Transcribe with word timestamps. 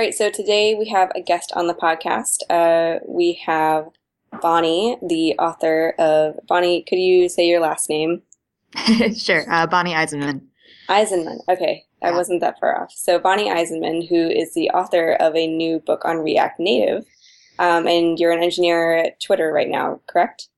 All 0.00 0.06
right, 0.06 0.14
so 0.14 0.30
today 0.30 0.74
we 0.74 0.88
have 0.88 1.12
a 1.14 1.20
guest 1.20 1.52
on 1.54 1.66
the 1.66 1.74
podcast. 1.74 2.38
Uh, 2.48 3.00
we 3.06 3.34
have 3.44 3.90
Bonnie, 4.40 4.96
the 5.06 5.34
author 5.38 5.90
of 5.98 6.36
Bonnie. 6.48 6.82
Could 6.88 6.98
you 6.98 7.28
say 7.28 7.46
your 7.46 7.60
last 7.60 7.90
name? 7.90 8.22
sure, 9.14 9.44
uh, 9.52 9.66
Bonnie 9.66 9.92
Eisenman. 9.92 10.40
Eisenman. 10.88 11.40
Okay, 11.50 11.84
I 12.02 12.12
wasn't 12.12 12.40
that 12.40 12.58
far 12.58 12.80
off. 12.82 12.94
So 12.96 13.18
Bonnie 13.18 13.50
Eisenman, 13.50 14.08
who 14.08 14.16
is 14.16 14.54
the 14.54 14.70
author 14.70 15.18
of 15.20 15.36
a 15.36 15.46
new 15.46 15.80
book 15.80 16.06
on 16.06 16.16
React 16.16 16.60
Native, 16.60 17.04
um, 17.58 17.86
and 17.86 18.18
you're 18.18 18.32
an 18.32 18.42
engineer 18.42 18.96
at 18.96 19.20
Twitter 19.20 19.52
right 19.52 19.68
now, 19.68 20.00
correct? 20.06 20.48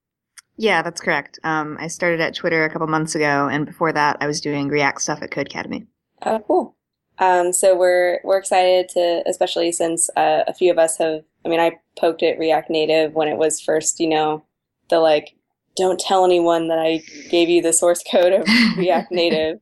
Yeah, 0.57 0.83
that's 0.83 1.01
correct. 1.01 1.41
Um, 1.43 1.79
I 1.81 1.89
started 1.89 2.21
at 2.21 2.37
Twitter 2.37 2.65
a 2.65 2.71
couple 2.71 2.87
months 2.87 3.17
ago, 3.17 3.49
and 3.51 3.67
before 3.67 3.93
that, 3.93 4.19
I 4.21 4.29
was 4.29 4.41
doing 4.41 4.69
React 4.69 5.01
stuff 5.01 5.21
at 5.21 5.33
Codecademy. 5.33 5.89
Oh, 6.25 6.39
cool. 6.47 6.77
Um, 7.19 7.53
so 7.53 7.77
we're 7.77 8.21
we're 8.25 8.39
excited 8.39 8.89
to, 8.91 9.23
especially 9.27 9.73
since 9.73 10.11
uh, 10.17 10.45
a 10.47 10.55
few 10.55 10.71
of 10.71 10.79
us 10.79 10.99
have. 10.99 11.23
I 11.45 11.49
mean, 11.49 11.61
I 11.61 11.79
poked 11.99 12.23
at 12.23 12.39
React 12.39 12.71
Native 12.71 13.15
when 13.15 13.29
it 13.29 13.37
was 13.37 13.61
first, 13.61 13.99
you 13.99 14.09
know, 14.09 14.45
the 14.91 15.01
like, 15.01 15.35
don't 15.77 15.99
tell 15.99 16.25
anyone 16.25 16.69
that 16.69 16.79
I 16.79 17.03
gave 17.31 17.49
you 17.49 17.61
the 17.61 17.73
source 17.73 18.03
code 18.09 18.33
of 18.33 18.47
React 18.77 19.11
Native. 19.11 19.61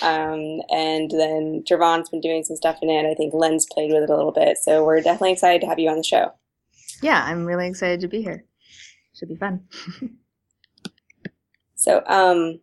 Um, 0.00 0.62
and 0.70 1.10
then 1.10 1.62
Javon's 1.68 2.08
been 2.08 2.20
doing 2.20 2.42
some 2.42 2.56
stuff 2.56 2.78
in 2.82 2.90
it. 2.90 3.08
I 3.08 3.14
think 3.14 3.34
Len's 3.34 3.66
played 3.70 3.92
with 3.92 4.02
it 4.02 4.10
a 4.10 4.16
little 4.16 4.32
bit. 4.32 4.58
So 4.58 4.84
we're 4.84 5.00
definitely 5.00 5.32
excited 5.32 5.60
to 5.60 5.68
have 5.68 5.78
you 5.78 5.90
on 5.90 5.98
the 5.98 6.02
show. 6.02 6.32
Yeah, 7.02 7.22
I'm 7.24 7.44
really 7.44 7.68
excited 7.68 8.00
to 8.00 8.08
be 8.08 8.22
here. 8.22 8.44
Should 9.14 9.28
be 9.28 9.36
fun. 9.36 9.62
So, 11.82 12.00
um, 12.06 12.60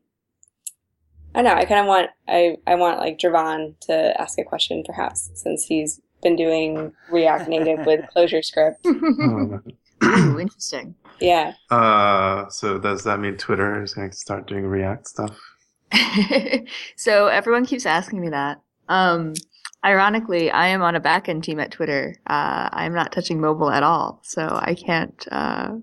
I 1.35 1.41
know 1.41 1.53
I 1.53 1.65
kind 1.65 1.79
of 1.81 1.85
want 1.85 2.09
I 2.27 2.57
I 2.65 2.75
want 2.75 2.99
like 2.99 3.17
Javon 3.19 3.79
to 3.81 4.19
ask 4.21 4.37
a 4.39 4.43
question, 4.43 4.83
perhaps, 4.85 5.29
since 5.35 5.65
he's 5.65 6.01
been 6.21 6.35
doing 6.35 6.91
React 7.09 7.49
Native 7.49 7.85
with 7.85 8.01
ClojureScript. 8.15 8.75
Oh, 8.85 9.61
Ooh, 10.03 10.39
interesting. 10.39 10.95
Yeah. 11.19 11.53
uh, 11.69 12.47
so 12.49 12.77
does 12.79 13.03
that 13.03 13.19
mean 13.19 13.35
Twitter 13.37 13.83
is 13.83 13.93
going 13.93 14.09
to 14.09 14.15
start 14.15 14.47
doing 14.47 14.65
React 14.65 15.07
stuff? 15.07 15.37
so 16.95 17.27
everyone 17.27 17.65
keeps 17.65 17.85
asking 17.85 18.21
me 18.21 18.29
that. 18.29 18.61
Um, 18.87 19.33
ironically, 19.85 20.49
I 20.51 20.67
am 20.67 20.81
on 20.81 20.95
a 20.95 21.01
backend 21.01 21.43
team 21.43 21.59
at 21.59 21.71
Twitter. 21.71 22.15
Uh, 22.27 22.69
I'm 22.71 22.93
not 22.93 23.11
touching 23.11 23.41
mobile 23.41 23.69
at 23.69 23.83
all, 23.83 24.21
so 24.23 24.47
I 24.61 24.75
can't. 24.75 25.27
Uh, 25.31 25.75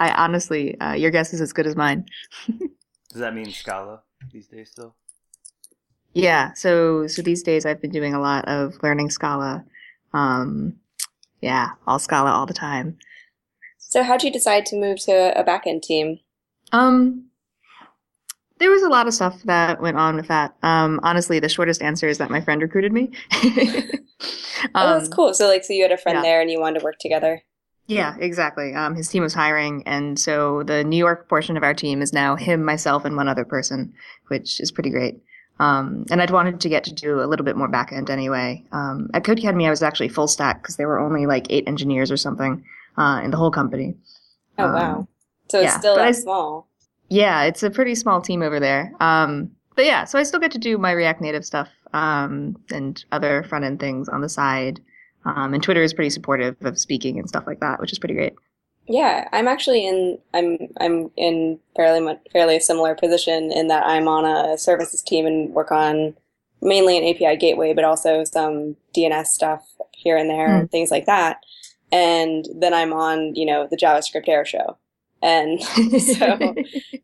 I 0.00 0.10
honestly, 0.12 0.78
uh, 0.80 0.94
your 0.94 1.10
guess 1.10 1.32
is 1.32 1.40
as 1.40 1.52
good 1.52 1.66
as 1.66 1.76
mine. 1.76 2.06
Does 2.48 3.20
that 3.20 3.34
mean 3.34 3.50
Scala 3.50 4.02
these 4.32 4.48
days 4.48 4.70
still? 4.70 4.94
Yeah. 6.12 6.52
So 6.54 7.06
so 7.06 7.22
these 7.22 7.42
days 7.42 7.64
I've 7.66 7.80
been 7.80 7.90
doing 7.92 8.14
a 8.14 8.20
lot 8.20 8.46
of 8.46 8.74
learning 8.82 9.10
Scala. 9.10 9.64
Um, 10.12 10.76
yeah, 11.40 11.70
all 11.86 11.98
Scala 11.98 12.30
all 12.30 12.46
the 12.46 12.54
time. 12.54 12.98
So 13.78 14.02
how'd 14.02 14.22
you 14.22 14.30
decide 14.32 14.66
to 14.66 14.76
move 14.76 14.98
to 15.04 15.38
a 15.38 15.44
backend 15.44 15.82
team? 15.82 16.20
Um, 16.72 17.26
there 18.58 18.70
was 18.70 18.82
a 18.82 18.88
lot 18.88 19.08
of 19.08 19.14
stuff 19.14 19.42
that 19.44 19.80
went 19.80 19.96
on 19.96 20.16
with 20.16 20.28
that. 20.28 20.54
Um, 20.62 21.00
honestly, 21.02 21.40
the 21.40 21.48
shortest 21.48 21.82
answer 21.82 22.06
is 22.08 22.18
that 22.18 22.30
my 22.30 22.40
friend 22.40 22.60
recruited 22.62 22.92
me. 22.92 23.10
Oh, 24.74 24.92
that's 24.92 25.06
Um, 25.06 25.12
cool. 25.12 25.32
So 25.32 25.48
like, 25.48 25.64
so 25.64 25.72
you 25.72 25.82
had 25.82 25.90
a 25.92 25.96
friend 25.96 26.16
yeah. 26.16 26.22
there 26.22 26.40
and 26.42 26.50
you 26.50 26.60
wanted 26.60 26.80
to 26.80 26.84
work 26.84 26.98
together. 27.00 27.42
Yeah, 27.90 28.14
exactly. 28.20 28.74
Um, 28.74 28.94
his 28.94 29.08
team 29.08 29.22
was 29.22 29.34
hiring, 29.34 29.82
and 29.86 30.18
so 30.18 30.62
the 30.62 30.84
New 30.84 30.96
York 30.96 31.28
portion 31.28 31.56
of 31.56 31.62
our 31.62 31.74
team 31.74 32.02
is 32.02 32.12
now 32.12 32.36
him, 32.36 32.64
myself, 32.64 33.04
and 33.04 33.16
one 33.16 33.28
other 33.28 33.44
person, 33.44 33.92
which 34.28 34.60
is 34.60 34.70
pretty 34.70 34.90
great. 34.90 35.20
Um, 35.58 36.06
and 36.10 36.22
I'd 36.22 36.30
wanted 36.30 36.60
to 36.60 36.68
get 36.68 36.84
to 36.84 36.92
do 36.94 37.20
a 37.20 37.26
little 37.26 37.44
bit 37.44 37.56
more 37.56 37.68
back 37.68 37.92
end 37.92 38.08
anyway. 38.08 38.64
Um, 38.72 39.10
at 39.12 39.24
Codecademy, 39.24 39.66
I 39.66 39.70
was 39.70 39.82
actually 39.82 40.08
full 40.08 40.28
stack 40.28 40.62
because 40.62 40.76
there 40.76 40.88
were 40.88 40.98
only 41.00 41.26
like 41.26 41.46
eight 41.50 41.64
engineers 41.66 42.10
or 42.10 42.16
something 42.16 42.64
uh, 42.96 43.20
in 43.24 43.30
the 43.30 43.36
whole 43.36 43.50
company. 43.50 43.94
Oh 44.58 44.64
Um, 44.66 44.72
wow. 44.74 45.08
So 45.50 45.60
it's 45.60 45.74
still 45.74 45.96
that 45.96 46.06
I- 46.06 46.12
small. 46.12 46.68
Yeah, 47.08 47.42
it's 47.42 47.62
a 47.64 47.70
pretty 47.70 47.96
small 47.96 48.20
team 48.22 48.40
over 48.40 48.60
there. 48.60 48.92
Um, 49.00 49.50
but 49.74 49.84
yeah, 49.84 50.04
so 50.04 50.16
I 50.18 50.22
still 50.22 50.38
get 50.38 50.52
to 50.52 50.58
do 50.58 50.78
my 50.78 50.92
React 50.92 51.20
Native 51.22 51.44
stuff 51.44 51.68
um, 51.92 52.56
and 52.70 53.04
other 53.10 53.42
front 53.42 53.64
end 53.64 53.80
things 53.80 54.08
on 54.08 54.20
the 54.20 54.28
side. 54.28 54.80
Um, 55.24 55.52
and 55.54 55.62
Twitter 55.62 55.82
is 55.82 55.92
pretty 55.92 56.10
supportive 56.10 56.56
of 56.62 56.78
speaking 56.78 57.18
and 57.18 57.28
stuff 57.28 57.44
like 57.46 57.60
that, 57.60 57.80
which 57.80 57.92
is 57.92 57.98
pretty 57.98 58.14
great. 58.14 58.34
Yeah, 58.86 59.28
I'm 59.32 59.46
actually 59.46 59.86
in. 59.86 60.18
I'm 60.34 60.58
I'm 60.80 61.10
in 61.16 61.60
fairly 61.76 62.00
much 62.00 62.18
fairly 62.32 62.58
similar 62.58 62.94
position 62.94 63.52
in 63.52 63.68
that 63.68 63.86
I'm 63.86 64.08
on 64.08 64.24
a 64.24 64.58
services 64.58 65.02
team 65.02 65.26
and 65.26 65.50
work 65.54 65.70
on 65.70 66.16
mainly 66.62 66.96
an 66.98 67.04
API 67.04 67.36
gateway, 67.36 67.72
but 67.72 67.84
also 67.84 68.24
some 68.24 68.76
DNS 68.96 69.26
stuff 69.26 69.64
here 69.92 70.16
and 70.16 70.28
there, 70.28 70.60
Hmm. 70.60 70.66
things 70.66 70.90
like 70.90 71.06
that. 71.06 71.40
And 71.92 72.46
then 72.54 72.72
I'm 72.74 72.92
on, 72.92 73.34
you 73.34 73.46
know, 73.46 73.66
the 73.70 73.76
JavaScript 73.76 74.28
Air 74.28 74.44
Show, 74.44 74.76
and 75.22 75.62
so 75.62 76.54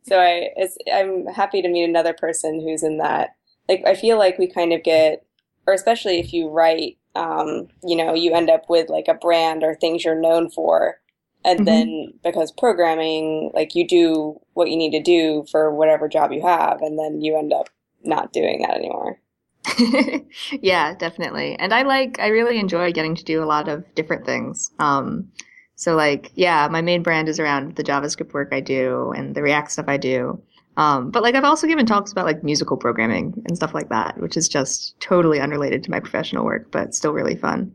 so 0.02 0.18
I 0.18 0.48
it's, 0.56 0.76
I'm 0.92 1.26
happy 1.26 1.62
to 1.62 1.68
meet 1.68 1.84
another 1.84 2.14
person 2.14 2.60
who's 2.60 2.82
in 2.82 2.98
that. 2.98 3.36
Like 3.68 3.82
I 3.86 3.94
feel 3.94 4.18
like 4.18 4.38
we 4.38 4.48
kind 4.48 4.72
of 4.72 4.82
get, 4.82 5.24
or 5.68 5.74
especially 5.74 6.18
if 6.18 6.32
you 6.32 6.48
write, 6.48 6.98
um, 7.16 7.68
you 7.84 7.96
know, 7.96 8.14
you 8.14 8.34
end 8.34 8.50
up 8.50 8.70
with 8.70 8.90
like 8.90 9.08
a 9.08 9.14
brand 9.14 9.64
or 9.64 9.74
things 9.74 10.04
you're 10.04 10.20
known 10.20 10.50
for, 10.50 11.00
and 11.44 11.60
Mhm. 11.60 11.66
then 11.66 12.14
because 12.24 12.52
programming, 12.52 13.50
like 13.54 13.74
you 13.74 13.86
do 13.88 14.40
what 14.54 14.70
you 14.70 14.76
need 14.76 14.92
to 14.92 15.02
do 15.02 15.46
for 15.50 15.74
whatever 15.74 16.08
job 16.08 16.32
you 16.32 16.42
have, 16.42 16.82
and 16.82 16.98
then 16.98 17.22
you 17.22 17.38
end 17.38 17.52
up 17.54 17.68
not 18.04 18.32
doing 18.32 18.62
that 18.62 18.76
anymore. 18.78 19.20
yeah, 20.62 20.94
definitely. 20.94 21.56
And 21.58 21.74
I 21.74 21.82
like, 21.82 22.18
I 22.20 22.28
really 22.28 22.58
enjoy 22.58 22.92
getting 22.92 23.14
to 23.16 23.24
do 23.24 23.42
a 23.42 23.46
lot 23.46 23.68
of 23.68 23.84
different 23.94 24.24
things. 24.24 24.70
Um, 24.78 25.32
so 25.74 25.94
like, 25.96 26.30
yeah, 26.34 26.68
my 26.70 26.82
main 26.82 27.02
brand 27.02 27.28
is 27.28 27.40
around 27.40 27.76
the 27.76 27.84
JavaScript 27.84 28.32
work 28.32 28.50
I 28.52 28.60
do 28.60 29.12
and 29.16 29.34
the 29.34 29.42
React 29.42 29.70
stuff 29.72 29.86
I 29.88 29.96
do. 29.96 30.40
Um, 30.76 31.10
but 31.10 31.22
like, 31.22 31.34
I've 31.34 31.44
also 31.44 31.66
given 31.66 31.86
talks 31.86 32.12
about 32.12 32.26
like 32.26 32.44
musical 32.44 32.76
programming 32.76 33.42
and 33.46 33.56
stuff 33.56 33.72
like 33.74 33.88
that, 33.88 34.18
which 34.20 34.36
is 34.36 34.48
just 34.48 34.98
totally 35.00 35.40
unrelated 35.40 35.82
to 35.84 35.90
my 35.90 36.00
professional 36.00 36.44
work, 36.44 36.70
but 36.70 36.94
still 36.94 37.12
really 37.12 37.36
fun. 37.36 37.72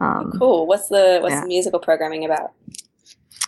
Um, 0.00 0.32
Cool. 0.38 0.66
What's 0.66 0.88
the 0.88 1.18
what's 1.20 1.34
Yeah. 1.34 1.42
the 1.42 1.46
musical 1.48 1.78
programming 1.78 2.24
about? 2.24 2.52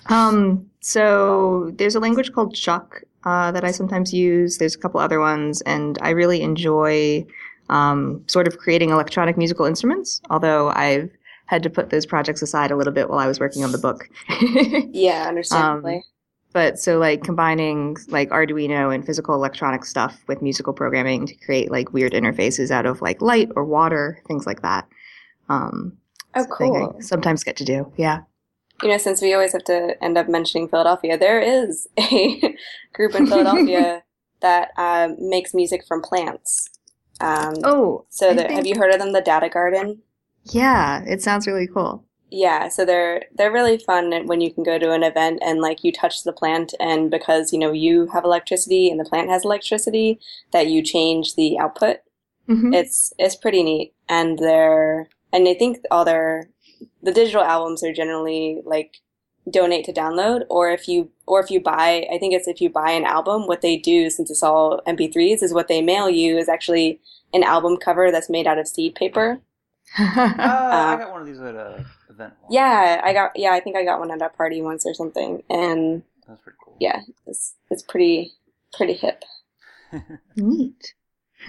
Um, 0.06 0.66
so 0.80 1.70
there's 1.76 1.94
a 1.94 2.00
language 2.00 2.32
called 2.32 2.54
ChucK 2.54 3.04
uh, 3.24 3.52
that 3.52 3.64
I 3.64 3.70
sometimes 3.70 4.12
use. 4.12 4.58
There's 4.58 4.74
a 4.74 4.78
couple 4.78 5.00
other 5.00 5.20
ones, 5.20 5.62
and 5.62 5.98
I 6.02 6.10
really 6.10 6.42
enjoy 6.42 7.24
um, 7.70 8.22
sort 8.26 8.46
of 8.48 8.58
creating 8.58 8.90
electronic 8.90 9.38
musical 9.38 9.64
instruments. 9.64 10.20
Although 10.28 10.70
I've 10.70 11.08
had 11.46 11.62
to 11.62 11.70
put 11.70 11.90
those 11.90 12.04
projects 12.04 12.42
aside 12.42 12.70
a 12.70 12.76
little 12.76 12.92
bit 12.92 13.08
while 13.08 13.18
I 13.18 13.26
was 13.26 13.38
working 13.40 13.64
on 13.64 13.72
the 13.72 13.78
book. 13.78 14.08
Yeah, 14.92 15.26
understandably. 15.28 16.04
But 16.52 16.78
so 16.78 16.98
like 16.98 17.22
combining 17.24 17.96
like 18.08 18.30
Arduino 18.30 18.94
and 18.94 19.04
physical 19.04 19.34
electronic 19.34 19.84
stuff 19.84 20.22
with 20.28 20.42
musical 20.42 20.72
programming 20.72 21.26
to 21.26 21.34
create 21.34 21.70
like 21.70 21.92
weird 21.92 22.12
interfaces 22.12 22.70
out 22.70 22.86
of 22.86 23.00
like 23.02 23.20
light 23.22 23.48
or 23.56 23.64
water, 23.64 24.20
things 24.26 24.46
like 24.46 24.62
that. 24.62 24.86
Um, 25.48 25.98
oh, 26.34 26.46
cool. 26.46 26.96
Sometimes 27.00 27.44
get 27.44 27.56
to 27.56 27.64
do. 27.64 27.92
Yeah. 27.96 28.20
You 28.82 28.88
know, 28.88 28.98
since 28.98 29.22
we 29.22 29.32
always 29.32 29.52
have 29.52 29.64
to 29.64 29.94
end 30.02 30.18
up 30.18 30.28
mentioning 30.28 30.68
Philadelphia, 30.68 31.16
there 31.16 31.40
is 31.40 31.86
a 31.98 32.56
group 32.92 33.14
in 33.14 33.26
Philadelphia 33.26 34.02
that 34.40 34.70
um, 34.76 35.16
makes 35.18 35.54
music 35.54 35.84
from 35.86 36.02
plants. 36.02 36.68
Um, 37.20 37.54
Oh, 37.62 38.06
so 38.08 38.34
the, 38.34 38.50
have 38.52 38.66
you 38.66 38.76
heard 38.76 38.92
of 38.92 38.98
them? 38.98 39.12
The 39.12 39.20
Data 39.20 39.48
Garden. 39.48 40.02
Yeah, 40.44 41.04
it 41.06 41.22
sounds 41.22 41.46
really 41.46 41.68
cool. 41.68 42.04
Yeah, 42.34 42.68
so 42.68 42.86
they're 42.86 43.24
they're 43.34 43.52
really 43.52 43.76
fun 43.76 44.26
when 44.26 44.40
you 44.40 44.50
can 44.50 44.64
go 44.64 44.78
to 44.78 44.92
an 44.92 45.02
event 45.02 45.40
and 45.44 45.60
like 45.60 45.84
you 45.84 45.92
touch 45.92 46.24
the 46.24 46.32
plant 46.32 46.72
and 46.80 47.10
because 47.10 47.52
you 47.52 47.58
know 47.58 47.72
you 47.72 48.06
have 48.06 48.24
electricity 48.24 48.88
and 48.88 48.98
the 48.98 49.04
plant 49.04 49.28
has 49.28 49.44
electricity 49.44 50.18
that 50.50 50.66
you 50.68 50.82
change 50.82 51.34
the 51.34 51.58
output. 51.58 51.98
Mhm. 52.48 52.74
It's 52.74 53.12
it's 53.18 53.36
pretty 53.36 53.62
neat 53.62 53.92
and 54.08 54.38
they're 54.38 55.10
and 55.30 55.46
I 55.46 55.52
think 55.52 55.80
all 55.90 56.06
their 56.06 56.48
the 57.02 57.12
digital 57.12 57.42
albums 57.42 57.84
are 57.84 57.92
generally 57.92 58.62
like 58.64 58.96
donate 59.50 59.84
to 59.84 59.92
download 59.92 60.44
or 60.48 60.70
if 60.70 60.88
you 60.88 61.10
or 61.26 61.38
if 61.40 61.50
you 61.50 61.60
buy 61.60 62.06
I 62.10 62.16
think 62.16 62.32
it's 62.32 62.48
if 62.48 62.62
you 62.62 62.70
buy 62.70 62.92
an 62.92 63.04
album 63.04 63.46
what 63.46 63.60
they 63.60 63.76
do 63.76 64.08
since 64.08 64.30
it's 64.30 64.42
all 64.42 64.80
MP3s 64.86 65.42
is 65.42 65.52
what 65.52 65.68
they 65.68 65.82
mail 65.82 66.08
you 66.08 66.38
is 66.38 66.48
actually 66.48 66.98
an 67.34 67.42
album 67.42 67.76
cover 67.76 68.10
that's 68.10 68.30
made 68.30 68.46
out 68.46 68.58
of 68.58 68.66
seed 68.68 68.94
paper. 68.94 69.40
Uh, 69.98 70.14
I 70.38 70.96
got 70.98 71.12
one 71.12 71.20
of 71.20 71.26
these 71.26 71.40
at 71.40 71.54
a 71.54 71.84
event. 72.12 72.34
once. 72.42 72.52
Yeah, 72.52 73.00
I 73.02 73.12
got 73.12 73.32
yeah, 73.36 73.52
I 73.52 73.60
think 73.60 73.76
I 73.76 73.84
got 73.84 73.98
one 73.98 74.10
at 74.10 74.22
a 74.22 74.28
party 74.28 74.62
once 74.62 74.86
or 74.86 74.94
something 74.94 75.42
and 75.50 76.02
that's 76.26 76.40
pretty 76.42 76.58
cool. 76.64 76.76
yeah, 76.80 77.00
it's 77.26 77.54
it's 77.70 77.82
pretty 77.82 78.32
pretty 78.72 78.94
hip. 78.94 79.24
Neat. 80.36 80.94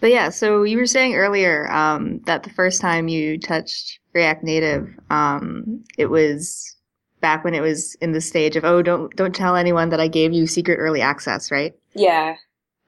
but 0.00 0.10
yeah, 0.10 0.28
so 0.28 0.62
you 0.62 0.78
were 0.78 0.86
saying 0.86 1.14
earlier 1.14 1.70
um, 1.70 2.20
that 2.26 2.42
the 2.44 2.50
first 2.50 2.80
time 2.80 3.08
you 3.08 3.38
touched 3.38 3.98
React 4.14 4.44
Native, 4.44 4.88
um, 5.10 5.84
it 5.96 6.06
was 6.06 6.76
back 7.20 7.44
when 7.44 7.54
it 7.54 7.60
was 7.60 7.96
in 7.96 8.12
the 8.12 8.20
stage 8.20 8.54
of 8.56 8.64
oh 8.64 8.80
don't 8.80 9.14
don't 9.16 9.34
tell 9.34 9.56
anyone 9.56 9.88
that 9.88 10.00
I 10.00 10.08
gave 10.08 10.32
you 10.32 10.46
secret 10.46 10.76
early 10.76 11.00
access, 11.00 11.50
right? 11.50 11.74
Yeah. 11.94 12.36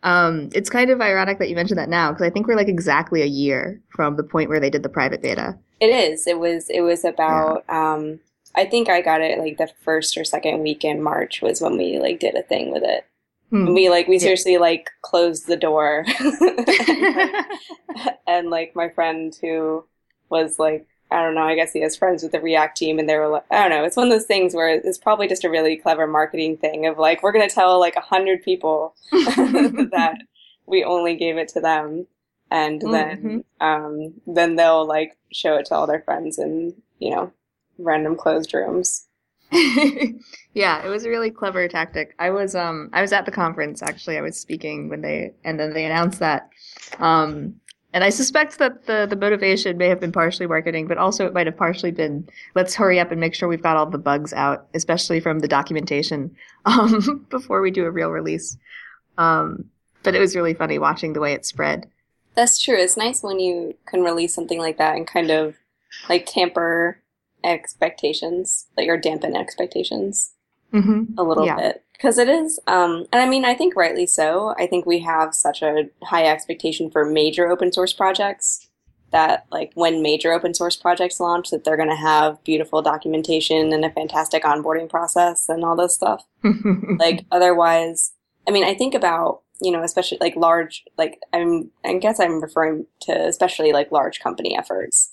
Um, 0.02 0.48
it's 0.54 0.70
kind 0.70 0.90
of 0.90 1.00
ironic 1.00 1.38
that 1.38 1.48
you 1.50 1.56
mentioned 1.56 1.78
that 1.78 1.88
now 1.88 2.12
because 2.12 2.26
I 2.26 2.30
think 2.30 2.46
we're 2.46 2.56
like 2.56 2.68
exactly 2.68 3.22
a 3.22 3.26
year 3.26 3.80
from 3.90 4.16
the 4.16 4.22
point 4.22 4.48
where 4.48 4.60
they 4.60 4.70
did 4.70 4.82
the 4.82 4.88
private 4.88 5.22
beta. 5.22 5.58
It 5.80 5.86
is. 5.86 6.26
It 6.26 6.38
was. 6.38 6.68
It 6.70 6.82
was 6.82 7.04
about. 7.04 7.64
Um, 7.68 8.20
I 8.54 8.64
think 8.66 8.88
I 8.88 9.00
got 9.00 9.20
it 9.20 9.38
like 9.38 9.58
the 9.58 9.70
first 9.84 10.16
or 10.16 10.24
second 10.24 10.60
week 10.62 10.84
in 10.84 11.02
March 11.02 11.40
was 11.42 11.60
when 11.60 11.76
we 11.78 11.98
like 11.98 12.20
did 12.20 12.34
a 12.34 12.42
thing 12.42 12.72
with 12.72 12.82
it. 12.84 13.06
Hmm. 13.50 13.74
We 13.74 13.88
like 13.90 14.06
we 14.08 14.14
Yeah. 14.16 14.18
seriously 14.18 14.58
like 14.58 14.90
closed 15.02 15.46
the 15.46 15.56
door, 15.56 16.04
and 18.26 18.50
like 18.50 18.76
my 18.76 18.88
friend 18.90 19.34
who 19.40 19.84
was 20.28 20.58
like 20.58 20.86
I 21.10 21.22
don't 21.22 21.34
know. 21.34 21.42
I 21.42 21.54
guess 21.54 21.72
he 21.72 21.80
has 21.80 21.96
friends 21.96 22.22
with 22.22 22.32
the 22.32 22.40
React 22.40 22.76
team, 22.76 22.98
and 22.98 23.08
they 23.08 23.16
were 23.16 23.28
like, 23.28 23.44
I 23.50 23.60
don't 23.60 23.70
know. 23.70 23.84
It's 23.84 23.96
one 23.96 24.06
of 24.06 24.12
those 24.12 24.26
things 24.26 24.54
where 24.54 24.68
it's 24.68 24.98
probably 24.98 25.28
just 25.28 25.44
a 25.44 25.50
really 25.50 25.76
clever 25.76 26.06
marketing 26.06 26.56
thing 26.56 26.86
of 26.86 26.98
like 26.98 27.22
we're 27.22 27.32
gonna 27.32 27.48
tell 27.48 27.80
like 27.80 27.96
a 27.96 28.00
hundred 28.00 28.42
people 28.42 28.94
that 29.12 30.16
we 30.66 30.84
only 30.84 31.16
gave 31.16 31.36
it 31.36 31.48
to 31.48 31.60
them, 31.60 32.06
and 32.50 32.80
then 32.82 33.44
um, 33.60 34.14
then 34.26 34.56
they'll 34.56 34.86
like 34.86 35.16
show 35.32 35.56
it 35.56 35.66
to 35.66 35.74
all 35.74 35.86
their 35.86 36.02
friends 36.02 36.38
in 36.38 36.74
you 36.98 37.10
know 37.10 37.32
random 37.78 38.16
closed 38.16 38.54
rooms. 38.54 39.06
yeah, 40.54 40.84
it 40.84 40.88
was 40.88 41.04
a 41.04 41.08
really 41.08 41.30
clever 41.30 41.66
tactic. 41.66 42.14
I 42.18 42.30
was 42.30 42.54
um 42.54 42.88
I 42.92 43.00
was 43.00 43.12
at 43.12 43.26
the 43.26 43.32
conference 43.32 43.82
actually. 43.82 44.16
I 44.16 44.20
was 44.20 44.38
speaking 44.38 44.88
when 44.88 45.00
they 45.00 45.32
and 45.44 45.58
then 45.58 45.72
they 45.72 45.84
announced 45.84 46.20
that. 46.20 46.48
Um 46.98 47.60
and 47.92 48.04
I 48.04 48.10
suspect 48.10 48.58
that 48.58 48.86
the 48.86 49.06
the 49.08 49.16
motivation 49.16 49.76
may 49.78 49.88
have 49.88 50.00
been 50.00 50.12
partially 50.12 50.46
marketing, 50.46 50.86
but 50.86 50.98
also 50.98 51.26
it 51.26 51.34
might 51.34 51.46
have 51.46 51.56
partially 51.56 51.90
been 51.90 52.28
let's 52.54 52.74
hurry 52.74 53.00
up 53.00 53.10
and 53.10 53.20
make 53.20 53.34
sure 53.34 53.48
we've 53.48 53.62
got 53.62 53.76
all 53.76 53.86
the 53.86 53.98
bugs 53.98 54.32
out, 54.32 54.68
especially 54.74 55.20
from 55.20 55.40
the 55.40 55.48
documentation 55.48 56.34
um 56.66 57.26
before 57.30 57.60
we 57.60 57.70
do 57.70 57.84
a 57.84 57.90
real 57.90 58.10
release. 58.10 58.56
Um 59.18 59.66
but 60.02 60.14
it 60.14 60.20
was 60.20 60.36
really 60.36 60.54
funny 60.54 60.78
watching 60.78 61.12
the 61.12 61.20
way 61.20 61.32
it 61.34 61.44
spread. 61.46 61.86
That's 62.34 62.62
true. 62.62 62.76
It's 62.76 62.96
nice 62.96 63.22
when 63.22 63.38
you 63.40 63.74
can 63.86 64.02
release 64.02 64.34
something 64.34 64.58
like 64.58 64.78
that 64.78 64.96
and 64.96 65.06
kind 65.06 65.30
of 65.30 65.56
like 66.08 66.26
tamper 66.26 67.02
expectations, 67.44 68.66
like 68.76 68.88
or 68.88 68.96
dampen 68.96 69.36
expectations 69.36 70.32
Mm-hmm. 70.72 71.18
a 71.18 71.24
little 71.24 71.46
Yeah. 71.46 71.56
bit 71.56 71.84
because 72.00 72.16
it 72.16 72.30
is. 72.30 72.58
Um, 72.66 73.04
and 73.12 73.20
I 73.20 73.28
mean, 73.28 73.44
I 73.44 73.54
think 73.54 73.76
rightly 73.76 74.06
so. 74.06 74.54
I 74.58 74.66
think 74.66 74.86
we 74.86 75.00
have 75.00 75.34
such 75.34 75.60
a 75.60 75.90
high 76.02 76.24
expectation 76.24 76.90
for 76.90 77.04
major 77.04 77.48
open 77.48 77.72
source 77.72 77.92
projects 77.92 78.70
that 79.10 79.44
like 79.50 79.72
when 79.74 80.02
major 80.02 80.32
open 80.32 80.54
source 80.54 80.76
projects 80.76 81.20
launch 81.20 81.50
that 81.50 81.64
they're 81.64 81.76
going 81.76 81.90
to 81.90 81.96
have 81.96 82.42
beautiful 82.42 82.80
documentation 82.80 83.72
and 83.72 83.84
a 83.84 83.90
fantastic 83.90 84.44
onboarding 84.44 84.88
process 84.88 85.48
and 85.48 85.62
all 85.62 85.76
this 85.76 85.94
stuff 85.94 86.24
like 86.98 87.24
otherwise 87.32 88.12
i 88.46 88.52
mean 88.52 88.62
i 88.62 88.72
think 88.72 88.94
about 88.94 89.42
you 89.60 89.72
know 89.72 89.82
especially 89.82 90.18
like 90.20 90.36
large 90.36 90.84
like 90.96 91.18
i'm 91.32 91.72
i 91.84 91.92
guess 91.94 92.20
i'm 92.20 92.40
referring 92.40 92.86
to 93.00 93.12
especially 93.26 93.72
like 93.72 93.90
large 93.90 94.20
company 94.20 94.56
efforts 94.56 95.12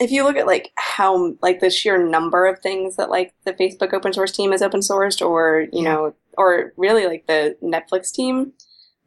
if 0.00 0.10
you 0.10 0.24
look 0.24 0.36
at 0.36 0.46
like 0.46 0.72
how 0.76 1.34
like 1.42 1.60
the 1.60 1.70
sheer 1.70 1.98
number 2.02 2.46
of 2.46 2.58
things 2.60 2.96
that 2.96 3.10
like 3.10 3.34
the 3.44 3.52
facebook 3.52 3.92
open 3.92 4.12
source 4.12 4.32
team 4.32 4.50
has 4.52 4.62
open 4.62 4.80
sourced 4.80 5.24
or 5.24 5.66
you 5.72 5.82
know 5.82 6.14
or 6.38 6.72
really 6.76 7.06
like 7.06 7.26
the 7.26 7.56
netflix 7.62 8.10
team 8.12 8.52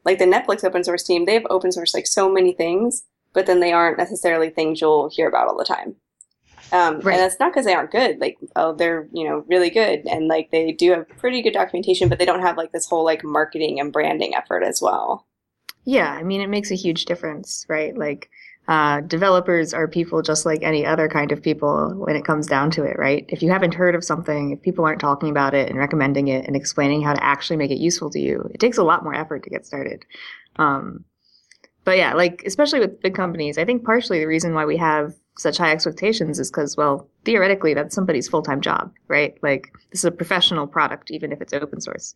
like 0.05 0.19
the 0.19 0.25
netflix 0.25 0.63
open 0.63 0.83
source 0.83 1.03
team 1.03 1.25
they've 1.25 1.47
open 1.49 1.71
sourced 1.71 1.93
like 1.93 2.07
so 2.07 2.31
many 2.31 2.53
things 2.53 3.03
but 3.33 3.45
then 3.47 3.59
they 3.59 3.73
aren't 3.73 3.97
necessarily 3.97 4.49
things 4.49 4.79
you'll 4.79 5.09
hear 5.09 5.27
about 5.27 5.47
all 5.47 5.57
the 5.57 5.65
time 5.65 5.95
um, 6.71 7.01
Right. 7.01 7.13
and 7.13 7.21
that's 7.21 7.39
not 7.39 7.51
because 7.51 7.65
they 7.65 7.73
aren't 7.75 7.91
good. 7.91 8.19
Like, 8.19 8.37
oh, 8.55 8.73
they're 8.73 9.07
you 9.13 9.27
know 9.27 9.43
really 9.47 9.69
good, 9.69 10.07
and 10.07 10.27
like 10.27 10.49
they 10.49 10.71
do 10.71 10.91
have 10.91 11.07
pretty 11.19 11.43
good 11.43 11.53
documentation, 11.53 12.09
but 12.09 12.17
they 12.17 12.25
don't 12.25 12.41
have 12.41 12.57
like 12.57 12.71
this 12.71 12.87
whole 12.87 13.03
like 13.03 13.23
marketing 13.23 13.79
and 13.79 13.93
branding 13.93 14.33
effort 14.33 14.63
as 14.63 14.81
well. 14.81 15.27
Yeah, 15.85 16.11
I 16.11 16.23
mean, 16.23 16.41
it 16.41 16.49
makes 16.49 16.71
a 16.71 16.75
huge 16.75 17.05
difference, 17.05 17.63
right? 17.69 17.95
Like, 17.95 18.27
uh, 18.67 19.01
developers 19.01 19.73
are 19.73 19.87
people 19.87 20.21
just 20.21 20.45
like 20.45 20.63
any 20.63 20.85
other 20.85 21.09
kind 21.09 21.31
of 21.31 21.41
people 21.41 21.93
when 21.95 22.15
it 22.15 22.23
comes 22.23 22.47
down 22.47 22.71
to 22.71 22.83
it, 22.83 22.97
right? 22.97 23.25
If 23.27 23.41
you 23.41 23.51
haven't 23.51 23.73
heard 23.73 23.93
of 23.93 24.03
something, 24.03 24.51
if 24.51 24.61
people 24.61 24.85
aren't 24.85 25.01
talking 25.01 25.29
about 25.29 25.53
it 25.53 25.69
and 25.69 25.77
recommending 25.77 26.29
it 26.29 26.47
and 26.47 26.55
explaining 26.55 27.01
how 27.01 27.13
to 27.13 27.23
actually 27.23 27.57
make 27.57 27.71
it 27.71 27.79
useful 27.79 28.09
to 28.11 28.19
you, 28.19 28.49
it 28.53 28.59
takes 28.59 28.77
a 28.77 28.83
lot 28.83 29.03
more 29.03 29.13
effort 29.13 29.43
to 29.43 29.49
get 29.49 29.65
started. 29.65 30.05
Um, 30.55 31.03
but 31.83 31.97
yeah, 31.97 32.13
like, 32.13 32.43
especially 32.45 32.79
with 32.79 33.01
big 33.01 33.15
companies, 33.15 33.57
I 33.57 33.65
think 33.65 33.83
partially 33.83 34.19
the 34.19 34.27
reason 34.27 34.53
why 34.53 34.63
we 34.63 34.77
have 34.77 35.13
such 35.37 35.57
high 35.57 35.71
expectations 35.71 36.39
is 36.39 36.49
because, 36.49 36.77
well, 36.77 37.09
theoretically, 37.25 37.73
that's 37.73 37.93
somebody's 37.93 38.29
full 38.29 38.43
time 38.43 38.61
job, 38.61 38.93
right? 39.09 39.37
Like, 39.41 39.73
this 39.91 39.99
is 39.99 40.05
a 40.05 40.11
professional 40.11 40.67
product, 40.67 41.11
even 41.11 41.33
if 41.33 41.41
it's 41.41 41.51
open 41.51 41.81
source. 41.81 42.15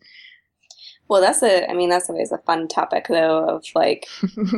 Well, 1.10 1.22
that's 1.22 1.42
a 1.42 1.70
I 1.70 1.74
mean 1.74 1.90
that's 1.90 2.10
always 2.10 2.32
a 2.32 2.38
fun 2.40 2.68
topic 2.68 3.08
though 3.08 3.48
of 3.48 3.66
like 3.76 4.08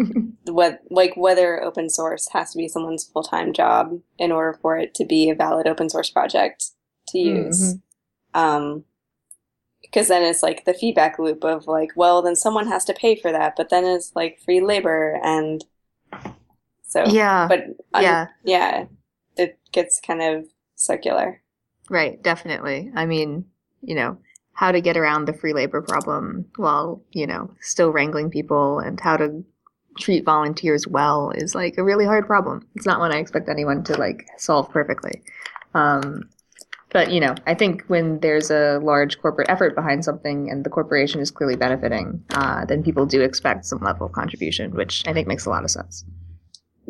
what 0.45 0.81
like 0.89 1.15
whether 1.15 1.63
open 1.63 1.89
source 1.89 2.27
has 2.33 2.51
to 2.51 2.57
be 2.57 2.67
someone's 2.67 3.03
full 3.03 3.23
time 3.23 3.53
job 3.53 3.99
in 4.17 4.31
order 4.31 4.57
for 4.61 4.77
it 4.77 4.95
to 4.95 5.05
be 5.05 5.29
a 5.29 5.35
valid 5.35 5.67
open 5.67 5.89
source 5.89 6.09
project 6.09 6.71
to 7.09 7.19
use. 7.19 7.75
Um, 8.33 8.85
because 9.81 10.07
then 10.07 10.23
it's 10.23 10.43
like 10.43 10.65
the 10.65 10.73
feedback 10.73 11.17
loop 11.17 11.43
of 11.43 11.65
like, 11.67 11.91
well, 11.95 12.21
then 12.21 12.35
someone 12.35 12.67
has 12.67 12.85
to 12.85 12.93
pay 12.93 13.15
for 13.15 13.31
that, 13.31 13.55
but 13.55 13.69
then 13.69 13.85
it's 13.85 14.15
like 14.15 14.39
free 14.39 14.61
labor 14.61 15.19
and 15.23 15.65
so 16.83 17.05
yeah. 17.05 17.47
but 17.47 17.63
un- 17.93 18.03
yeah. 18.03 18.27
yeah, 18.43 18.85
it 19.37 19.57
gets 19.71 19.99
kind 19.99 20.21
of 20.21 20.47
circular. 20.75 21.41
Right, 21.89 22.21
definitely. 22.21 22.91
I 22.95 23.05
mean, 23.05 23.45
you 23.81 23.95
know, 23.95 24.17
how 24.59 24.73
to 24.73 24.81
get 24.81 24.97
around 24.97 25.23
the 25.23 25.31
free 25.31 25.53
labor 25.53 25.81
problem 25.81 26.45
while, 26.57 27.01
you 27.11 27.25
know, 27.25 27.49
still 27.61 27.93
wrangling 27.93 28.29
people 28.29 28.79
and 28.79 28.99
how 28.99 29.15
to 29.15 29.41
treat 29.97 30.25
volunteers 30.25 30.85
well 30.85 31.31
is 31.33 31.55
like 31.55 31.77
a 31.77 31.83
really 31.83 32.03
hard 32.03 32.27
problem. 32.27 32.67
It's 32.75 32.85
not 32.85 32.99
one 32.99 33.13
I 33.13 33.19
expect 33.19 33.47
anyone 33.47 33.85
to 33.85 33.95
like 33.95 34.27
solve 34.37 34.69
perfectly. 34.69 35.21
Um, 35.73 36.29
but, 36.89 37.09
you 37.09 37.21
know, 37.21 37.35
I 37.47 37.53
think 37.53 37.85
when 37.87 38.19
there's 38.19 38.51
a 38.51 38.79
large 38.83 39.21
corporate 39.21 39.49
effort 39.49 39.75
behind 39.75 40.03
something 40.03 40.51
and 40.51 40.65
the 40.65 40.69
corporation 40.69 41.21
is 41.21 41.31
clearly 41.31 41.55
benefiting, 41.55 42.21
uh, 42.31 42.65
then 42.65 42.83
people 42.83 43.05
do 43.05 43.21
expect 43.21 43.65
some 43.65 43.79
level 43.79 44.07
of 44.07 44.11
contribution, 44.11 44.71
which 44.71 45.07
I 45.07 45.13
think 45.13 45.25
makes 45.25 45.45
a 45.45 45.49
lot 45.49 45.63
of 45.63 45.71
sense. 45.71 46.03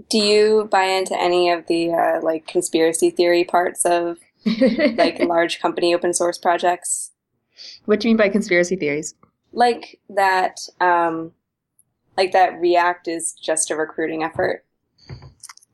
Do 0.09 0.17
you 0.17 0.67
buy 0.71 0.85
into 0.85 1.15
any 1.21 1.51
of 1.51 1.67
the 1.67 1.91
uh, 1.91 2.21
like 2.23 2.47
conspiracy 2.47 3.11
theory 3.11 3.43
parts 3.43 3.85
of 3.85 4.17
like 4.97 5.19
large 5.19 5.59
company 5.59 5.93
open 5.93 6.15
source 6.15 6.39
projects? 6.39 7.11
What 7.85 7.99
do 7.99 8.07
you 8.07 8.11
mean 8.11 8.17
by 8.17 8.29
conspiracy 8.29 8.75
theories? 8.75 9.15
Like 9.51 9.99
that, 10.09 10.59
um, 10.79 11.31
like 12.17 12.31
that 12.33 12.59
React 12.59 13.07
is 13.07 13.33
just 13.33 13.71
a 13.71 13.75
recruiting 13.75 14.23
effort. 14.23 14.65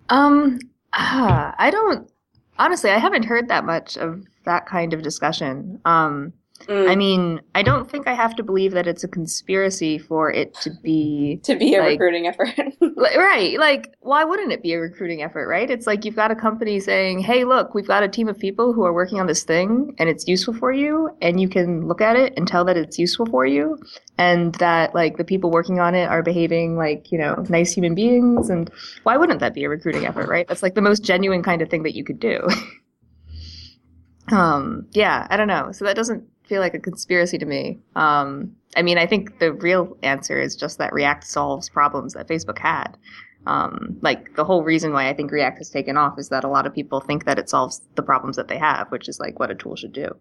Um, 0.09 0.59
ah, 0.93 1.54
I 1.57 1.71
don't 1.71 2.09
honestly. 2.57 2.89
I 2.89 2.97
haven't 2.97 3.25
heard 3.25 3.47
that 3.47 3.65
much 3.65 3.97
of 3.97 4.23
that 4.45 4.65
kind 4.65 4.94
of 4.94 5.01
discussion. 5.01 5.80
Um, 5.85 6.33
Mm, 6.62 6.90
I 6.90 6.95
mean, 6.95 7.42
I 7.54 7.62
don't 7.64 7.90
think 7.92 8.07
I 8.07 8.14
have 8.14 8.33
to 8.38 8.44
believe 8.44 8.71
that 8.71 8.88
it's 8.88 9.04
a 9.04 9.09
conspiracy 9.09 9.97
for 10.00 10.31
it 10.31 10.54
to 10.62 10.71
be 10.81 11.40
to 11.44 11.56
be 11.56 11.76
a 11.76 11.80
like- 11.80 11.90
recruiting 12.00 12.28
effort. 12.28 12.50
Right. 12.97 13.59
Like, 13.59 13.94
why 14.00 14.24
wouldn't 14.24 14.52
it 14.54 14.64
be 14.64 14.74
a 14.74 14.80
recruiting 14.80 15.21
effort? 15.21 15.47
Right? 15.47 15.69
It's 15.69 15.85
like 15.85 16.06
you've 16.06 16.16
got 16.16 16.31
a 16.31 16.35
company 16.35 16.80
saying, 16.80 17.19
"Hey, 17.19 17.44
look, 17.44 17.76
we've 17.76 17.88
got 17.88 18.04
a 18.04 18.07
team 18.07 18.28
of 18.30 18.40
people 18.40 18.71
who 18.74 18.83
are 18.85 18.94
working 18.94 19.19
on 19.19 19.28
this 19.28 19.44
thing, 19.44 19.94
and 20.00 20.07
it's 20.09 20.28
useful 20.28 20.54
for 20.54 20.71
you, 20.71 21.09
and 21.21 21.40
you 21.40 21.50
can 21.50 21.88
look 21.88 22.00
at 22.02 22.16
it 22.16 22.33
and 22.38 22.47
tell 22.47 22.64
that 22.66 22.78
it's 22.78 22.97
useful 22.97 23.26
for 23.26 23.45
you, 23.45 23.78
and 24.18 24.56
that 24.56 24.95
like 24.95 25.18
the 25.18 25.24
people 25.26 25.52
working 25.52 25.80
on 25.80 25.94
it 25.94 26.06
are 26.06 26.24
behaving 26.24 26.78
like 26.78 27.12
you 27.12 27.18
know 27.18 27.35
nice 27.50 27.74
human 27.74 27.95
beings." 27.95 28.50
And 28.50 28.71
why 29.04 29.18
wouldn't 29.18 29.42
that 29.42 29.54
be 29.54 29.66
a 29.66 29.69
recruiting 29.69 30.06
effort? 30.06 30.28
Right? 30.30 30.47
That's 30.47 30.64
like 30.64 30.76
the 30.76 30.81
most 30.81 31.04
genuine 31.04 31.44
kind 31.44 31.62
of 31.62 31.69
thing 31.69 31.83
that 31.83 31.95
you 31.95 32.04
could 32.06 32.19
do. 32.19 32.47
um. 34.31 34.88
Yeah. 34.94 35.28
I 35.30 35.38
don't 35.38 35.47
know. 35.47 35.71
So 35.74 35.85
that 35.85 35.95
doesn't 35.95 36.24
feel 36.47 36.61
like 36.61 36.73
a 36.73 36.80
conspiracy 36.80 37.37
to 37.37 37.45
me. 37.45 37.80
Um. 37.95 38.56
I 38.78 38.81
mean, 38.81 38.97
I 38.97 39.06
think 39.06 39.40
the 39.40 39.54
real 39.54 39.97
answer 40.04 40.37
is 40.37 40.56
just 40.56 40.80
that 40.80 40.92
React 40.92 41.23
solves 41.25 41.69
problems 41.69 42.14
that 42.14 42.28
Facebook 42.28 42.57
had. 42.59 42.97
Um, 43.47 43.97
like 44.02 44.35
the 44.35 44.44
whole 44.44 44.64
reason 44.64 44.92
why 44.92 45.07
I 45.07 45.14
think 45.14 45.31
React 45.31 45.59
has 45.59 45.69
taken 45.69 45.97
off 45.97 46.18
is 46.18 46.30
that 46.30 46.44
a 46.44 46.49
lot 46.49 46.66
of 46.66 46.73
people 46.73 46.99
think 46.99 47.25
that 47.25 47.37
it 47.37 47.49
solves 47.49 47.81
the 47.95 48.02
problems 48.02 48.35
that 48.37 48.47
they 48.47 48.57
have, 48.57 48.92
which 48.92 49.07
is 49.07 49.19
like 49.19 49.40
what 49.40 49.52
a 49.52 49.56
tool 49.56 49.75
should 49.75 49.94
do. 49.94 50.16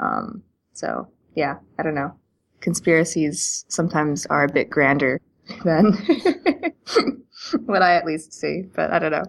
Um, 0.00 0.42
so 0.72 1.08
yeah, 1.34 1.56
I 1.78 1.82
don't 1.82 1.94
know. 1.94 2.14
Conspiracies 2.60 3.64
sometimes 3.68 4.26
are 4.26 4.44
a 4.44 4.52
bit 4.52 4.70
grander 4.70 5.20
than 5.64 5.92
what 7.66 7.82
I 7.82 7.94
at 7.94 8.06
least 8.06 8.32
see, 8.32 8.62
but 8.74 8.90
I 8.90 8.98
don't 8.98 9.12
know. 9.12 9.24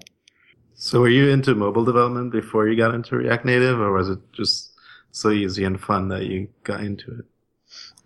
So 0.73 1.01
were 1.01 1.09
you 1.09 1.29
into 1.29 1.53
mobile 1.55 1.85
development 1.85 2.31
before 2.31 2.67
you 2.67 2.75
got 2.75 2.95
into 2.95 3.15
React 3.15 3.45
Native, 3.45 3.79
or 3.79 3.91
was 3.91 4.09
it 4.09 4.19
just 4.33 4.71
so 5.15 5.31
easy 5.31 5.63
and 5.63 5.79
fun 5.79 6.09
that 6.09 6.25
you 6.25 6.47
got 6.63 6.81
into 6.81 7.19
it? 7.19 7.25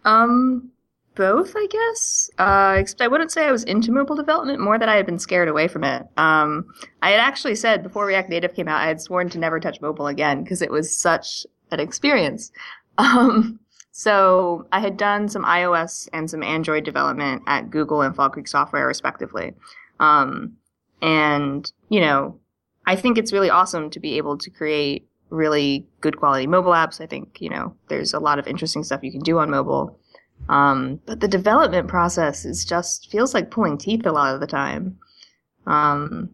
Um, 0.06 0.72
both, 1.16 1.54
I 1.56 1.68
guess. 1.68 2.30
Uh, 2.38 2.76
except 2.78 3.02
I 3.02 3.08
wouldn't 3.08 3.32
say 3.32 3.46
I 3.46 3.52
was 3.52 3.64
into 3.64 3.92
mobile 3.92 4.16
development, 4.16 4.60
more 4.60 4.78
that 4.80 4.90
I 4.90 4.96
had 4.96 5.06
been 5.06 5.20
scared 5.20 5.50
away 5.50 5.68
from 5.68 5.84
it. 5.84 6.08
Um, 6.18 6.74
I 7.02 7.12
had 7.12 7.20
actually 7.20 7.56
said 7.56 7.84
before 7.84 8.06
React 8.06 8.30
Native 8.30 8.54
came 8.54 8.68
out, 8.68 8.82
I 8.82 8.88
had 8.88 9.02
sworn 9.02 9.30
to 9.32 9.40
never 9.40 9.60
touch 9.60 9.82
mobile 9.82 10.08
again 10.08 10.44
because 10.44 10.62
it 10.62 10.72
was 10.72 10.96
such 10.96 11.46
an 11.72 11.80
experience. 11.80 12.52
Um, 12.98 13.62
So 13.92 14.66
I 14.72 14.80
had 14.80 14.96
done 14.96 15.28
some 15.28 15.44
iOS 15.44 16.08
and 16.14 16.30
some 16.30 16.42
Android 16.42 16.86
development 16.86 17.44
at 17.48 17.70
Google 17.70 18.02
and 18.02 18.16
Fall 18.16 18.30
Creek 18.30 18.48
Software, 18.48 18.88
respectively. 18.88 19.54
Um, 20.00 20.58
and, 21.02 21.70
you 21.90 22.00
know, 22.00 22.40
I 22.86 22.96
think 22.96 23.18
it's 23.18 23.34
really 23.34 23.50
awesome 23.50 23.90
to 23.90 24.00
be 24.00 24.16
able 24.16 24.38
to 24.38 24.50
create 24.50 25.06
really 25.30 25.88
good 26.02 26.18
quality 26.18 26.48
mobile 26.48 26.72
apps. 26.72 27.02
I 27.02 27.06
think, 27.06 27.40
you 27.42 27.50
know, 27.50 27.76
there's 27.90 28.14
a 28.14 28.20
lot 28.20 28.40
of 28.40 28.48
interesting 28.48 28.84
stuff 28.84 29.04
you 29.04 29.12
can 29.12 29.22
do 29.22 29.40
on 29.40 29.50
mobile. 29.50 29.98
Um, 30.48 31.00
but 31.06 31.20
the 31.20 31.28
development 31.28 31.88
process 31.88 32.46
is 32.46 32.66
just 32.66 33.12
feels 33.12 33.34
like 33.34 33.52
pulling 33.52 33.78
teeth 33.78 34.06
a 34.06 34.12
lot 34.12 34.34
of 34.34 34.40
the 34.40 34.48
time. 34.48 34.98
Um, 35.68 36.30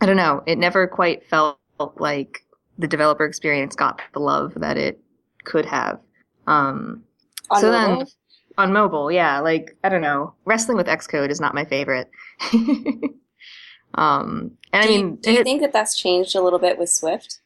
I 0.00 0.06
don't 0.06 0.16
know. 0.16 0.42
It 0.46 0.58
never 0.58 0.86
quite 0.88 1.24
felt 1.26 1.58
like 1.96 2.44
the 2.78 2.88
developer 2.88 3.24
experience 3.24 3.76
got 3.76 4.00
the 4.14 4.20
love 4.20 4.54
that 4.56 4.76
it 4.78 5.00
could 5.44 5.66
have. 5.66 6.00
Um, 6.46 7.04
On 7.50 7.60
so 7.60 7.70
mobile? 7.70 7.98
then 7.98 8.06
on 8.58 8.72
mobile, 8.72 9.12
yeah, 9.12 9.40
like 9.40 9.76
I 9.84 9.88
don't 9.88 10.02
know, 10.02 10.34
wrestling 10.44 10.76
with 10.76 10.86
Xcode 10.86 11.30
is 11.30 11.40
not 11.40 11.54
my 11.54 11.64
favorite. 11.64 12.10
um, 13.94 14.52
and 14.72 14.82
I 14.82 14.86
do 14.86 14.92
you, 14.92 15.02
mean, 15.04 15.16
do 15.16 15.32
you 15.32 15.40
it- 15.40 15.44
think 15.44 15.60
that 15.62 15.72
that's 15.72 15.96
changed 15.98 16.34
a 16.34 16.42
little 16.42 16.58
bit 16.58 16.78
with 16.78 16.90
Swift? 16.90 17.40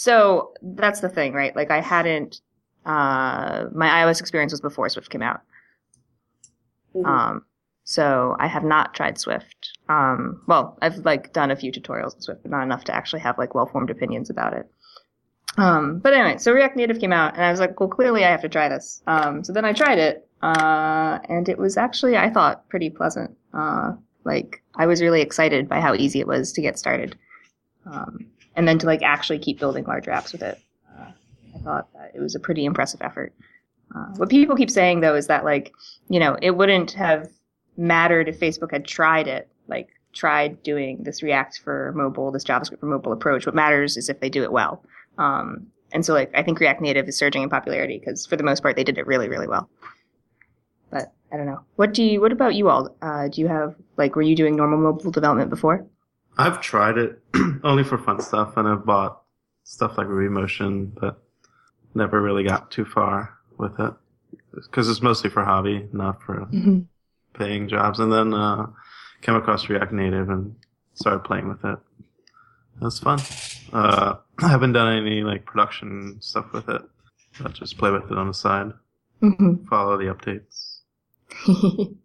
So 0.00 0.54
that's 0.62 1.00
the 1.00 1.10
thing, 1.10 1.34
right? 1.34 1.54
Like 1.54 1.70
I 1.70 1.82
hadn't. 1.82 2.40
Uh, 2.86 3.66
my 3.74 3.86
iOS 3.86 4.18
experience 4.18 4.50
was 4.50 4.62
before 4.62 4.88
Swift 4.88 5.10
came 5.10 5.20
out. 5.20 5.42
Mhm. 6.96 7.04
Um, 7.06 7.44
so 7.84 8.34
I 8.38 8.46
have 8.46 8.64
not 8.64 8.94
tried 8.94 9.18
Swift. 9.18 9.76
Um, 9.90 10.40
well, 10.46 10.78
I've 10.80 10.96
like 11.04 11.34
done 11.34 11.50
a 11.50 11.56
few 11.56 11.70
tutorials 11.70 12.14
in 12.14 12.22
Swift, 12.22 12.40
but 12.42 12.50
not 12.50 12.62
enough 12.62 12.84
to 12.84 12.94
actually 12.94 13.20
have 13.20 13.36
like 13.36 13.54
well-formed 13.54 13.90
opinions 13.90 14.30
about 14.30 14.54
it. 14.54 14.70
Um, 15.58 15.98
but 15.98 16.14
anyway, 16.14 16.38
so 16.38 16.50
React 16.50 16.76
Native 16.76 16.98
came 16.98 17.12
out, 17.12 17.34
and 17.34 17.44
I 17.44 17.50
was 17.50 17.60
like, 17.60 17.78
well, 17.78 17.90
clearly 17.90 18.24
I 18.24 18.30
have 18.30 18.40
to 18.40 18.48
try 18.48 18.70
this. 18.70 19.02
Um, 19.06 19.44
so 19.44 19.52
then 19.52 19.66
I 19.66 19.74
tried 19.74 19.98
it, 19.98 20.26
uh, 20.40 21.18
and 21.28 21.46
it 21.46 21.58
was 21.58 21.76
actually, 21.76 22.16
I 22.16 22.30
thought, 22.30 22.66
pretty 22.70 22.88
pleasant. 22.88 23.36
Uh, 23.52 23.92
like 24.24 24.62
I 24.76 24.86
was 24.86 25.02
really 25.02 25.20
excited 25.20 25.68
by 25.68 25.80
how 25.80 25.94
easy 25.94 26.20
it 26.20 26.26
was 26.26 26.52
to 26.52 26.62
get 26.62 26.78
started, 26.78 27.18
um, 27.84 28.26
and 28.60 28.68
then 28.68 28.78
to 28.78 28.84
like 28.84 29.02
actually 29.02 29.38
keep 29.38 29.58
building 29.58 29.84
larger 29.84 30.10
apps 30.10 30.32
with 30.32 30.42
it. 30.42 30.60
Uh, 30.94 31.12
I 31.56 31.58
thought 31.60 31.88
that 31.94 32.12
it 32.14 32.20
was 32.20 32.34
a 32.34 32.38
pretty 32.38 32.66
impressive 32.66 33.00
effort. 33.00 33.32
Uh, 33.96 34.04
what 34.16 34.28
people 34.28 34.54
keep 34.54 34.70
saying 34.70 35.00
though 35.00 35.14
is 35.14 35.28
that 35.28 35.46
like, 35.46 35.72
you 36.10 36.20
know, 36.20 36.36
it 36.42 36.50
wouldn't 36.50 36.90
have 36.90 37.30
mattered 37.78 38.28
if 38.28 38.38
Facebook 38.38 38.70
had 38.70 38.84
tried 38.84 39.28
it, 39.28 39.48
like 39.66 39.88
tried 40.12 40.62
doing 40.62 41.02
this 41.04 41.22
React 41.22 41.60
for 41.64 41.94
mobile, 41.96 42.30
this 42.30 42.44
JavaScript 42.44 42.80
for 42.80 42.86
mobile 42.86 43.14
approach. 43.14 43.46
What 43.46 43.54
matters 43.54 43.96
is 43.96 44.10
if 44.10 44.20
they 44.20 44.28
do 44.28 44.42
it 44.42 44.52
well. 44.52 44.84
Um, 45.16 45.68
and 45.92 46.04
so 46.04 46.12
like 46.12 46.30
I 46.34 46.42
think 46.42 46.60
React 46.60 46.82
Native 46.82 47.08
is 47.08 47.16
surging 47.16 47.42
in 47.42 47.48
popularity 47.48 47.98
because 47.98 48.26
for 48.26 48.36
the 48.36 48.44
most 48.44 48.62
part 48.62 48.76
they 48.76 48.84
did 48.84 48.98
it 48.98 49.06
really 49.06 49.30
really 49.30 49.48
well. 49.48 49.70
But 50.90 51.14
I 51.32 51.38
don't 51.38 51.46
know. 51.46 51.60
What 51.76 51.94
do 51.94 52.02
you? 52.02 52.20
What 52.20 52.30
about 52.30 52.54
you 52.54 52.68
all? 52.68 52.94
Uh, 53.00 53.28
do 53.28 53.40
you 53.40 53.48
have 53.48 53.74
like 53.96 54.16
were 54.16 54.22
you 54.22 54.36
doing 54.36 54.54
normal 54.54 54.78
mobile 54.78 55.10
development 55.10 55.48
before? 55.48 55.86
I've 56.40 56.60
tried 56.60 56.96
it 56.98 57.22
only 57.64 57.84
for 57.84 57.98
fun 57.98 58.20
stuff, 58.20 58.56
and 58.56 58.66
I've 58.66 58.84
bought 58.86 59.22
stuff 59.64 59.96
like 59.98 60.06
RubyMotion, 60.06 60.92
but 61.00 61.22
never 61.94 62.20
really 62.20 62.44
got 62.44 62.70
too 62.70 62.84
far 62.84 63.36
with 63.58 63.78
it 63.78 63.92
because 64.54 64.88
it's 64.88 65.02
mostly 65.02 65.30
for 65.30 65.44
hobby, 65.44 65.88
not 65.92 66.22
for 66.22 66.48
paying 67.34 67.68
jobs. 67.68 68.00
And 68.00 68.12
then 68.12 68.32
uh, 68.34 68.66
came 69.22 69.34
across 69.36 69.68
React 69.68 69.92
Native 69.92 70.28
and 70.30 70.54
started 70.94 71.20
playing 71.24 71.48
with 71.48 71.64
it. 71.64 71.78
It 72.80 72.84
was 72.84 72.98
fun. 72.98 73.20
Uh, 73.72 74.16
I 74.42 74.48
haven't 74.48 74.72
done 74.72 74.96
any 74.96 75.22
like 75.22 75.44
production 75.44 76.16
stuff 76.20 76.52
with 76.52 76.68
it. 76.68 76.82
but 77.40 77.52
just 77.52 77.78
play 77.78 77.90
with 77.90 78.10
it 78.10 78.18
on 78.18 78.28
the 78.28 78.34
side. 78.34 78.72
Mhm. 79.22 79.66
Follow 79.68 79.96
the 79.98 80.12
updates. 80.14 80.78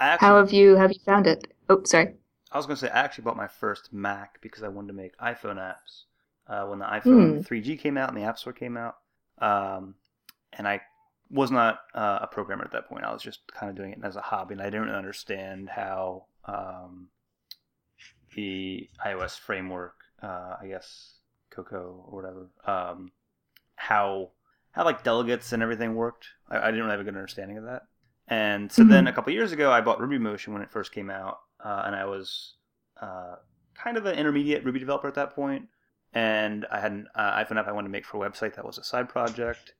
Actually, 0.00 0.26
How 0.26 0.36
have 0.38 0.52
you 0.52 0.74
have 0.76 0.90
you 0.92 0.98
found 1.06 1.26
it? 1.26 1.46
Oh, 1.68 1.82
sorry. 1.84 2.14
I 2.54 2.56
was 2.56 2.66
going 2.66 2.76
to 2.76 2.80
say 2.86 2.90
I 2.90 3.00
actually 3.00 3.24
bought 3.24 3.36
my 3.36 3.48
first 3.48 3.92
Mac 3.92 4.40
because 4.40 4.62
I 4.62 4.68
wanted 4.68 4.88
to 4.88 4.92
make 4.94 5.18
iPhone 5.18 5.56
apps 5.56 6.04
uh, 6.46 6.64
when 6.66 6.78
the 6.78 6.84
iPhone 6.84 7.46
3G 7.46 7.78
came 7.80 7.98
out 7.98 8.08
and 8.08 8.16
the 8.16 8.22
App 8.22 8.38
Store 8.38 8.52
came 8.52 8.76
out. 8.76 8.96
Um, 9.38 9.96
and 10.52 10.68
I 10.68 10.80
was 11.30 11.50
not 11.50 11.80
uh, 11.94 12.20
a 12.22 12.26
programmer 12.28 12.64
at 12.64 12.70
that 12.70 12.88
point. 12.88 13.04
I 13.04 13.12
was 13.12 13.22
just 13.22 13.40
kind 13.52 13.70
of 13.70 13.76
doing 13.76 13.90
it 13.92 13.98
as 14.04 14.14
a 14.14 14.20
hobby, 14.20 14.54
and 14.54 14.62
I 14.62 14.66
didn't 14.66 14.82
really 14.82 14.96
understand 14.96 15.68
how 15.68 16.26
um, 16.44 17.08
the 18.36 18.88
iOS 19.04 19.36
framework, 19.36 19.96
uh, 20.22 20.54
I 20.62 20.68
guess 20.68 21.14
Cocoa 21.50 22.04
or 22.06 22.22
whatever, 22.22 22.48
um, 22.66 23.10
how 23.74 24.30
how 24.70 24.84
like 24.84 25.02
delegates 25.02 25.52
and 25.52 25.62
everything 25.62 25.94
worked. 25.96 26.28
I, 26.48 26.58
I 26.58 26.66
didn't 26.66 26.82
really 26.84 26.90
have 26.92 27.00
a 27.00 27.04
good 27.04 27.16
understanding 27.16 27.58
of 27.58 27.64
that. 27.64 27.82
And 28.26 28.72
so 28.72 28.84
then 28.84 29.06
a 29.06 29.12
couple 29.12 29.32
years 29.32 29.52
ago, 29.52 29.70
I 29.70 29.82
bought 29.82 29.98
RubyMotion 29.98 30.48
when 30.48 30.62
it 30.62 30.70
first 30.70 30.92
came 30.92 31.10
out, 31.10 31.40
uh, 31.64 31.82
and 31.86 31.96
I 31.96 32.04
was 32.04 32.54
uh, 33.00 33.36
kind 33.74 33.96
of 33.96 34.06
an 34.06 34.16
intermediate 34.16 34.64
Ruby 34.64 34.78
developer 34.78 35.08
at 35.08 35.14
that 35.14 35.34
point. 35.34 35.68
And 36.12 36.64
I 36.70 36.78
had 36.78 36.92
an 36.92 37.08
uh, 37.16 37.42
iPhone 37.44 37.58
app 37.58 37.66
I 37.66 37.72
wanted 37.72 37.88
to 37.88 37.92
make 37.92 38.06
for 38.06 38.24
a 38.24 38.30
website 38.30 38.54
that 38.54 38.64
was 38.64 38.78
a 38.78 38.84
side 38.84 39.08
project, 39.08 39.74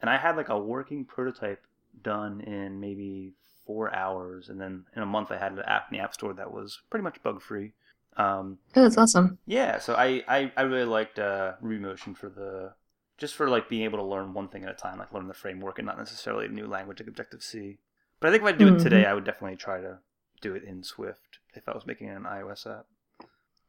and 0.00 0.10
I 0.10 0.16
had 0.16 0.36
like 0.36 0.48
a 0.48 0.58
working 0.58 1.04
prototype 1.04 1.62
done 2.02 2.40
in 2.40 2.80
maybe 2.80 3.34
four 3.64 3.94
hours, 3.94 4.48
and 4.48 4.60
then 4.60 4.84
in 4.96 5.02
a 5.02 5.06
month 5.06 5.30
I 5.30 5.38
had 5.38 5.52
an 5.52 5.60
app 5.60 5.86
in 5.92 5.96
the 5.96 6.02
App 6.02 6.12
Store 6.14 6.32
that 6.34 6.52
was 6.52 6.80
pretty 6.90 7.04
much 7.04 7.22
bug 7.22 7.40
free. 7.40 7.72
Um, 8.16 8.58
Oh, 8.74 8.82
that's 8.82 8.98
awesome. 8.98 9.38
yeah, 9.46 9.78
so 9.78 9.94
I, 9.94 10.24
I, 10.26 10.52
I 10.56 10.62
really 10.62 10.84
liked 10.86 11.18
uh, 11.20 11.52
RubyMotion 11.62 12.16
for 12.16 12.30
the 12.30 12.72
just 13.18 13.34
for 13.34 13.48
like 13.48 13.68
being 13.68 13.84
able 13.84 13.98
to 13.98 14.04
learn 14.04 14.34
one 14.34 14.48
thing 14.48 14.64
at 14.64 14.70
a 14.70 14.74
time, 14.74 14.98
like 14.98 15.12
learn 15.12 15.28
the 15.28 15.34
framework 15.34 15.78
and 15.78 15.86
not 15.86 15.98
necessarily 15.98 16.46
a 16.46 16.48
new 16.48 16.66
language 16.66 17.00
like 17.00 17.08
Objective 17.08 17.42
C. 17.42 17.78
But 18.20 18.28
I 18.28 18.30
think 18.32 18.42
if 18.42 18.48
I 18.48 18.52
do 18.58 18.68
it 18.68 18.78
today, 18.78 19.04
I 19.06 19.14
would 19.14 19.24
definitely 19.24 19.56
try 19.56 19.80
to 19.80 19.98
do 20.40 20.54
it 20.54 20.64
in 20.64 20.82
Swift 20.82 21.25
if 21.56 21.68
I 21.68 21.72
was 21.72 21.86
making 21.86 22.08
an 22.10 22.24
iOS 22.24 22.66
app. 22.66 22.86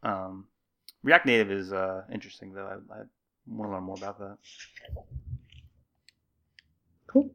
Um, 0.04 0.46
React 1.04 1.26
Native 1.26 1.52
is 1.52 1.72
uh, 1.72 2.04
interesting 2.12 2.54
though. 2.54 2.68
I, 2.68 2.94
I 2.94 3.04
want 3.48 3.70
to 3.70 3.76
learn 3.76 3.84
more 3.84 3.96
about 3.98 4.20
that. 4.20 4.38
Cool. 7.08 7.30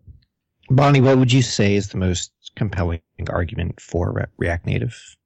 Bonnie, 0.70 1.00
what 1.00 1.18
would 1.18 1.32
you 1.32 1.42
say 1.42 1.74
is 1.74 1.88
the 1.88 1.98
most 1.98 2.32
compelling 2.56 3.00
argument 3.28 3.80
for 3.80 4.12
Re- 4.12 4.26
React 4.38 4.66
Native? 4.66 5.16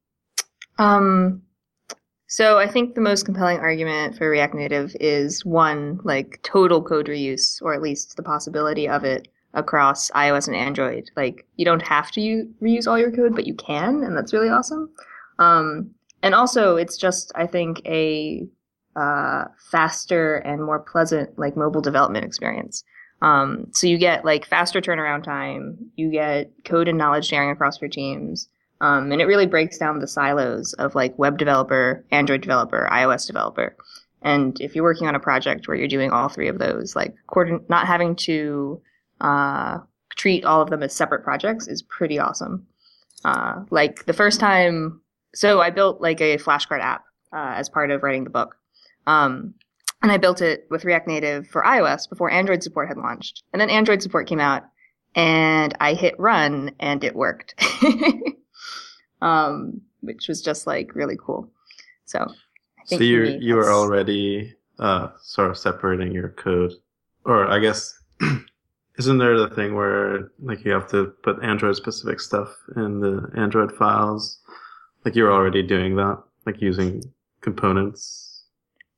Um, 0.78 1.42
so 2.28 2.58
I 2.58 2.66
think 2.66 2.94
the 2.94 3.00
most 3.00 3.24
compelling 3.24 3.58
argument 3.58 4.16
for 4.16 4.28
React 4.28 4.54
Native 4.54 4.96
is 5.00 5.44
one, 5.44 6.00
like 6.04 6.40
total 6.42 6.82
code 6.82 7.06
reuse, 7.06 7.62
or 7.62 7.74
at 7.74 7.82
least 7.82 8.16
the 8.16 8.22
possibility 8.22 8.88
of 8.88 9.04
it 9.04 9.28
across 9.54 10.10
iOS 10.10 10.48
and 10.48 10.56
Android. 10.56 11.10
Like 11.16 11.46
you 11.56 11.64
don't 11.64 11.82
have 11.82 12.10
to 12.12 12.20
u- 12.20 12.54
reuse 12.60 12.86
all 12.86 12.98
your 12.98 13.10
code, 13.12 13.34
but 13.34 13.46
you 13.46 13.54
can, 13.54 14.02
and 14.02 14.16
that's 14.16 14.32
really 14.32 14.48
awesome. 14.48 14.90
Um, 15.38 15.90
and 16.22 16.34
also, 16.34 16.76
it's 16.76 16.96
just 16.96 17.32
I 17.34 17.46
think 17.46 17.82
a 17.86 18.46
uh, 18.96 19.44
faster 19.70 20.36
and 20.36 20.64
more 20.64 20.78
pleasant 20.78 21.38
like 21.38 21.56
mobile 21.56 21.82
development 21.82 22.24
experience. 22.24 22.82
Um, 23.22 23.68
so 23.72 23.86
you 23.86 23.98
get 23.98 24.24
like 24.24 24.46
faster 24.46 24.80
turnaround 24.80 25.22
time, 25.22 25.90
you 25.96 26.10
get 26.10 26.50
code 26.64 26.88
and 26.88 26.98
knowledge 26.98 27.26
sharing 27.26 27.50
across 27.50 27.80
your 27.80 27.90
teams. 27.90 28.48
Um, 28.80 29.10
and 29.10 29.22
it 29.22 29.26
really 29.26 29.46
breaks 29.46 29.78
down 29.78 29.98
the 29.98 30.06
silos 30.06 30.74
of 30.74 30.94
like 30.94 31.18
web 31.18 31.38
developer, 31.38 32.04
Android 32.10 32.42
developer, 32.42 32.88
iOS 32.92 33.26
developer. 33.26 33.74
And 34.22 34.60
if 34.60 34.74
you're 34.74 34.84
working 34.84 35.06
on 35.06 35.14
a 35.14 35.20
project 35.20 35.66
where 35.66 35.76
you're 35.76 35.88
doing 35.88 36.10
all 36.10 36.28
three 36.28 36.48
of 36.48 36.58
those, 36.58 36.96
like 36.96 37.14
not 37.68 37.86
having 37.86 38.16
to 38.16 38.80
uh, 39.20 39.78
treat 40.16 40.44
all 40.44 40.60
of 40.60 40.68
them 40.68 40.82
as 40.82 40.94
separate 40.94 41.24
projects 41.24 41.68
is 41.68 41.82
pretty 41.82 42.18
awesome. 42.18 42.66
Uh, 43.24 43.62
like 43.70 44.04
the 44.06 44.12
first 44.12 44.40
time, 44.40 45.00
so 45.36 45.60
I 45.60 45.70
built 45.70 46.00
like 46.00 46.20
a 46.20 46.38
flashcard 46.38 46.80
app 46.80 47.04
uh, 47.32 47.54
as 47.56 47.68
part 47.68 47.90
of 47.90 48.02
writing 48.02 48.24
the 48.24 48.30
book. 48.30 48.56
Um, 49.06 49.54
and 50.02 50.10
I 50.10 50.16
built 50.16 50.40
it 50.40 50.66
with 50.70 50.84
React 50.84 51.08
Native 51.08 51.48
for 51.48 51.62
iOS 51.62 52.08
before 52.08 52.30
Android 52.30 52.62
support 52.62 52.88
had 52.88 52.96
launched. 52.96 53.42
And 53.52 53.60
then 53.60 53.70
Android 53.70 54.02
support 54.02 54.26
came 54.26 54.40
out, 54.40 54.64
and 55.14 55.76
I 55.80 55.94
hit 55.94 56.14
run, 56.18 56.72
and 56.80 57.02
it 57.04 57.14
worked. 57.14 57.54
um, 59.22 59.80
which 60.00 60.28
was 60.28 60.42
just 60.42 60.66
like 60.66 60.94
really 60.94 61.16
cool. 61.20 61.50
So, 62.04 62.20
I 62.20 62.84
So 62.84 62.96
you 62.96 63.38
you 63.40 63.56
were 63.56 63.72
already 63.72 64.54
uh, 64.78 65.08
sort 65.22 65.50
of 65.50 65.58
separating 65.58 66.12
your 66.12 66.30
code, 66.30 66.72
or 67.24 67.46
I 67.48 67.58
guess 67.58 67.98
isn't 68.98 69.18
there 69.18 69.38
the 69.38 69.50
thing 69.50 69.74
where 69.74 70.30
like 70.40 70.64
you 70.64 70.72
have 70.72 70.88
to 70.90 71.12
put 71.22 71.42
Android 71.42 71.76
specific 71.76 72.20
stuff 72.20 72.54
in 72.76 73.00
the 73.00 73.28
Android 73.36 73.72
files? 73.72 74.38
Like 75.06 75.14
you're 75.14 75.32
already 75.32 75.62
doing 75.62 75.94
that, 75.96 76.20
like 76.46 76.60
using 76.60 77.00
components. 77.40 78.42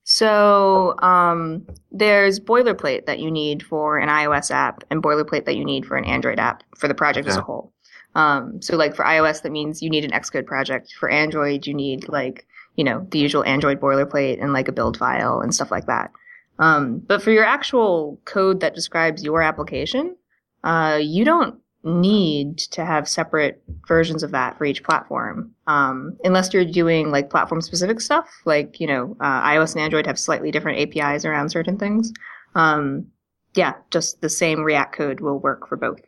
So 0.05 0.99
um, 1.01 1.67
there's 1.93 2.41
boilerplate 2.41 3.05
that 3.05 3.19
you 3.19 3.31
need 3.31 3.63
for 3.63 3.99
an 3.99 4.09
iOS 4.09 4.51
app 4.51 4.83
and 4.91 5.03
boilerplate 5.03 5.45
that 5.45 5.55
you 5.57 5.67
need 5.67 5.85
for 5.85 5.99
an 5.99 6.07
Android 6.07 6.39
app 6.39 6.63
for 6.75 6.89
the 6.89 6.95
project 6.95 7.29
as 7.29 7.37
a 7.37 7.43
whole. 7.43 7.75
Um, 8.15 8.63
so 8.63 8.75
like 8.75 8.97
for 8.97 9.05
iOS, 9.05 9.43
that 9.43 9.53
means 9.53 9.83
you 9.83 9.91
need 9.91 10.03
an 10.03 10.13
Xcode 10.13 10.47
project. 10.47 10.95
For 10.99 11.11
Android, 11.11 11.67
you 11.67 11.75
need 11.75 12.09
like 12.09 12.47
you 12.77 12.85
know 12.85 13.07
the 13.11 13.19
usual 13.19 13.45
Android 13.45 13.79
boilerplate 13.79 14.43
and 14.43 14.55
like 14.55 14.69
a 14.69 14.73
build 14.73 14.97
file 14.97 15.41
and 15.41 15.55
stuff 15.55 15.71
like 15.71 15.85
that. 15.89 16.11
Um, 16.59 17.01
but 17.01 17.21
for 17.21 17.33
your 17.33 17.45
actual 17.45 18.19
code 18.25 18.61
that 18.61 18.75
describes 18.75 19.23
your 19.23 19.43
application, 19.43 20.17
uh, 20.65 20.99
you 21.03 21.27
don't 21.27 21.61
need 21.89 22.59
to 22.59 22.85
have 22.85 23.09
separate 23.09 23.63
versions 23.87 24.23
of 24.23 24.31
that 24.33 24.57
for 24.57 24.65
each 24.65 24.83
platform, 24.85 25.53
um, 25.67 26.17
unless 26.25 26.53
you're 26.53 26.65
doing 26.65 27.11
like 27.11 27.31
platform 27.31 27.61
specific 27.61 28.01
stuff. 28.01 28.29
Like 28.45 28.81
you 28.81 28.87
know, 28.87 29.17
uh, 29.21 29.43
iOS 29.43 29.75
and 29.75 29.83
Android 29.83 30.07
have 30.07 30.19
slightly 30.19 30.51
different 30.51 30.79
APIs 30.79 31.25
around 31.25 31.51
certain 31.51 31.79
things. 31.79 32.13
Um, 32.55 33.07
yeah, 33.55 33.75
just 33.91 34.21
the 34.21 34.29
same 34.29 34.61
React 34.61 34.95
code 34.95 35.21
will 35.21 35.39
work 35.39 35.69
for 35.69 35.77
both. 35.77 36.01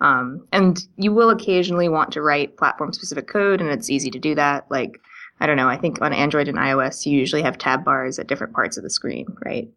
Um, 0.00 0.46
and 0.52 0.80
you 0.96 1.12
will 1.12 1.30
occasionally 1.30 1.88
want 1.88 2.12
to 2.12 2.22
write 2.22 2.56
platform 2.56 2.92
specific 2.92 3.28
code, 3.28 3.60
and 3.60 3.70
it's 3.70 3.90
easy 3.90 4.10
to 4.10 4.18
do 4.18 4.34
that. 4.34 4.66
Like, 4.70 5.00
I 5.40 5.46
don't 5.46 5.56
know, 5.56 5.68
I 5.68 5.76
think 5.76 6.02
on 6.02 6.12
Android 6.12 6.48
and 6.48 6.58
iOS, 6.58 7.06
you 7.06 7.18
usually 7.18 7.42
have 7.42 7.58
tab 7.58 7.84
bars 7.84 8.18
at 8.18 8.26
different 8.26 8.52
parts 8.52 8.76
of 8.76 8.82
the 8.82 8.90
screen, 8.90 9.26
right? 9.44 9.68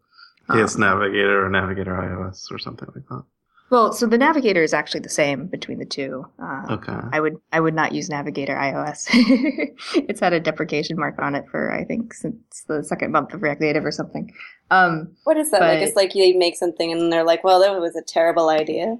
yes, 0.54 0.74
um, 0.74 0.82
Navigator 0.82 1.44
or 1.44 1.50
Navigator 1.50 1.94
iOS 1.94 2.50
or 2.50 2.58
something 2.58 2.88
like 2.94 3.06
that. 3.08 3.22
Well, 3.70 3.92
so 3.92 4.06
the 4.06 4.16
Navigator 4.16 4.62
is 4.62 4.72
actually 4.72 5.00
the 5.00 5.10
same 5.10 5.46
between 5.46 5.78
the 5.78 5.84
two. 5.84 6.26
Uh, 6.42 6.66
okay. 6.70 6.98
I 7.12 7.20
would 7.20 7.36
I 7.52 7.60
would 7.60 7.74
not 7.74 7.92
use 7.92 8.08
Navigator 8.08 8.54
iOS. 8.54 9.08
it's 10.08 10.20
had 10.20 10.32
a 10.32 10.40
deprecation 10.40 10.98
mark 10.98 11.18
on 11.18 11.34
it 11.34 11.44
for 11.50 11.70
I 11.70 11.84
think 11.84 12.14
since 12.14 12.64
the 12.66 12.82
second 12.82 13.12
month 13.12 13.34
of 13.34 13.42
React 13.42 13.60
Native 13.60 13.84
or 13.84 13.92
something. 13.92 14.32
Um, 14.70 15.14
what 15.24 15.36
is 15.36 15.50
that? 15.50 15.60
But, 15.60 15.74
like 15.74 15.86
it's 15.86 15.96
like 15.96 16.12
they 16.14 16.32
make 16.32 16.56
something 16.56 16.92
and 16.92 17.12
they're 17.12 17.24
like, 17.24 17.44
well, 17.44 17.60
that 17.60 17.78
was 17.78 17.94
a 17.94 18.02
terrible 18.02 18.48
idea. 18.48 18.96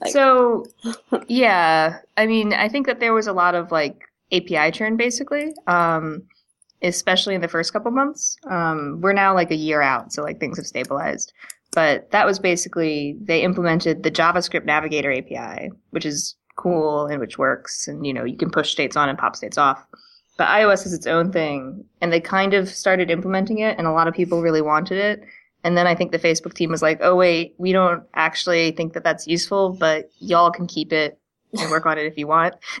Like- 0.00 0.12
so, 0.12 0.64
yeah, 1.26 1.98
I 2.16 2.26
mean, 2.26 2.52
I 2.52 2.68
think 2.68 2.86
that 2.86 3.00
there 3.00 3.14
was 3.14 3.26
a 3.26 3.32
lot 3.32 3.54
of 3.54 3.70
like 3.72 4.02
API 4.32 4.70
churn 4.70 4.96
basically, 4.96 5.52
um, 5.66 6.22
especially 6.82 7.34
in 7.34 7.40
the 7.40 7.48
first 7.48 7.72
couple 7.72 7.90
months. 7.90 8.36
Um, 8.48 9.00
we're 9.00 9.12
now 9.12 9.34
like 9.34 9.50
a 9.50 9.56
year 9.56 9.82
out, 9.82 10.12
so 10.12 10.22
like 10.22 10.38
things 10.40 10.56
have 10.58 10.66
stabilized. 10.66 11.32
But 11.72 12.10
that 12.10 12.26
was 12.26 12.38
basically 12.38 13.16
they 13.20 13.42
implemented 13.42 14.02
the 14.02 14.10
JavaScript 14.10 14.64
Navigator 14.64 15.12
API, 15.12 15.70
which 15.90 16.06
is 16.06 16.36
cool 16.56 17.06
and 17.06 17.20
which 17.20 17.38
works, 17.38 17.86
and 17.88 18.06
you 18.06 18.12
know 18.12 18.24
you 18.24 18.36
can 18.36 18.50
push 18.50 18.70
states 18.70 18.96
on 18.96 19.08
and 19.08 19.18
pop 19.18 19.36
states 19.36 19.58
off. 19.58 19.84
But 20.36 20.48
iOS 20.48 20.86
is 20.86 20.92
its 20.92 21.06
own 21.06 21.32
thing, 21.32 21.84
and 22.00 22.12
they 22.12 22.20
kind 22.20 22.54
of 22.54 22.68
started 22.68 23.10
implementing 23.10 23.58
it, 23.58 23.76
and 23.78 23.86
a 23.86 23.92
lot 23.92 24.08
of 24.08 24.14
people 24.14 24.40
really 24.40 24.62
wanted 24.62 24.98
it. 24.98 25.24
And 25.64 25.76
then 25.76 25.86
I 25.86 25.94
think 25.94 26.12
the 26.12 26.18
Facebook 26.18 26.54
team 26.54 26.70
was 26.70 26.82
like, 26.82 27.00
"Oh 27.02 27.16
wait, 27.16 27.54
we 27.58 27.72
don't 27.72 28.04
actually 28.14 28.70
think 28.72 28.92
that 28.94 29.04
that's 29.04 29.26
useful, 29.26 29.70
but 29.78 30.10
y'all 30.18 30.50
can 30.50 30.66
keep 30.66 30.92
it 30.92 31.18
and 31.58 31.70
work 31.70 31.86
on 31.86 31.98
it 31.98 32.06
if 32.06 32.16
you 32.16 32.26
want." 32.26 32.54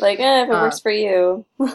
like, 0.00 0.18
eh, 0.18 0.42
if 0.42 0.48
it 0.48 0.54
uh, 0.54 0.62
works 0.62 0.80
for 0.80 0.90
you. 0.90 1.46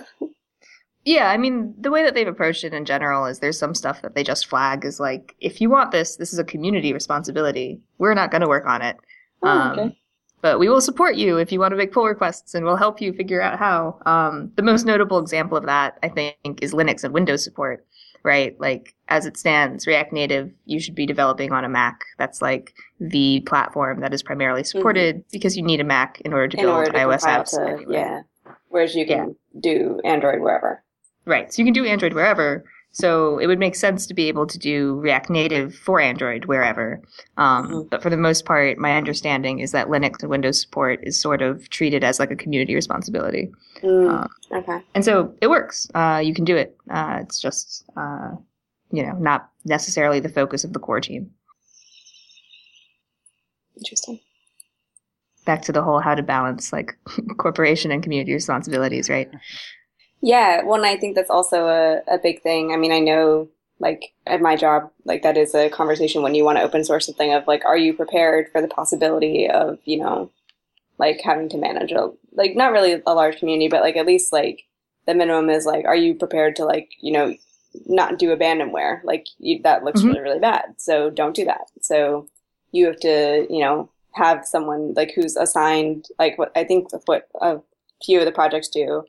yeah, 1.06 1.30
I 1.30 1.38
mean, 1.38 1.74
the 1.80 1.92
way 1.92 2.04
that 2.04 2.14
they've 2.14 2.28
approached 2.28 2.64
it 2.64 2.74
in 2.74 2.86
general 2.86 3.26
is 3.26 3.40
there's 3.40 3.60
some 3.60 3.76
stuff 3.76 4.02
that 4.02 4.16
they 4.16 4.24
just 4.24 4.48
flag 4.48 4.86
as 4.86 5.00
like, 5.00 5.36
if 5.40 5.60
you 5.60 5.70
want 5.70 5.92
this, 5.92 6.16
this 6.16 6.34
is 6.34 6.40
a 6.40 6.44
community 6.44 6.94
responsibility. 6.94 7.82
We're 7.98 8.14
not 8.14 8.32
going 8.32 8.42
to 8.42 8.48
work 8.48 8.66
on 8.66 8.82
it. 8.82 8.98
Oh, 9.42 9.48
um, 9.48 9.80
okay. 9.80 10.00
But 10.42 10.60
we 10.60 10.68
will 10.68 10.82
support 10.82 11.16
you 11.16 11.38
if 11.38 11.52
you 11.52 11.60
want 11.60 11.72
to 11.72 11.78
make 11.78 11.94
pull 11.94 12.06
requests, 12.06 12.54
and 12.54 12.66
we'll 12.66 12.76
help 12.76 13.00
you 13.00 13.14
figure 13.14 13.42
out 13.42 13.58
how. 13.58 13.98
Um, 14.06 14.52
the 14.56 14.62
most 14.62 14.86
notable 14.86 15.20
example 15.20 15.58
of 15.58 15.66
that, 15.66 15.98
I 16.04 16.10
think, 16.10 16.62
is 16.62 16.74
Linux 16.74 17.04
and 17.04 17.14
Windows 17.14 17.44
support 17.44 17.86
right? 18.24 18.60
Like 18.60 18.96
as 19.10 19.26
it 19.26 19.38
stands, 19.38 19.86
React 19.86 20.14
Native, 20.14 20.52
you 20.66 20.80
should 20.80 20.96
be 20.96 21.06
developing 21.06 21.52
on 21.52 21.66
a 21.66 21.70
Mac. 21.70 22.06
That's 22.18 22.42
like 22.42 22.74
the 23.00 23.42
platform 23.42 24.00
that 24.00 24.14
is 24.14 24.24
primarily 24.24 24.62
mm-hmm. 24.62 24.78
supported 24.78 25.18
mm-hmm. 25.18 25.28
because 25.32 25.56
you 25.56 25.64
need 25.64 25.82
a 25.82 25.84
Mac 25.84 26.22
in 26.22 26.34
order 26.34 26.48
to 26.50 26.58
in 26.58 26.64
build 26.64 26.76
order 26.76 26.92
to 26.92 26.98
iOS 26.98 27.22
apps. 27.24 27.52
To, 27.52 27.86
yeah. 27.92 28.22
Whereas 28.70 28.96
you 28.96 29.06
can 29.06 29.36
yeah. 29.54 29.60
do 29.60 30.02
Android 30.04 30.42
wherever. 30.42 30.83
Right. 31.26 31.54
So 31.54 31.62
you 31.62 31.66
can 31.66 31.74
do 31.74 31.86
Android 31.86 32.14
wherever. 32.14 32.66
So 32.94 33.40
it 33.40 33.48
would 33.48 33.58
make 33.58 33.76
sense 33.76 34.06
to 34.06 34.14
be 34.14 34.28
able 34.28 34.46
to 34.46 34.60
do 34.60 35.00
React 35.00 35.32
Native 35.32 35.76
for 35.76 36.00
Android 36.00 36.46
wherever. 36.46 37.02
Um, 37.38 37.68
mm-hmm. 37.68 37.88
But 37.90 38.04
for 38.04 38.12
the 38.12 38.18
most 38.18 38.46
part, 38.46 38.78
my 38.78 38.96
understanding 38.96 39.60
is 39.60 39.72
that 39.72 39.88
Linux 39.88 40.22
and 40.22 40.30
Windows 40.30 40.62
support 40.62 41.00
is 41.02 41.20
sort 41.20 41.42
of 41.42 41.68
treated 41.72 42.04
as 42.04 42.20
like 42.20 42.30
a 42.30 42.36
community 42.36 42.76
responsibility. 42.76 43.52
Mm, 43.82 44.10
um, 44.12 44.30
okay. 44.52 44.80
And 44.94 45.04
so 45.04 45.34
it 45.42 45.48
works. 45.48 45.90
Uh, 45.96 46.22
you 46.24 46.36
can 46.36 46.46
do 46.46 46.56
it. 46.56 46.78
Uh, 46.92 47.18
it's 47.22 47.42
just, 47.42 47.84
uh, 47.98 48.32
you 48.92 49.04
know, 49.04 49.14
not 49.14 49.50
necessarily 49.66 50.20
the 50.20 50.30
focus 50.30 50.64
of 50.64 50.74
the 50.74 50.80
core 50.80 51.02
team. 51.02 51.32
Interesting. 53.76 54.20
Back 55.46 55.64
to 55.64 55.72
the 55.72 55.82
whole 55.82 56.00
how 56.00 56.14
to 56.14 56.22
balance 56.22 56.72
like 56.72 56.96
corporation 57.38 57.90
and 57.90 58.04
community 58.04 58.34
responsibilities, 58.34 59.10
right? 59.10 59.32
Yeah, 60.24 60.64
well, 60.64 60.76
and 60.76 60.86
I 60.86 60.96
think 60.96 61.16
that's 61.16 61.30
also 61.30 61.68
a, 61.68 62.02
a 62.08 62.18
big 62.18 62.42
thing. 62.42 62.72
I 62.72 62.78
mean, 62.78 62.94
I 62.94 63.00
know 63.00 63.50
like 63.80 64.14
at 64.26 64.40
my 64.42 64.56
job, 64.56 64.90
like 65.04 65.22
that 65.24 65.36
is 65.36 65.54
a 65.54 65.70
conversation 65.70 66.22
when 66.22 66.34
you 66.34 66.46
want 66.46 66.58
to 66.58 66.64
open 66.64 66.86
source 66.86 67.06
something 67.06 67.34
of 67.34 67.46
like, 67.46 67.66
are 67.66 67.78
you 67.78 67.94
prepared 67.94 68.48
for 68.50 68.62
the 68.62 68.70
possibility 68.70 69.50
of, 69.50 69.80
you 69.84 69.98
know, 69.98 70.32
like 70.98 71.20
having 71.20 71.50
to 71.50 71.58
manage 71.58 71.92
a, 71.92 72.10
like 72.32 72.56
not 72.56 72.72
really 72.72 73.02
a 73.06 73.14
large 73.14 73.38
community, 73.38 73.68
but 73.68 73.82
like 73.82 73.98
at 73.98 74.06
least 74.06 74.32
like 74.32 74.64
the 75.06 75.14
minimum 75.14 75.50
is 75.50 75.66
like, 75.66 75.84
are 75.84 75.96
you 75.96 76.16
prepared 76.16 76.56
to 76.56 76.64
like, 76.64 76.90
you 77.02 77.12
know, 77.12 77.36
not 77.86 78.18
do 78.18 78.34
abandonware? 78.34 79.04
Like 79.04 79.28
you, 79.40 79.62
that 79.64 79.84
looks 79.84 80.00
mm-hmm. 80.00 80.12
really, 80.12 80.22
really 80.22 80.40
bad. 80.40 80.76
So 80.78 81.10
don't 81.10 81.36
do 81.36 81.44
that. 81.44 81.66
So 81.82 82.30
you 82.72 82.86
have 82.86 83.00
to, 83.02 83.46
you 83.50 83.60
know, 83.60 83.90
have 84.14 84.46
someone 84.46 84.94
like 84.94 85.12
who's 85.14 85.36
assigned, 85.36 86.08
like 86.18 86.38
what 86.38 86.54
I 86.56 86.64
think 86.64 86.88
what 87.08 87.28
a 87.42 87.58
few 88.06 88.20
of 88.20 88.26
the 88.26 88.32
projects 88.32 88.70
do 88.70 89.04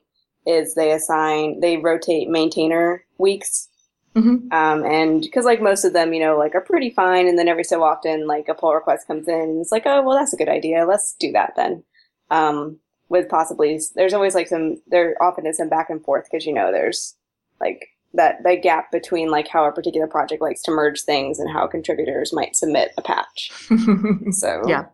is 0.45 0.75
they 0.75 0.91
assign 0.91 1.59
they 1.59 1.77
rotate 1.77 2.29
maintainer 2.29 3.03
weeks. 3.17 3.69
Mm-hmm. 4.15 4.49
um, 4.53 4.85
and 4.85 5.23
because 5.23 5.43
like 5.43 5.61
most 5.61 5.83
of 5.83 5.91
them 5.91 6.13
you 6.13 6.21
know 6.21 6.37
like 6.37 6.55
are 6.55 6.61
pretty 6.61 6.89
fine 6.89 7.27
and 7.27 7.37
then 7.37 7.49
every 7.49 7.65
so 7.65 7.83
often 7.83 8.27
like 8.27 8.47
a 8.47 8.53
pull 8.53 8.73
request 8.73 9.07
comes 9.07 9.27
in 9.27 9.35
and 9.35 9.59
it's 9.59 9.73
like 9.73 9.83
oh 9.85 10.01
well 10.03 10.17
that's 10.17 10.31
a 10.31 10.37
good 10.37 10.47
idea 10.47 10.85
let's 10.85 11.15
do 11.19 11.33
that 11.33 11.53
then. 11.57 11.83
Um, 12.31 12.79
with 13.09 13.29
possibly 13.29 13.79
there's 13.95 14.13
always 14.13 14.33
like 14.33 14.47
some 14.47 14.81
there 14.87 15.15
often 15.21 15.45
is 15.45 15.57
some 15.57 15.69
back 15.69 15.89
and 15.89 16.03
forth 16.03 16.27
because 16.31 16.45
you 16.45 16.53
know 16.53 16.71
there's 16.71 17.15
like 17.59 17.89
that 18.13 18.41
that 18.43 18.63
gap 18.63 18.89
between 18.91 19.29
like 19.29 19.47
how 19.47 19.65
a 19.65 19.71
particular 19.71 20.07
project 20.07 20.41
likes 20.41 20.61
to 20.63 20.71
merge 20.71 21.01
things 21.01 21.37
and 21.37 21.51
how 21.51 21.67
contributors 21.67 22.33
might 22.33 22.55
submit 22.55 22.91
a 22.97 23.01
patch. 23.01 23.51
So 24.31 24.63
yeah 24.65 24.85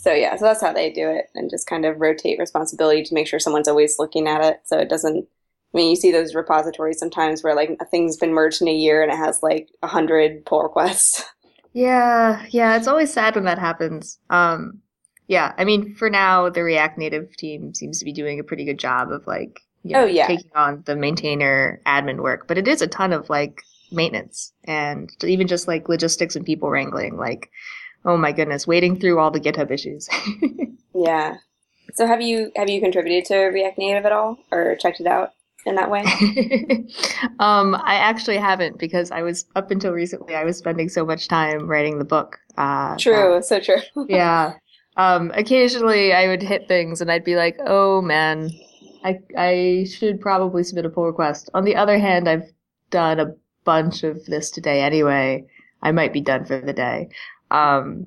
so 0.00 0.14
yeah, 0.14 0.34
so 0.36 0.46
that's 0.46 0.62
how 0.62 0.72
they 0.72 0.90
do 0.90 1.10
it, 1.10 1.26
and 1.34 1.50
just 1.50 1.66
kind 1.66 1.84
of 1.84 2.00
rotate 2.00 2.38
responsibility 2.38 3.02
to 3.02 3.14
make 3.14 3.26
sure 3.26 3.38
someone's 3.38 3.68
always 3.68 3.98
looking 3.98 4.26
at 4.26 4.42
it, 4.42 4.60
so 4.64 4.78
it 4.78 4.88
doesn't. 4.88 5.28
I 5.74 5.76
mean, 5.76 5.90
you 5.90 5.96
see 5.96 6.10
those 6.10 6.34
repositories 6.34 6.98
sometimes 6.98 7.44
where 7.44 7.54
like 7.54 7.76
a 7.80 7.84
thing's 7.84 8.16
been 8.16 8.32
merged 8.32 8.62
in 8.62 8.68
a 8.68 8.74
year 8.74 9.02
and 9.02 9.12
it 9.12 9.16
has 9.16 9.40
like 9.42 9.68
a 9.82 9.86
hundred 9.86 10.44
pull 10.46 10.62
requests. 10.62 11.24
Yeah, 11.72 12.44
yeah, 12.50 12.76
it's 12.76 12.88
always 12.88 13.12
sad 13.12 13.36
when 13.36 13.44
that 13.44 13.58
happens. 13.58 14.18
Um, 14.28 14.80
yeah, 15.28 15.54
I 15.56 15.64
mean, 15.64 15.94
for 15.94 16.10
now, 16.10 16.48
the 16.50 16.64
React 16.64 16.98
Native 16.98 17.36
team 17.36 17.74
seems 17.74 18.00
to 18.00 18.04
be 18.04 18.12
doing 18.12 18.40
a 18.40 18.44
pretty 18.44 18.64
good 18.64 18.78
job 18.80 19.12
of 19.12 19.24
like, 19.28 19.60
you 19.84 19.94
know, 19.94 20.02
oh 20.02 20.06
yeah, 20.06 20.26
taking 20.26 20.50
on 20.56 20.82
the 20.86 20.96
maintainer 20.96 21.80
admin 21.86 22.20
work, 22.22 22.48
but 22.48 22.58
it 22.58 22.66
is 22.66 22.82
a 22.82 22.88
ton 22.88 23.12
of 23.12 23.30
like 23.30 23.62
maintenance 23.92 24.52
and 24.64 25.10
even 25.22 25.46
just 25.46 25.68
like 25.68 25.88
logistics 25.88 26.34
and 26.34 26.44
people 26.44 26.70
wrangling. 26.70 27.16
Like, 27.16 27.50
oh 28.04 28.16
my 28.16 28.32
goodness, 28.32 28.66
wading 28.66 28.98
through 28.98 29.18
all 29.18 29.30
the 29.30 29.40
GitHub 29.40 29.70
issues. 29.70 30.08
yeah. 30.94 31.36
So 31.94 32.06
have 32.06 32.20
you 32.20 32.52
have 32.56 32.68
you 32.68 32.80
contributed 32.80 33.24
to 33.26 33.36
React 33.36 33.78
Native 33.78 34.06
at 34.06 34.12
all 34.12 34.38
or 34.52 34.76
checked 34.76 35.00
it 35.00 35.06
out 35.06 35.32
in 35.66 35.74
that 35.74 35.90
way? 35.90 36.00
um, 37.40 37.74
I 37.74 37.94
actually 37.94 38.38
haven't 38.38 38.78
because 38.78 39.10
I 39.10 39.22
was 39.22 39.44
up 39.56 39.70
until 39.70 39.92
recently 39.92 40.34
I 40.34 40.44
was 40.44 40.56
spending 40.56 40.88
so 40.88 41.04
much 41.04 41.28
time 41.28 41.66
writing 41.66 41.98
the 41.98 42.04
book. 42.04 42.38
Uh, 42.56 42.96
true, 42.96 43.42
so 43.42 43.60
true. 43.60 43.80
yeah. 44.08 44.54
Um, 44.96 45.32
occasionally 45.34 46.12
I 46.12 46.28
would 46.28 46.42
hit 46.42 46.68
things 46.68 47.00
and 47.00 47.10
I'd 47.10 47.24
be 47.24 47.36
like, 47.36 47.58
oh 47.66 48.00
man, 48.02 48.50
I 49.04 49.20
I 49.36 49.86
should 49.90 50.20
probably 50.20 50.62
submit 50.62 50.86
a 50.86 50.90
pull 50.90 51.06
request. 51.06 51.50
On 51.54 51.64
the 51.64 51.76
other 51.76 51.98
hand, 51.98 52.28
I've 52.28 52.50
done 52.90 53.20
a 53.20 53.34
bunch 53.64 54.04
of 54.04 54.24
this 54.26 54.50
today 54.50 54.82
anyway. 54.82 55.46
I 55.82 55.92
might 55.92 56.12
be 56.12 56.20
done 56.20 56.44
for 56.44 56.60
the 56.60 56.72
day. 56.72 57.08
Um, 57.50 58.06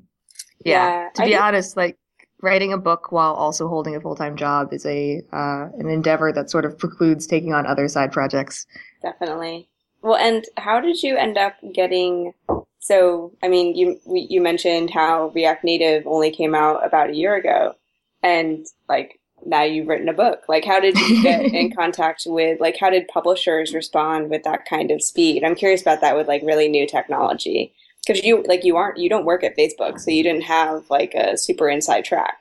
yeah, 0.64 1.04
yeah 1.04 1.08
to 1.14 1.24
be 1.24 1.36
honest, 1.36 1.76
like 1.76 1.98
writing 2.44 2.72
a 2.72 2.78
book 2.78 3.10
while 3.10 3.32
also 3.32 3.66
holding 3.66 3.96
a 3.96 4.00
full 4.00 4.14
time 4.14 4.36
job 4.36 4.72
is 4.72 4.86
a 4.86 5.22
uh, 5.32 5.68
an 5.78 5.88
endeavor 5.88 6.32
that 6.32 6.50
sort 6.50 6.64
of 6.64 6.78
precludes 6.78 7.26
taking 7.26 7.52
on 7.52 7.66
other 7.66 7.88
side 7.88 8.12
projects. 8.12 8.66
Definitely. 9.02 9.68
Well, 10.02 10.16
and 10.16 10.44
how 10.58 10.80
did 10.80 11.02
you 11.02 11.16
end 11.16 11.38
up 11.38 11.54
getting? 11.72 12.34
So, 12.78 13.32
I 13.42 13.48
mean, 13.48 13.74
you 13.74 13.98
you 14.06 14.40
mentioned 14.40 14.90
how 14.90 15.32
React 15.34 15.64
Native 15.64 16.06
only 16.06 16.30
came 16.30 16.54
out 16.54 16.86
about 16.86 17.10
a 17.10 17.16
year 17.16 17.34
ago, 17.34 17.74
and 18.22 18.66
like 18.88 19.18
now 19.46 19.62
you've 19.62 19.88
written 19.88 20.08
a 20.08 20.14
book. 20.14 20.44
Like, 20.48 20.64
how 20.64 20.80
did 20.80 20.98
you 20.98 21.22
get 21.22 21.42
in 21.54 21.74
contact 21.74 22.24
with? 22.26 22.60
Like, 22.60 22.76
how 22.78 22.90
did 22.90 23.08
publishers 23.08 23.74
respond 23.74 24.28
with 24.28 24.42
that 24.44 24.66
kind 24.66 24.90
of 24.90 25.02
speed? 25.02 25.44
I'm 25.44 25.54
curious 25.54 25.80
about 25.80 26.02
that 26.02 26.16
with 26.16 26.28
like 26.28 26.42
really 26.44 26.68
new 26.68 26.86
technology 26.86 27.74
because 28.06 28.24
you 28.24 28.42
like 28.46 28.64
you 28.64 28.76
aren't 28.76 28.98
you 28.98 29.08
don't 29.08 29.24
work 29.24 29.44
at 29.44 29.56
Facebook, 29.56 30.00
so 30.00 30.10
you 30.10 30.22
didn't 30.22 30.42
have 30.42 30.88
like 30.90 31.14
a 31.14 31.36
super 31.36 31.68
inside 31.68 32.04
track. 32.04 32.38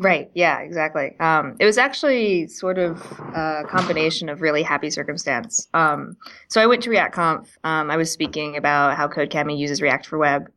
Right. 0.00 0.30
Yeah. 0.32 0.60
Exactly. 0.60 1.14
Um, 1.20 1.56
it 1.60 1.66
was 1.66 1.76
actually 1.76 2.46
sort 2.46 2.78
of 2.78 3.02
a 3.34 3.64
combination 3.68 4.30
of 4.30 4.40
really 4.40 4.62
happy 4.62 4.88
circumstance. 4.88 5.68
Um, 5.74 6.16
so 6.48 6.62
I 6.62 6.66
went 6.66 6.82
to 6.84 6.90
ReactConf. 6.90 7.48
Um, 7.64 7.90
I 7.90 7.98
was 7.98 8.10
speaking 8.10 8.56
about 8.56 8.96
how 8.96 9.08
Codecademy 9.08 9.58
uses 9.58 9.82
React 9.82 10.06
for 10.06 10.16
Web. 10.16 10.50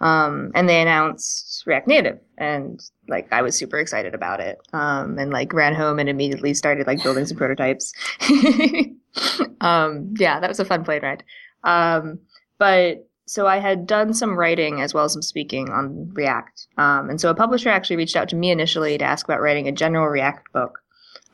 Um, 0.00 0.50
and 0.54 0.66
they 0.66 0.80
announced 0.80 1.64
React 1.66 1.88
Native, 1.88 2.20
and 2.36 2.82
like 3.08 3.32
I 3.32 3.40
was 3.40 3.56
super 3.56 3.78
excited 3.78 4.14
about 4.14 4.40
it. 4.40 4.58
Um, 4.72 5.18
and 5.18 5.30
like 5.30 5.52
ran 5.52 5.74
home 5.74 5.98
and 5.98 6.08
immediately 6.08 6.54
started 6.54 6.86
like 6.86 7.02
building 7.02 7.24
some 7.26 7.36
prototypes. 7.36 7.92
um, 9.60 10.14
yeah, 10.18 10.40
that 10.40 10.48
was 10.48 10.60
a 10.60 10.64
fun 10.64 10.84
plane 10.84 11.02
ride. 11.02 11.24
But 12.58 13.08
so 13.26 13.46
I 13.46 13.58
had 13.58 13.86
done 13.86 14.14
some 14.14 14.38
writing 14.38 14.80
as 14.80 14.94
well 14.94 15.04
as 15.04 15.12
some 15.12 15.22
speaking 15.22 15.70
on 15.70 16.10
React. 16.12 16.68
Um, 16.78 17.10
and 17.10 17.20
so 17.20 17.28
a 17.28 17.34
publisher 17.34 17.68
actually 17.68 17.96
reached 17.96 18.16
out 18.16 18.28
to 18.30 18.36
me 18.36 18.50
initially 18.50 18.96
to 18.98 19.04
ask 19.04 19.26
about 19.26 19.40
writing 19.40 19.66
a 19.66 19.72
general 19.72 20.06
React 20.06 20.52
book. 20.52 20.78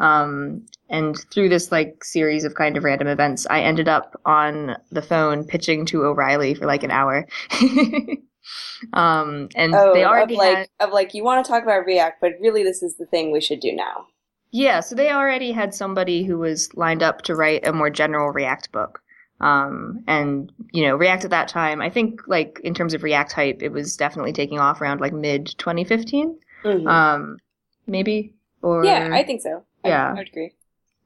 Um, 0.00 0.66
and 0.88 1.16
through 1.30 1.50
this 1.50 1.70
like 1.70 2.02
series 2.02 2.44
of 2.44 2.54
kind 2.54 2.76
of 2.76 2.84
random 2.84 3.08
events, 3.08 3.46
I 3.48 3.60
ended 3.60 3.88
up 3.88 4.18
on 4.24 4.76
the 4.90 5.02
phone 5.02 5.44
pitching 5.44 5.84
to 5.86 6.04
O'Reilly 6.04 6.54
for 6.54 6.66
like 6.66 6.82
an 6.82 6.90
hour. 6.90 7.28
um, 8.94 9.48
and 9.54 9.74
oh, 9.74 9.92
they 9.94 10.04
already 10.04 10.34
of 10.34 10.38
like 10.38 10.56
had, 10.56 10.68
of 10.80 10.92
like 10.92 11.14
you 11.14 11.22
want 11.22 11.44
to 11.44 11.50
talk 11.50 11.62
about 11.62 11.84
React, 11.84 12.20
but 12.20 12.32
really 12.40 12.62
this 12.62 12.82
is 12.82 12.96
the 12.96 13.06
thing 13.06 13.30
we 13.30 13.40
should 13.40 13.60
do 13.60 13.72
now. 13.72 14.06
yeah, 14.50 14.80
so 14.80 14.94
they 14.94 15.10
already 15.10 15.52
had 15.52 15.74
somebody 15.74 16.24
who 16.24 16.38
was 16.38 16.74
lined 16.74 17.02
up 17.02 17.22
to 17.22 17.34
write 17.34 17.66
a 17.66 17.72
more 17.72 17.90
general 17.90 18.30
React 18.30 18.72
book. 18.72 19.01
Um, 19.42 20.04
and 20.06 20.52
you 20.72 20.86
know, 20.86 20.96
React 20.96 21.24
at 21.24 21.30
that 21.30 21.48
time, 21.48 21.80
I 21.82 21.90
think 21.90 22.20
like 22.28 22.60
in 22.62 22.74
terms 22.74 22.94
of 22.94 23.02
React 23.02 23.32
hype, 23.32 23.62
it 23.62 23.70
was 23.72 23.96
definitely 23.96 24.32
taking 24.32 24.58
off 24.60 24.80
around 24.80 25.00
like 25.00 25.12
mid 25.12 25.46
2015, 25.58 26.38
Mhm. 26.64 26.86
um, 26.88 27.38
maybe, 27.86 28.34
or 28.62 28.84
yeah, 28.84 29.08
I 29.12 29.24
think 29.24 29.42
so. 29.42 29.64
Yeah. 29.84 30.10
I 30.10 30.14
would 30.14 30.28
agree. 30.28 30.52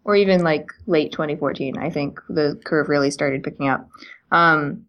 or 0.04 0.14
even 0.14 0.44
like 0.44 0.70
late 0.86 1.10
2014. 1.12 1.78
I 1.78 1.90
think 1.90 2.20
the 2.28 2.60
curve 2.64 2.88
really 2.88 3.10
started 3.10 3.42
picking 3.42 3.68
up. 3.68 3.88
Um, 4.30 4.84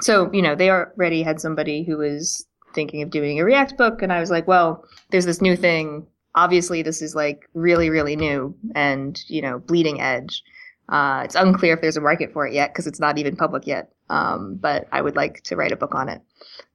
so 0.00 0.30
you 0.32 0.40
know, 0.40 0.54
they 0.54 0.70
already 0.70 1.22
had 1.22 1.40
somebody 1.40 1.82
who 1.82 1.98
was 1.98 2.46
thinking 2.74 3.02
of 3.02 3.10
doing 3.10 3.38
a 3.40 3.44
React 3.44 3.76
book, 3.76 4.02
and 4.02 4.12
I 4.12 4.20
was 4.20 4.30
like, 4.30 4.46
well, 4.48 4.84
there's 5.10 5.26
this 5.26 5.42
new 5.42 5.56
thing. 5.56 6.06
Obviously, 6.36 6.82
this 6.82 7.02
is 7.02 7.14
like 7.14 7.48
really, 7.54 7.90
really 7.90 8.16
new 8.16 8.54
and 8.74 9.20
you 9.28 9.42
know, 9.42 9.58
bleeding 9.58 10.00
edge. 10.00 10.42
Uh, 10.88 11.22
it's 11.24 11.34
unclear 11.34 11.74
if 11.74 11.80
there's 11.80 11.96
a 11.96 12.00
market 12.00 12.32
for 12.32 12.46
it 12.46 12.52
yet 12.52 12.72
because 12.72 12.86
it's 12.86 13.00
not 13.00 13.18
even 13.18 13.36
public 13.36 13.66
yet. 13.66 13.92
Um, 14.10 14.56
but 14.56 14.86
I 14.92 15.00
would 15.00 15.16
like 15.16 15.42
to 15.44 15.56
write 15.56 15.72
a 15.72 15.76
book 15.76 15.94
on 15.94 16.08
it. 16.08 16.20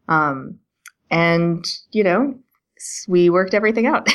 Um, 0.07 0.59
and 1.11 1.65
you 1.91 2.03
know, 2.03 2.37
we 3.07 3.29
worked 3.29 3.53
everything 3.53 3.85
out. 3.85 4.07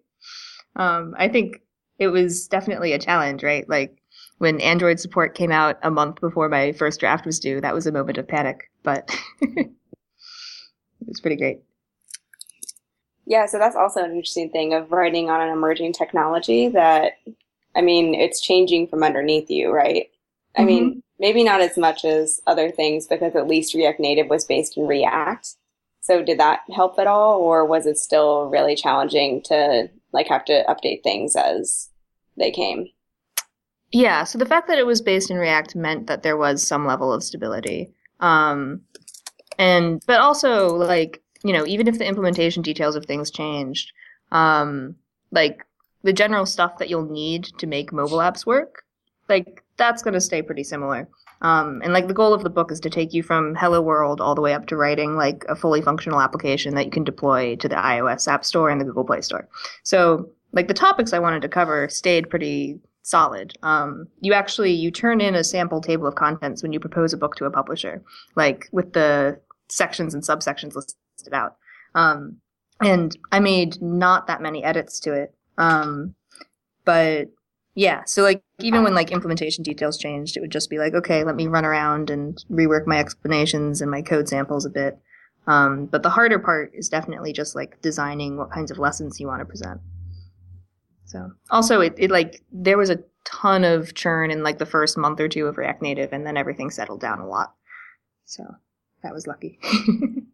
um, 0.76 1.14
I 1.18 1.28
think 1.28 1.62
it 1.98 2.08
was 2.08 2.46
definitely 2.46 2.92
a 2.92 2.98
challenge, 2.98 3.42
right? 3.42 3.68
Like 3.68 3.98
when 4.38 4.60
Android 4.60 5.00
support 5.00 5.34
came 5.34 5.50
out 5.50 5.78
a 5.82 5.90
month 5.90 6.20
before 6.20 6.48
my 6.48 6.72
first 6.72 7.00
draft 7.00 7.26
was 7.26 7.40
due, 7.40 7.60
that 7.60 7.74
was 7.74 7.86
a 7.86 7.92
moment 7.92 8.18
of 8.18 8.28
panic, 8.28 8.70
but 8.82 9.10
it 9.40 9.70
was 11.06 11.20
pretty 11.20 11.36
great. 11.36 11.60
Yeah, 13.26 13.46
so 13.46 13.58
that's 13.58 13.74
also 13.74 14.04
an 14.04 14.10
interesting 14.10 14.50
thing 14.50 14.72
of 14.72 14.92
writing 14.92 15.30
on 15.30 15.40
an 15.40 15.48
emerging 15.48 15.94
technology 15.94 16.68
that, 16.68 17.14
I 17.76 17.82
mean, 17.82 18.14
it's 18.14 18.40
changing 18.40 18.88
from 18.88 19.02
underneath 19.02 19.50
you, 19.50 19.70
right? 19.70 20.10
I 20.56 20.64
mean, 20.64 21.02
maybe 21.18 21.44
not 21.44 21.60
as 21.60 21.76
much 21.76 22.04
as 22.04 22.40
other 22.46 22.70
things 22.70 23.06
because 23.06 23.36
at 23.36 23.46
least 23.46 23.74
React 23.74 24.00
Native 24.00 24.28
was 24.28 24.46
based 24.46 24.78
in 24.78 24.86
React. 24.86 25.48
So 26.00 26.22
did 26.22 26.40
that 26.40 26.60
help 26.74 26.98
at 26.98 27.06
all, 27.06 27.40
or 27.40 27.66
was 27.66 27.84
it 27.84 27.98
still 27.98 28.46
really 28.46 28.74
challenging 28.74 29.42
to 29.46 29.90
like 30.12 30.28
have 30.28 30.44
to 30.46 30.64
update 30.68 31.02
things 31.02 31.36
as 31.36 31.90
they 32.38 32.50
came? 32.50 32.86
Yeah, 33.92 34.24
so 34.24 34.38
the 34.38 34.46
fact 34.46 34.68
that 34.68 34.78
it 34.78 34.86
was 34.86 35.02
based 35.02 35.30
in 35.30 35.36
React 35.36 35.76
meant 35.76 36.06
that 36.06 36.22
there 36.22 36.36
was 36.36 36.66
some 36.66 36.86
level 36.86 37.12
of 37.12 37.22
stability. 37.22 37.92
Um, 38.20 38.80
and 39.58 40.02
but 40.06 40.20
also 40.20 40.74
like, 40.74 41.22
you 41.44 41.52
know, 41.52 41.66
even 41.66 41.86
if 41.86 41.98
the 41.98 42.06
implementation 42.06 42.62
details 42.62 42.96
of 42.96 43.04
things 43.04 43.30
changed, 43.30 43.92
um, 44.32 44.96
like 45.32 45.65
the 46.06 46.12
general 46.12 46.46
stuff 46.46 46.78
that 46.78 46.88
you'll 46.88 47.10
need 47.10 47.44
to 47.58 47.66
make 47.66 47.92
mobile 47.92 48.18
apps 48.18 48.46
work, 48.46 48.84
like 49.28 49.64
that's 49.76 50.02
going 50.02 50.14
to 50.14 50.20
stay 50.20 50.40
pretty 50.40 50.62
similar. 50.62 51.08
Um, 51.42 51.82
and 51.84 51.92
like 51.92 52.06
the 52.06 52.14
goal 52.14 52.32
of 52.32 52.44
the 52.44 52.50
book 52.50 52.70
is 52.70 52.80
to 52.80 52.90
take 52.90 53.12
you 53.12 53.22
from 53.22 53.56
Hello 53.56 53.82
World 53.82 54.20
all 54.20 54.34
the 54.34 54.40
way 54.40 54.54
up 54.54 54.66
to 54.68 54.76
writing 54.76 55.16
like 55.16 55.44
a 55.48 55.56
fully 55.56 55.82
functional 55.82 56.20
application 56.20 56.74
that 56.76 56.86
you 56.86 56.90
can 56.90 57.04
deploy 57.04 57.56
to 57.56 57.68
the 57.68 57.74
iOS 57.74 58.28
App 58.28 58.44
Store 58.44 58.70
and 58.70 58.80
the 58.80 58.84
Google 58.84 59.04
Play 59.04 59.20
Store. 59.20 59.48
So 59.82 60.30
like 60.52 60.68
the 60.68 60.74
topics 60.74 61.12
I 61.12 61.18
wanted 61.18 61.42
to 61.42 61.48
cover 61.48 61.88
stayed 61.88 62.30
pretty 62.30 62.78
solid. 63.02 63.52
Um, 63.62 64.06
you 64.20 64.32
actually 64.32 64.72
you 64.72 64.90
turn 64.90 65.20
in 65.20 65.34
a 65.34 65.44
sample 65.44 65.80
table 65.80 66.06
of 66.06 66.14
contents 66.14 66.62
when 66.62 66.72
you 66.72 66.80
propose 66.80 67.12
a 67.12 67.18
book 67.18 67.34
to 67.36 67.44
a 67.44 67.50
publisher, 67.50 68.02
like 68.36 68.68
with 68.72 68.92
the 68.92 69.40
sections 69.68 70.14
and 70.14 70.22
subsections 70.22 70.74
listed 70.74 71.34
out. 71.34 71.56
Um, 71.94 72.36
and 72.80 73.16
I 73.32 73.40
made 73.40 73.82
not 73.82 74.26
that 74.28 74.40
many 74.40 74.62
edits 74.62 75.00
to 75.00 75.12
it. 75.12 75.35
Um, 75.58 76.14
but 76.84 77.28
yeah, 77.74 78.04
so 78.04 78.22
like 78.22 78.42
even 78.60 78.82
when 78.82 78.94
like 78.94 79.12
implementation 79.12 79.62
details 79.62 79.98
changed, 79.98 80.36
it 80.36 80.40
would 80.40 80.50
just 80.50 80.70
be 80.70 80.78
like, 80.78 80.94
okay, 80.94 81.24
let 81.24 81.36
me 81.36 81.46
run 81.46 81.64
around 81.64 82.08
and 82.08 82.42
rework 82.50 82.86
my 82.86 82.98
explanations 82.98 83.82
and 83.82 83.90
my 83.90 84.00
code 84.00 84.28
samples 84.28 84.64
a 84.64 84.70
bit. 84.70 84.98
Um, 85.46 85.86
but 85.86 86.02
the 86.02 86.10
harder 86.10 86.38
part 86.38 86.72
is 86.74 86.88
definitely 86.88 87.32
just 87.32 87.54
like 87.54 87.80
designing 87.82 88.38
what 88.38 88.50
kinds 88.50 88.70
of 88.70 88.78
lessons 88.78 89.20
you 89.20 89.26
want 89.26 89.40
to 89.40 89.44
present. 89.44 89.80
So 91.04 91.32
also 91.50 91.80
it, 91.82 91.94
it 91.98 92.10
like 92.10 92.42
there 92.50 92.78
was 92.78 92.90
a 92.90 93.04
ton 93.24 93.62
of 93.62 93.94
churn 93.94 94.30
in 94.30 94.42
like 94.42 94.58
the 94.58 94.66
first 94.66 94.96
month 94.96 95.20
or 95.20 95.28
two 95.28 95.46
of 95.46 95.58
React 95.58 95.82
Native 95.82 96.12
and 96.12 96.26
then 96.26 96.36
everything 96.36 96.70
settled 96.70 97.00
down 97.00 97.20
a 97.20 97.28
lot. 97.28 97.54
So 98.24 98.42
that 99.02 99.12
was 99.12 99.26
lucky. 99.26 99.58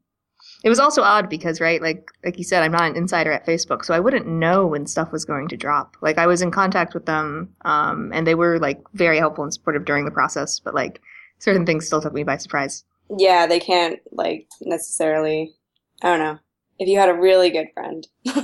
it 0.65 0.69
was 0.69 0.79
also 0.79 1.03
odd 1.03 1.29
because 1.29 1.61
right 1.61 1.83
like 1.83 2.11
like 2.25 2.39
you 2.39 2.45
said 2.45 2.63
I'm 2.63 2.73
not 2.73 2.91
an 2.91 2.97
insider 2.97 3.33
at 3.33 3.47
Facebook 3.47 3.85
so 3.85 3.95
I 3.95 4.01
wouldn't 4.01 4.27
know 4.27 4.67
when 4.67 4.87
stuff 4.87 5.13
was 5.13 5.25
going 5.25 5.49
to 5.49 5.57
drop. 5.57 5.97
Like 6.01 6.19
I 6.19 6.27
was 6.27 6.43
in 6.43 6.51
contact 6.51 6.95
with 6.95 7.07
them 7.07 7.55
um 7.65 8.11
and 8.15 8.27
they 8.27 8.35
were 8.35 8.59
like 8.59 8.81
very 8.95 9.19
helpful 9.19 9.45
and 9.45 9.53
supportive 9.53 9.85
during 9.85 10.05
the 10.05 10.11
process 10.11 10.59
but 10.59 10.75
like 10.75 11.01
certain 11.39 11.67
things 11.67 11.87
still 11.87 12.01
took 12.01 12.15
me 12.15 12.23
by 12.23 12.37
surprise. 12.37 12.85
Yeah, 13.19 13.47
they 13.47 13.61
can't 13.61 14.01
like 14.11 14.49
necessarily. 14.61 15.55
I 16.03 16.09
don't 16.09 16.19
know. 16.19 16.39
If 16.79 16.89
you 16.89 16.99
had 16.99 17.11
a 17.11 17.15
really 17.15 17.51
good 17.51 17.69
friend 17.75 18.07
to 18.25 18.41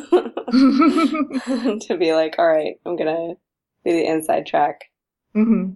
be 1.99 2.13
like, 2.13 2.37
all 2.39 2.47
right, 2.47 2.75
I'm 2.85 2.97
gonna 2.97 3.35
do 3.85 3.93
the 3.93 4.07
inside 4.07 4.47
track. 4.47 4.85
hmm 5.35 5.71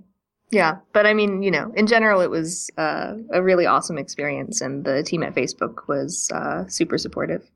Yeah, 0.52 0.76
but 0.92 1.06
I 1.06 1.14
mean, 1.14 1.42
you 1.42 1.50
know, 1.50 1.72
in 1.74 1.86
general, 1.86 2.20
it 2.20 2.28
was 2.28 2.70
uh, 2.76 3.14
a 3.32 3.42
really 3.42 3.64
awesome 3.64 3.96
experience, 3.96 4.60
and 4.60 4.84
the 4.84 5.02
team 5.02 5.22
at 5.22 5.34
Facebook 5.34 5.88
was 5.88 6.30
uh, 6.30 6.68
super 6.68 6.98
supportive. 6.98 7.50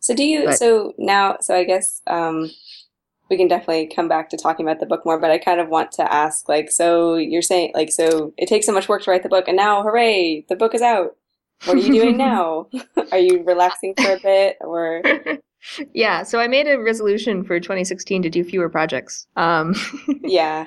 So 0.00 0.14
do 0.14 0.22
you? 0.22 0.44
But- 0.44 0.58
so 0.58 0.92
now, 0.98 1.38
so 1.40 1.56
I 1.56 1.64
guess 1.64 2.02
um, 2.06 2.50
we 3.30 3.38
can 3.38 3.48
definitely 3.48 3.86
come 3.86 4.08
back 4.08 4.28
to 4.28 4.36
talking 4.36 4.66
about 4.66 4.78
the 4.78 4.84
book 4.84 5.06
more. 5.06 5.18
But 5.18 5.30
I 5.30 5.38
kind 5.38 5.58
of 5.58 5.70
want 5.70 5.90
to 5.92 6.12
ask, 6.12 6.50
like, 6.50 6.70
so 6.70 7.16
you're 7.16 7.40
saying, 7.40 7.72
like, 7.74 7.90
so 7.90 8.34
it 8.36 8.46
takes 8.46 8.66
so 8.66 8.72
much 8.72 8.90
work 8.90 9.02
to 9.04 9.10
write 9.10 9.22
the 9.22 9.30
book, 9.30 9.48
and 9.48 9.56
now, 9.56 9.82
hooray, 9.82 10.44
the 10.50 10.56
book 10.56 10.74
is 10.74 10.82
out. 10.82 11.16
What 11.64 11.78
are 11.78 11.80
you 11.80 11.94
doing 11.94 12.16
now? 12.18 12.68
are 13.10 13.18
you 13.18 13.42
relaxing 13.42 13.94
for 13.98 14.12
a 14.12 14.20
bit, 14.20 14.58
or 14.60 15.02
yeah, 15.94 16.24
so 16.24 16.40
I 16.40 16.46
made 16.46 16.66
a 16.68 16.78
resolution 16.78 17.42
for 17.42 17.58
2016 17.58 18.20
to 18.22 18.28
do 18.28 18.44
fewer 18.44 18.68
projects. 18.68 19.26
Um, 19.34 19.74
yeah? 20.22 20.66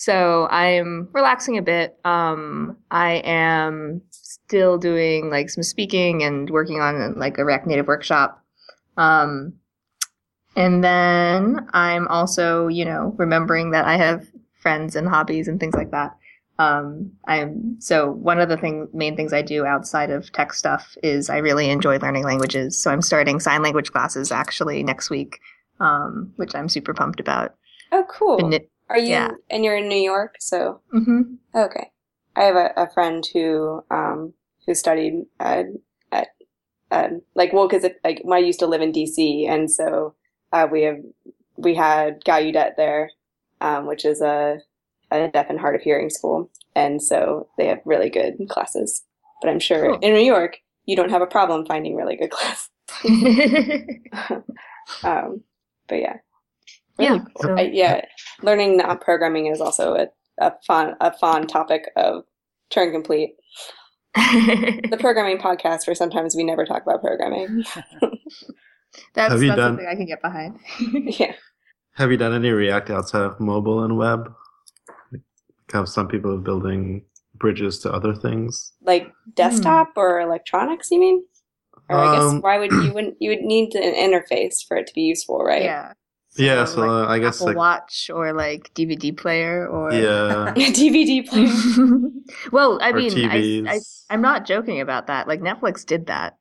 So 0.00 0.48
I'm 0.50 1.10
relaxing 1.12 1.58
a 1.58 1.62
bit. 1.62 1.98
Um, 2.06 2.78
I 2.90 3.16
am 3.22 4.00
still 4.08 4.78
doing 4.78 5.28
like 5.28 5.50
some 5.50 5.62
speaking 5.62 6.22
and 6.22 6.48
working 6.48 6.80
on 6.80 7.18
like 7.18 7.36
a 7.36 7.44
React 7.44 7.66
Native 7.66 7.86
workshop. 7.86 8.42
Um, 8.96 9.52
and 10.56 10.82
then 10.82 11.68
I'm 11.74 12.08
also, 12.08 12.68
you 12.68 12.86
know, 12.86 13.14
remembering 13.18 13.72
that 13.72 13.84
I 13.84 13.98
have 13.98 14.26
friends 14.54 14.96
and 14.96 15.06
hobbies 15.06 15.48
and 15.48 15.60
things 15.60 15.74
like 15.74 15.90
that. 15.90 16.16
Um, 16.58 17.12
I'm 17.26 17.76
so 17.78 18.10
one 18.10 18.40
of 18.40 18.48
the 18.48 18.56
thing, 18.56 18.88
main 18.94 19.16
things 19.16 19.34
I 19.34 19.42
do 19.42 19.66
outside 19.66 20.08
of 20.08 20.32
tech 20.32 20.54
stuff 20.54 20.96
is 21.02 21.28
I 21.28 21.36
really 21.36 21.68
enjoy 21.68 21.98
learning 21.98 22.24
languages. 22.24 22.78
So 22.78 22.90
I'm 22.90 23.02
starting 23.02 23.38
sign 23.38 23.62
language 23.62 23.92
classes 23.92 24.32
actually 24.32 24.82
next 24.82 25.10
week, 25.10 25.40
um, 25.78 26.32
which 26.36 26.54
I'm 26.54 26.70
super 26.70 26.94
pumped 26.94 27.20
about. 27.20 27.54
Oh, 27.92 28.06
cool. 28.08 28.38
Been 28.38 28.60
Are 28.90 28.98
you? 28.98 29.10
yeah. 29.10 29.30
And 29.48 29.64
you're 29.64 29.76
in 29.78 29.88
New 29.88 30.02
York, 30.12 30.34
so 30.40 30.80
Mhm. 30.92 31.36
Okay. 31.54 31.90
I 32.36 32.42
have 32.44 32.56
a, 32.56 32.72
a 32.76 32.90
friend 32.90 33.24
who 33.32 33.82
um 33.90 34.34
who 34.66 34.74
studied 34.74 35.24
uh, 35.40 35.64
at 36.12 36.28
uh, 36.90 37.08
like 37.34 37.52
well 37.52 37.68
because 37.68 37.84
like 38.04 38.22
I 38.30 38.38
used 38.38 38.60
to 38.60 38.66
live 38.66 38.82
in 38.82 38.92
DC 38.92 39.48
and 39.48 39.70
so 39.70 40.14
uh, 40.52 40.66
we 40.70 40.82
have 40.82 40.98
we 41.56 41.74
had 41.74 42.22
Gallaudet 42.24 42.76
there, 42.76 43.10
um, 43.60 43.86
which 43.86 44.04
is 44.04 44.20
a 44.20 44.58
a 45.10 45.28
deaf 45.28 45.46
and 45.50 45.58
hard 45.60 45.74
of 45.74 45.82
hearing 45.82 46.10
school, 46.10 46.50
and 46.74 47.02
so 47.02 47.48
they 47.58 47.66
have 47.66 47.80
really 47.84 48.10
good 48.10 48.34
classes. 48.48 49.02
But 49.40 49.50
I'm 49.50 49.60
sure 49.60 49.90
Cool. 49.90 49.98
in 50.02 50.14
New 50.14 50.20
York 50.34 50.58
you 50.86 50.96
don't 50.96 51.10
have 51.10 51.22
a 51.22 51.26
problem 51.26 51.66
finding 51.66 51.94
really 51.96 52.16
good 52.16 52.30
classes. 52.36 52.68
um, 55.04 55.42
but 55.88 55.96
yeah, 56.00 56.16
yeah. 57.00 57.10
Really 57.12 57.24
So, 57.40 57.54
I, 57.56 57.60
yeah, 57.72 58.04
learning 58.42 58.76
not 58.76 59.00
programming 59.00 59.46
is 59.46 59.60
also 59.60 59.94
a, 59.94 60.06
a 60.38 60.52
fun 60.66 60.94
a 61.00 61.12
fun 61.12 61.46
topic 61.46 61.90
of 61.96 62.24
Turing-Incomplete. 62.72 63.30
the 64.14 64.96
programming 65.00 65.38
podcast 65.38 65.86
where 65.86 65.94
sometimes 65.94 66.34
we 66.34 66.42
never 66.44 66.64
talk 66.64 66.82
about 66.82 67.00
programming. 67.00 67.64
that's 69.14 69.32
Have 69.32 69.42
you 69.42 69.48
that's 69.48 69.56
done- 69.58 69.70
something 69.70 69.86
I 69.86 69.94
can 69.94 70.06
get 70.06 70.20
behind. 70.22 70.58
yeah. 71.18 71.34
Have 71.94 72.10
you 72.10 72.16
done 72.16 72.32
any 72.34 72.50
React 72.50 72.90
outside 72.90 73.22
of 73.22 73.38
mobile 73.40 73.84
and 73.84 73.96
web? 73.98 74.32
Like 75.12 75.22
how 75.72 75.84
some 75.84 76.08
people 76.08 76.32
are 76.34 76.38
building 76.38 77.04
bridges 77.34 77.78
to 77.80 77.92
other 77.92 78.14
things. 78.14 78.72
Like 78.82 79.12
desktop 79.34 79.92
or 79.96 80.20
electronics, 80.20 80.90
you 80.90 81.00
mean? 81.00 81.24
Or 81.88 81.98
I 81.98 82.14
guess 82.14 82.22
Um, 82.24 82.40
why 82.40 82.58
would 82.58 82.70
you 82.72 82.92
wouldn't 82.92 83.16
you 83.20 83.30
would 83.30 83.40
need 83.42 83.74
an 83.74 83.94
interface 83.94 84.64
for 84.66 84.76
it 84.76 84.86
to 84.86 84.94
be 84.94 85.02
useful, 85.02 85.42
right? 85.42 85.62
Yeah. 85.62 85.92
Yeah, 86.36 86.64
so 86.64 86.88
uh, 86.88 87.06
I 87.08 87.18
guess 87.18 87.36
Apple 87.36 87.48
like 87.48 87.56
Watch 87.56 88.10
or 88.12 88.32
like 88.32 88.72
DVD 88.74 89.16
player 89.16 89.66
or 89.66 89.92
yeah, 89.92 90.52
DVD 90.56 91.26
player. 91.26 92.10
well, 92.52 92.78
I 92.80 92.90
or 92.90 92.94
mean, 92.94 93.12
I, 93.28 93.36
TVs. 93.36 93.68
I, 93.68 94.14
I'm 94.14 94.22
not 94.22 94.46
joking 94.46 94.80
about 94.80 95.08
that. 95.08 95.26
Like 95.26 95.40
Netflix 95.40 95.84
did 95.84 96.06
that. 96.06 96.36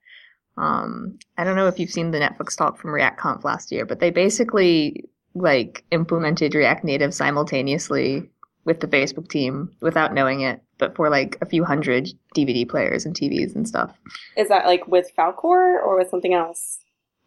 Um, 0.57 1.17
I 1.37 1.43
don't 1.43 1.55
know 1.55 1.67
if 1.67 1.79
you've 1.79 1.89
seen 1.89 2.11
the 2.11 2.19
Netflix 2.19 2.55
talk 2.55 2.77
from 2.77 2.91
React 2.91 3.19
Conf 3.19 3.43
last 3.45 3.71
year, 3.71 3.85
but 3.85 3.99
they 3.99 4.11
basically 4.11 5.05
like 5.33 5.83
implemented 5.91 6.53
React 6.53 6.83
Native 6.83 7.13
simultaneously 7.13 8.29
with 8.65 8.81
the 8.81 8.87
Facebook 8.87 9.29
team 9.29 9.71
without 9.81 10.13
knowing 10.13 10.41
it, 10.41 10.61
but 10.77 10.95
for 10.95 11.09
like 11.09 11.37
a 11.41 11.45
few 11.45 11.63
hundred 11.63 12.09
DVD 12.35 12.67
players 12.69 13.05
and 13.05 13.15
TVs 13.15 13.55
and 13.55 13.67
stuff. 13.67 13.97
Is 14.37 14.49
that 14.49 14.65
like 14.65 14.87
with 14.87 15.11
Falcor 15.17 15.83
or 15.83 15.97
with 15.97 16.09
something 16.09 16.33
else? 16.33 16.79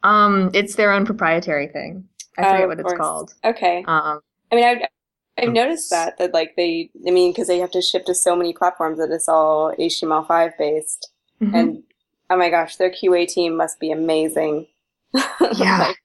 Um, 0.05 0.51
it's 0.53 0.75
their 0.75 0.93
own 0.93 1.05
proprietary 1.05 1.69
thing. 1.69 2.09
I 2.39 2.43
Oh, 2.43 2.51
forget 2.51 2.63
of 2.63 2.69
what 2.69 2.79
it's 2.81 2.93
called. 2.95 3.35
Okay. 3.45 3.85
Um, 3.87 4.21
I 4.51 4.55
mean, 4.57 4.65
I've, 4.65 4.79
I've 5.39 5.53
noticed 5.53 5.91
that 5.91 6.19
that 6.19 6.35
like 6.35 6.55
they, 6.57 6.91
I 7.07 7.11
mean, 7.11 7.33
because 7.33 7.49
they 7.49 7.59
have 7.59 7.71
to 7.73 7.83
ship 7.83 8.05
to 8.07 8.15
so 8.15 8.37
many 8.37 8.53
platforms 8.53 8.99
that 8.99 9.11
it's 9.11 9.29
all 9.29 9.75
HTML5 9.79 10.53
based, 10.59 11.11
mhm. 11.43 11.55
and 11.55 11.83
oh 12.31 12.37
my 12.37 12.51
gosh, 12.51 12.77
their 12.77 12.91
QA 12.91 13.27
team 13.27 13.57
must 13.57 13.81
be 13.81 13.91
amazing. 13.91 14.67
Yeah. 15.57 15.79
Like, 15.89 15.97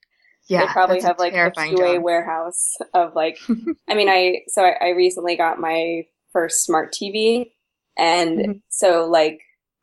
yeah, 0.48 0.60
they 0.66 0.72
probably 0.72 1.00
have 1.02 1.18
like 1.18 1.34
a 1.34 1.50
QA 1.50 1.94
job. 1.96 2.02
warehouse 2.02 2.76
of 2.94 3.14
like. 3.14 3.38
I 3.88 3.94
mean, 3.94 4.08
I 4.08 4.42
so 4.48 4.64
I, 4.64 4.76
I 4.80 4.88
recently 4.90 5.36
got 5.36 5.60
my 5.60 6.06
first 6.32 6.64
smart 6.64 6.92
TV, 6.94 7.50
and 7.98 8.38
Mhm. 8.38 8.60
so 8.70 9.06
like 9.06 9.40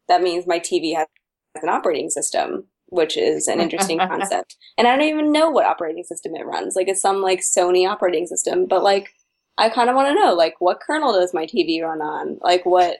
that 0.07 0.21
means 0.23 0.47
my 0.47 0.59
TV 0.59 0.95
has 0.95 1.07
an 1.61 1.69
operating 1.69 2.09
system, 2.09 2.65
which 2.87 3.17
is 3.17 3.47
an 3.47 3.59
interesting 3.59 3.97
concept. 4.09 4.55
And 4.77 4.87
I 4.87 4.95
don't 4.95 5.07
even 5.07 5.31
know 5.31 5.49
what 5.49 5.65
operating 5.65 6.03
system 6.03 6.35
it 6.35 6.45
runs. 6.45 6.75
Like 6.75 6.87
it's 6.87 7.01
some 7.01 7.21
like 7.21 7.41
Sony 7.41 7.89
operating 7.89 8.27
system, 8.27 8.65
but 8.65 8.83
like 8.83 9.09
I 9.57 9.69
kind 9.69 9.89
of 9.89 9.95
want 9.95 10.09
to 10.09 10.15
know 10.15 10.33
like 10.33 10.55
what 10.59 10.79
kernel 10.79 11.13
does 11.13 11.33
my 11.33 11.45
TV 11.45 11.81
run 11.81 12.01
on? 12.01 12.37
Like 12.41 12.65
what 12.65 12.97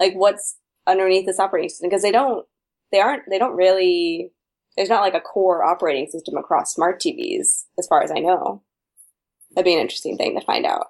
like 0.00 0.14
what's 0.14 0.56
underneath 0.86 1.26
this 1.26 1.38
operating 1.38 1.68
system 1.68 1.88
because 1.88 2.02
they 2.02 2.10
don't 2.10 2.44
they 2.90 3.00
aren't 3.00 3.22
they 3.30 3.38
don't 3.38 3.56
really 3.56 4.32
there's 4.76 4.88
not 4.88 5.02
like 5.02 5.14
a 5.14 5.20
core 5.20 5.62
operating 5.62 6.08
system 6.08 6.36
across 6.36 6.74
smart 6.74 7.00
TVs 7.00 7.64
as 7.78 7.86
far 7.88 8.02
as 8.02 8.10
I 8.10 8.18
know. 8.18 8.62
That'd 9.54 9.66
be 9.66 9.74
an 9.74 9.80
interesting 9.80 10.16
thing 10.16 10.38
to 10.38 10.44
find 10.44 10.64
out. 10.64 10.88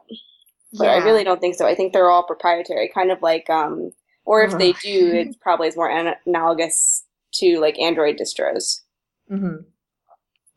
But 0.74 0.88
I 0.88 1.04
really 1.04 1.24
don't 1.24 1.40
think 1.40 1.56
so. 1.56 1.66
I 1.66 1.74
think 1.74 1.92
they're 1.92 2.08
all 2.08 2.22
proprietary, 2.22 2.90
kind 2.94 3.10
of 3.10 3.20
like 3.20 3.50
um 3.50 3.92
or 4.24 4.42
if 4.42 4.56
they 4.56 4.72
do, 4.72 5.12
it 5.12 5.40
probably 5.40 5.68
is 5.68 5.76
more 5.76 5.90
analogous 5.90 7.01
to 7.34 7.60
like 7.60 7.78
Android 7.78 8.18
distros. 8.18 8.82
hmm 9.28 9.64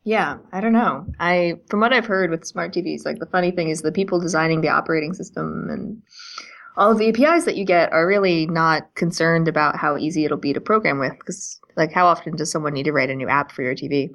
Yeah, 0.03 0.37
I 0.51 0.61
don't 0.61 0.73
know. 0.73 1.07
I 1.19 1.55
from 1.69 1.79
what 1.79 1.91
I've 1.93 2.05
heard 2.05 2.29
with 2.29 2.45
smart 2.45 2.73
TVs, 2.73 3.05
like 3.05 3.19
the 3.19 3.25
funny 3.25 3.51
thing 3.51 3.69
is 3.69 3.81
the 3.81 3.91
people 3.91 4.19
designing 4.19 4.61
the 4.61 4.69
operating 4.69 5.13
system 5.13 5.67
and 5.69 6.01
all 6.77 6.91
of 6.91 6.99
the 6.99 7.09
APIs 7.09 7.45
that 7.45 7.57
you 7.57 7.65
get 7.65 7.91
are 7.93 8.07
really 8.07 8.47
not 8.47 8.93
concerned 8.95 9.47
about 9.47 9.77
how 9.77 9.97
easy 9.97 10.25
it'll 10.25 10.37
be 10.37 10.53
to 10.53 10.61
program 10.61 10.99
with 10.99 11.13
because 11.19 11.59
like 11.77 11.93
how 11.93 12.07
often 12.07 12.35
does 12.35 12.51
someone 12.51 12.73
need 12.73 12.83
to 12.85 12.93
write 12.93 13.09
a 13.11 13.15
new 13.15 13.29
app 13.29 13.51
for 13.51 13.63
your 13.63 13.75
TV? 13.75 14.11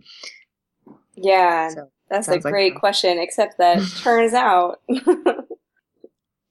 Yeah, 1.17 1.75
So 1.75 1.91
that's 2.09 2.31
a 2.31 2.39
sounds 2.39 2.45
like 2.45 2.59
great 2.59 2.75
question. 2.77 3.19
Except 3.19 3.59
that 3.59 3.85
turns 3.95 4.35
out, 4.35 4.81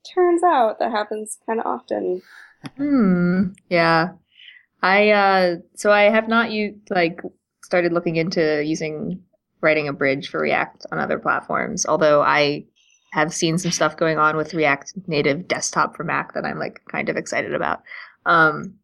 turns 0.04 0.44
out 0.44 0.80
that 0.80 0.92
happens 0.92 1.38
kind 1.46 1.60
of 1.60 1.66
often. 1.66 2.22
Hmm. 2.78 3.54
Yeah. 3.70 4.14
I 4.82 5.10
uh 5.10 5.56
so 5.76 5.92
I 5.92 6.04
have 6.04 6.28
not 6.28 6.52
you 6.52 6.80
like 6.90 7.22
started 7.64 7.94
looking 7.94 8.16
into 8.16 8.64
using 8.64 9.22
writing 9.62 9.88
a 9.88 9.94
bridge 9.94 10.30
for 10.30 10.40
React 10.40 10.86
on 10.92 11.00
other 11.00 11.20
platforms, 11.20 11.86
although 11.86 12.22
I 12.22 12.66
have 13.12 13.34
seen 13.34 13.58
some 13.58 13.72
stuff 13.72 13.98
going 13.98 14.18
on 14.18 14.38
with 14.38 14.54
React 14.54 14.94
Native 15.08 15.48
desktop 15.48 15.96
for 15.96 16.04
Mac 16.04 16.34
that 16.34 16.46
I'm 16.46 16.60
like 16.60 16.82
kind 16.90 17.10
of 17.10 17.18
excited 17.18 17.54
about. 17.54 17.82
Um 18.26 18.76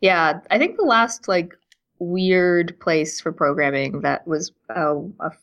yeah, 0.00 0.40
I 0.50 0.58
think 0.58 0.76
the 0.76 0.84
last 0.84 1.28
like 1.28 1.54
weird 1.98 2.78
place 2.80 3.20
for 3.20 3.30
programming 3.32 4.00
that 4.00 4.26
was 4.26 4.52
uh, 4.74 4.96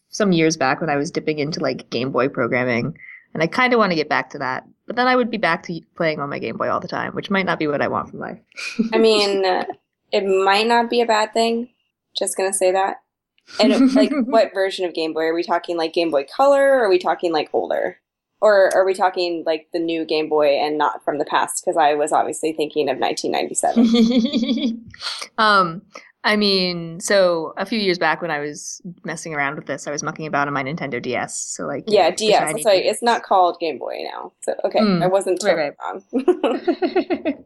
some 0.10 0.34
years 0.34 0.58
back 0.58 0.82
when 0.82 0.90
I 0.90 0.98
was 0.98 1.12
dipping 1.12 1.40
into 1.40 1.62
like 1.62 1.90
Game 1.90 2.12
Boy 2.12 2.28
programming 2.28 2.98
and 3.34 3.44
I 3.44 3.48
kind 3.48 3.74
of 3.74 3.80
want 3.80 3.92
to 3.92 3.96
get 3.96 4.10
back 4.10 4.30
to 4.32 4.40
that. 4.40 4.66
But 4.86 4.96
then 4.96 5.08
I 5.08 5.16
would 5.16 5.30
be 5.30 5.38
back 5.38 5.64
to 5.64 5.82
playing 5.96 6.20
on 6.20 6.30
my 6.30 6.40
Game 6.40 6.58
Boy 6.58 6.70
all 6.70 6.80
the 6.80 6.88
time, 6.88 7.14
which 7.14 7.30
might 7.30 7.46
not 7.46 7.60
be 7.60 7.68
what 7.68 7.82
I 7.82 7.88
want 7.88 8.10
from 8.10 8.20
life. 8.20 8.40
I 8.92 8.98
mean, 8.98 9.46
uh, 9.46 9.64
it 10.12 10.26
might 10.26 10.68
not 10.68 10.90
be 10.90 11.02
a 11.02 11.06
bad 11.06 11.34
thing. 11.34 11.70
Just 12.18 12.36
gonna 12.38 12.54
say 12.54 12.72
that. 12.72 12.98
And 13.60 13.72
it- 13.74 13.94
like, 13.96 14.12
what 14.26 14.54
version 14.54 14.86
of 14.86 14.94
Game 14.94 15.14
Boy 15.14 15.24
are 15.26 15.34
we 15.34 15.44
talking? 15.44 15.78
Like 15.78 15.94
Game 15.94 16.12
Boy 16.12 16.26
Color, 16.36 16.62
or 16.74 16.86
are 16.86 16.90
we 16.90 17.00
talking 17.00 17.32
like 17.34 17.50
older, 17.54 17.98
or 18.42 18.74
are 18.76 18.86
we 18.86 18.94
talking 18.94 19.44
like 19.46 19.68
the 19.74 19.80
new 19.80 20.06
Game 20.06 20.30
Boy 20.30 20.50
and 20.60 20.78
not 20.78 21.04
from 21.04 21.18
the 21.18 21.26
past? 21.26 21.64
Because 21.64 21.78
I 21.78 21.94
was 21.96 22.12
obviously 22.12 22.54
thinking 22.54 22.90
of 22.90 22.98
1997. 23.00 24.88
um, 25.38 25.82
I 26.24 26.36
mean, 26.36 27.00
so 27.00 27.54
a 27.58 27.66
few 27.66 27.80
years 27.80 27.98
back 27.98 28.22
when 28.22 28.30
I 28.30 28.40
was 28.40 28.82
messing 29.06 29.34
around 29.34 29.56
with 29.56 29.68
this, 29.68 29.88
I 29.88 29.92
was 29.92 30.04
mucking 30.04 30.28
about 30.28 30.48
on 30.50 30.54
my 30.54 30.64
Nintendo 30.64 31.02
DS. 31.02 31.38
So 31.38 31.66
like, 31.66 31.86
Yeah, 31.88 32.10
know, 32.10 32.16
DS. 32.16 32.52
That's 32.54 32.66
right. 32.66 32.86
It's 32.86 33.02
not 33.02 33.24
called 33.24 33.58
Game 33.60 33.78
Boy 33.80 34.00
now. 34.04 34.34
So 34.42 34.54
okay, 34.66 34.80
Mm, 34.80 35.02
I 35.02 35.08
wasn't 35.08 35.42
right, 35.44 35.74
totally 36.12 37.36
wrong. 37.36 37.46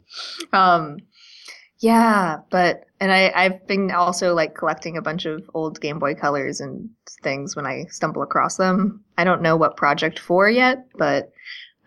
um, 0.54 0.98
yeah, 1.84 2.38
but 2.50 2.86
and 3.02 3.12
I 3.12 3.30
I've 3.36 3.68
been 3.68 3.92
also 3.92 4.34
like 4.34 4.56
collecting 4.56 4.96
a 4.96 5.02
bunch 5.02 5.26
of 5.26 5.44
old 5.54 5.82
Game 5.82 6.00
Boy 6.00 6.16
Colors 6.16 6.62
and 6.62 6.90
things 7.22 7.58
when 7.58 7.68
I 7.68 7.84
stumble 7.90 8.22
across 8.22 8.56
them. 8.56 9.04
I 9.18 9.26
don't 9.26 9.42
know 9.42 9.58
what 9.58 9.76
project 9.76 10.18
for 10.18 10.50
yet, 10.50 10.88
but 10.98 11.34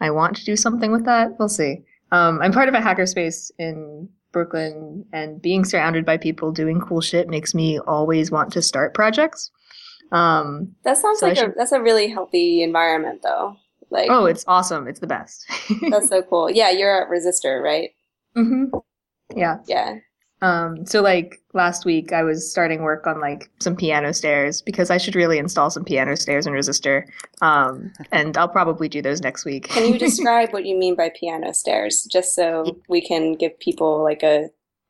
I 0.02 0.10
want 0.10 0.36
to 0.36 0.44
do 0.44 0.54
something 0.54 0.92
with 0.92 1.06
that. 1.06 1.38
We'll 1.38 1.48
see. 1.48 1.82
Um, 2.12 2.42
I'm 2.42 2.52
part 2.52 2.68
of 2.68 2.74
a 2.74 2.78
hackerspace 2.78 3.50
in 3.58 4.10
Brooklyn, 4.32 5.06
and 5.14 5.40
being 5.40 5.64
surrounded 5.64 6.04
by 6.04 6.18
people 6.18 6.52
doing 6.52 6.78
cool 6.78 7.00
shit 7.00 7.26
makes 7.30 7.54
me 7.54 7.78
always 7.78 8.30
want 8.30 8.52
to 8.52 8.60
start 8.60 8.92
projects. 8.92 9.50
Um, 10.12 10.76
that 10.84 10.98
sounds 10.98 11.20
So 11.20 11.28
like 11.28 11.38
a 11.38 11.54
that's 11.56 11.72
a 11.72 11.80
really 11.80 12.08
healthy 12.08 12.62
environment, 12.62 13.22
though. 13.22 13.56
Like, 13.88 14.10
oh, 14.10 14.26
it's 14.26 14.44
awesome! 14.46 14.88
It's 14.88 15.00
the 15.00 15.06
best. 15.06 15.46
that's 15.88 16.10
so 16.10 16.20
cool. 16.20 16.50
Yeah, 16.50 16.70
you're 16.70 17.02
at 17.02 17.08
Resistor, 17.08 17.62
right? 17.62 17.90
hmm 18.34 18.66
Yeah. 19.34 19.58
Yeah. 19.66 19.98
Um, 20.42 20.84
so 20.84 21.00
like 21.00 21.40
last 21.54 21.86
week 21.86 22.12
I 22.12 22.22
was 22.22 22.50
starting 22.50 22.82
work 22.82 23.06
on 23.06 23.20
like 23.20 23.50
some 23.58 23.74
piano 23.74 24.12
stairs 24.12 24.60
because 24.60 24.90
I 24.90 24.98
should 24.98 25.14
really 25.14 25.38
install 25.38 25.70
some 25.70 25.82
piano 25.84 26.14
stairs 26.14 26.46
in 26.46 26.52
Resistor. 26.52 27.04
Um, 27.40 27.90
and 28.12 28.36
I'll 28.36 28.48
probably 28.48 28.88
do 28.88 29.00
those 29.00 29.22
next 29.22 29.46
week. 29.46 29.68
Can 29.68 29.92
you 29.92 29.98
describe 30.08 30.52
what 30.52 30.66
you 30.66 30.76
mean 30.76 30.94
by 30.94 31.10
piano 31.18 31.54
stairs, 31.54 32.06
just 32.12 32.34
so 32.34 32.78
we 32.88 33.00
can 33.00 33.32
give 33.34 33.58
people 33.60 34.02
like 34.02 34.22
a 34.22 34.48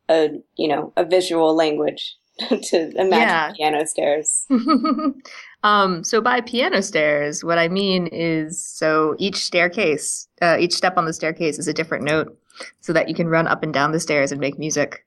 a 0.09 0.31
you 0.57 0.67
know 0.69 0.93
a 0.97 1.05
visual 1.05 1.55
language 1.55 2.17
to 2.49 2.91
imagine 2.97 3.11
Yeah. 3.11 3.53
piano 3.57 3.87
stairs? 3.87 4.47
um, 5.63 6.05
so 6.05 6.21
by 6.21 6.41
piano 6.41 6.83
stairs, 6.83 7.45
what 7.45 7.59
I 7.59 7.69
mean 7.69 8.09
is 8.09 8.65
so 8.65 9.15
each 9.19 9.37
staircase, 9.37 10.29
uh, 10.43 10.57
each 10.59 10.75
step 10.75 10.97
on 10.97 11.05
the 11.05 11.13
staircase 11.13 11.59
is 11.59 11.69
a 11.69 11.73
different 11.73 12.05
note 12.05 12.37
so 12.81 12.93
that 12.93 13.09
you 13.09 13.15
can 13.15 13.29
run 13.29 13.47
up 13.47 13.63
and 13.63 13.73
down 13.73 13.93
the 13.93 14.01
stairs 14.01 14.33
and 14.33 14.41
make 14.41 14.59
music. 14.59 15.05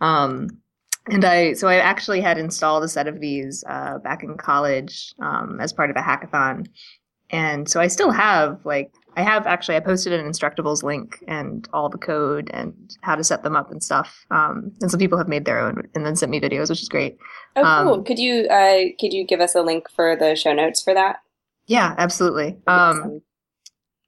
Um, 0.00 0.48
and 1.10 1.24
I, 1.24 1.54
so 1.54 1.68
I 1.68 1.76
actually 1.76 2.20
had 2.20 2.38
installed 2.38 2.84
a 2.84 2.88
set 2.88 3.08
of 3.08 3.20
these, 3.20 3.64
uh, 3.68 3.98
back 3.98 4.22
in 4.22 4.36
college, 4.36 5.14
um, 5.20 5.58
as 5.60 5.72
part 5.72 5.90
of 5.90 5.96
a 5.96 6.00
hackathon. 6.00 6.68
And 7.30 7.68
so 7.68 7.80
I 7.80 7.86
still 7.88 8.10
have 8.10 8.60
like, 8.64 8.92
I 9.16 9.22
have 9.22 9.46
actually, 9.46 9.76
I 9.76 9.80
posted 9.80 10.12
an 10.12 10.30
Instructables 10.30 10.82
link 10.82 11.22
and 11.28 11.68
all 11.72 11.88
the 11.88 11.98
code 11.98 12.50
and 12.52 12.74
how 13.02 13.14
to 13.14 13.24
set 13.24 13.42
them 13.42 13.56
up 13.56 13.70
and 13.70 13.82
stuff. 13.82 14.24
Um, 14.30 14.72
and 14.80 14.90
some 14.90 15.00
people 15.00 15.18
have 15.18 15.28
made 15.28 15.44
their 15.44 15.58
own 15.58 15.82
and 15.94 16.06
then 16.06 16.16
sent 16.16 16.30
me 16.30 16.40
videos, 16.40 16.70
which 16.70 16.82
is 16.82 16.88
great. 16.88 17.18
Oh, 17.56 17.62
cool. 17.62 17.94
Um, 17.94 18.04
could 18.04 18.18
you 18.18 18.46
uh 18.48 18.84
could 18.98 19.12
you 19.12 19.24
give 19.24 19.40
us 19.40 19.54
a 19.54 19.60
link 19.60 19.90
for 19.90 20.16
the 20.16 20.34
show 20.34 20.54
notes 20.54 20.82
for 20.82 20.94
that? 20.94 21.16
Yeah, 21.66 21.94
absolutely. 21.98 22.58
Um, 22.66 23.20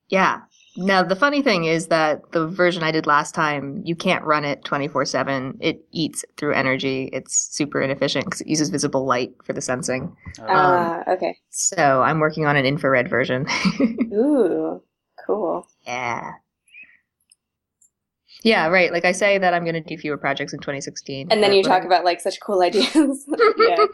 yeah. 0.09 0.41
Now 0.77 1.03
the 1.05 1.15
funny 1.15 1.41
thing 1.43 1.65
is 1.65 1.87
that 1.89 2.33
the 2.33 2.49
version 2.49 2.83
I 2.83 2.91
did 2.91 3.07
last 3.07 3.35
time, 3.35 3.81
you 3.85 3.95
can't 3.95 4.25
run 4.25 4.45
it 4.45 4.65
24/7. 4.65 5.57
It 5.61 5.85
eats 5.93 6.25
through 6.37 6.55
energy. 6.55 7.11
It's 7.13 7.37
super 7.55 7.81
inefficient 7.81 8.25
because 8.25 8.41
it 8.41 8.49
uses 8.49 8.71
visible 8.71 9.07
light 9.07 9.35
for 9.45 9.53
the 9.53 9.61
sensing. 9.61 10.17
Oh, 10.41 10.47
Ah, 10.49 11.03
okay. 11.13 11.39
So 11.51 12.03
I'm 12.03 12.19
working 12.19 12.47
on 12.47 12.57
an 12.57 12.67
infrared 12.67 13.09
version. 13.09 13.47
Ooh, 14.13 14.83
cool. 15.27 15.69
yeah. 15.87 16.33
Yeah, 18.43 18.67
right. 18.67 18.93
Like 18.93 19.07
I 19.07 19.13
say 19.13 19.39
that 19.39 19.55
I'm 19.55 19.65
going 19.65 19.75
to 19.75 19.81
do 19.81 19.97
fewer 19.97 20.19
projects 20.19 20.53
in 20.53 20.59
2016. 20.59 21.29
And 21.31 21.43
then 21.43 21.51
but 21.51 21.57
you 21.57 21.63
talk 21.63 21.85
about 21.85 22.05
like 22.05 22.21
such 22.21 22.41
cool 22.41 22.61
ideas. 22.61 22.91
yeah. 23.59 23.87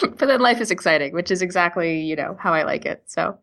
but 0.00 0.26
then 0.26 0.40
life 0.40 0.60
is 0.60 0.72
exciting, 0.72 1.12
which 1.14 1.30
is 1.30 1.40
exactly, 1.40 2.00
you 2.00 2.16
know, 2.16 2.36
how 2.40 2.52
I 2.52 2.64
like 2.64 2.84
it. 2.84 3.04
So, 3.06 3.38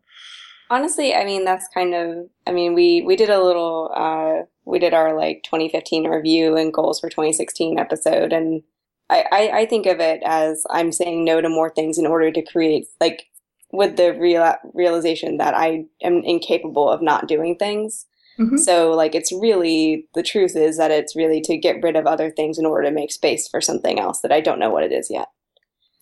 Honestly, 0.70 1.14
I 1.14 1.24
mean 1.24 1.44
that's 1.44 1.68
kind 1.74 1.94
of 1.94 2.28
I 2.46 2.52
mean 2.52 2.74
we 2.74 3.02
we 3.02 3.16
did 3.16 3.28
a 3.28 3.42
little 3.42 3.90
uh 3.94 4.46
we 4.64 4.78
did 4.78 4.94
our 4.94 5.16
like 5.16 5.42
2015 5.44 6.06
review 6.08 6.56
and 6.56 6.72
goals 6.72 7.00
for 7.00 7.08
2016 7.08 7.78
episode 7.78 8.32
and 8.32 8.62
I, 9.10 9.24
I 9.32 9.50
I 9.60 9.66
think 9.66 9.86
of 9.86 9.98
it 9.98 10.22
as 10.24 10.64
I'm 10.70 10.92
saying 10.92 11.24
no 11.24 11.40
to 11.40 11.48
more 11.48 11.70
things 11.70 11.98
in 11.98 12.06
order 12.06 12.30
to 12.30 12.42
create 12.42 12.86
like 13.00 13.24
with 13.72 13.96
the 13.96 14.14
real 14.14 14.54
realization 14.74 15.38
that 15.38 15.54
I 15.54 15.84
am 16.02 16.22
incapable 16.24 16.88
of 16.88 17.02
not 17.02 17.26
doing 17.28 17.56
things. 17.56 18.06
Mhm. 18.38 18.58
So 18.58 18.92
like 18.92 19.14
it's 19.16 19.32
really 19.32 20.08
the 20.14 20.22
truth 20.22 20.54
is 20.54 20.76
that 20.76 20.92
it's 20.92 21.16
really 21.16 21.40
to 21.42 21.56
get 21.56 21.82
rid 21.82 21.96
of 21.96 22.06
other 22.06 22.30
things 22.30 22.58
in 22.58 22.66
order 22.66 22.88
to 22.88 22.94
make 22.94 23.10
space 23.12 23.48
for 23.48 23.60
something 23.60 23.98
else 23.98 24.20
that 24.20 24.32
I 24.32 24.40
don't 24.40 24.60
know 24.60 24.70
what 24.70 24.84
it 24.84 24.92
is 24.92 25.10
yet. 25.10 25.28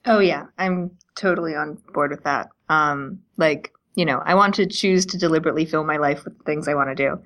oh 0.07 0.21
yeah, 0.21 0.45
I'm 0.59 0.93
totally 1.17 1.55
on 1.55 1.79
board 1.93 2.11
with 2.11 2.25
that. 2.25 2.49
Um, 2.71 3.21
like, 3.37 3.73
you 3.99 4.05
know, 4.05 4.23
I 4.25 4.37
want 4.37 4.55
to 4.55 4.67
choose 4.67 5.05
to 5.07 5.19
deliberately 5.19 5.65
fill 5.67 5.83
my 5.83 5.97
life 5.97 6.25
with 6.25 6.39
the 6.39 6.45
things 6.45 6.69
I 6.69 6.75
want 6.75 6.89
to 6.89 6.95
do. 6.95 7.21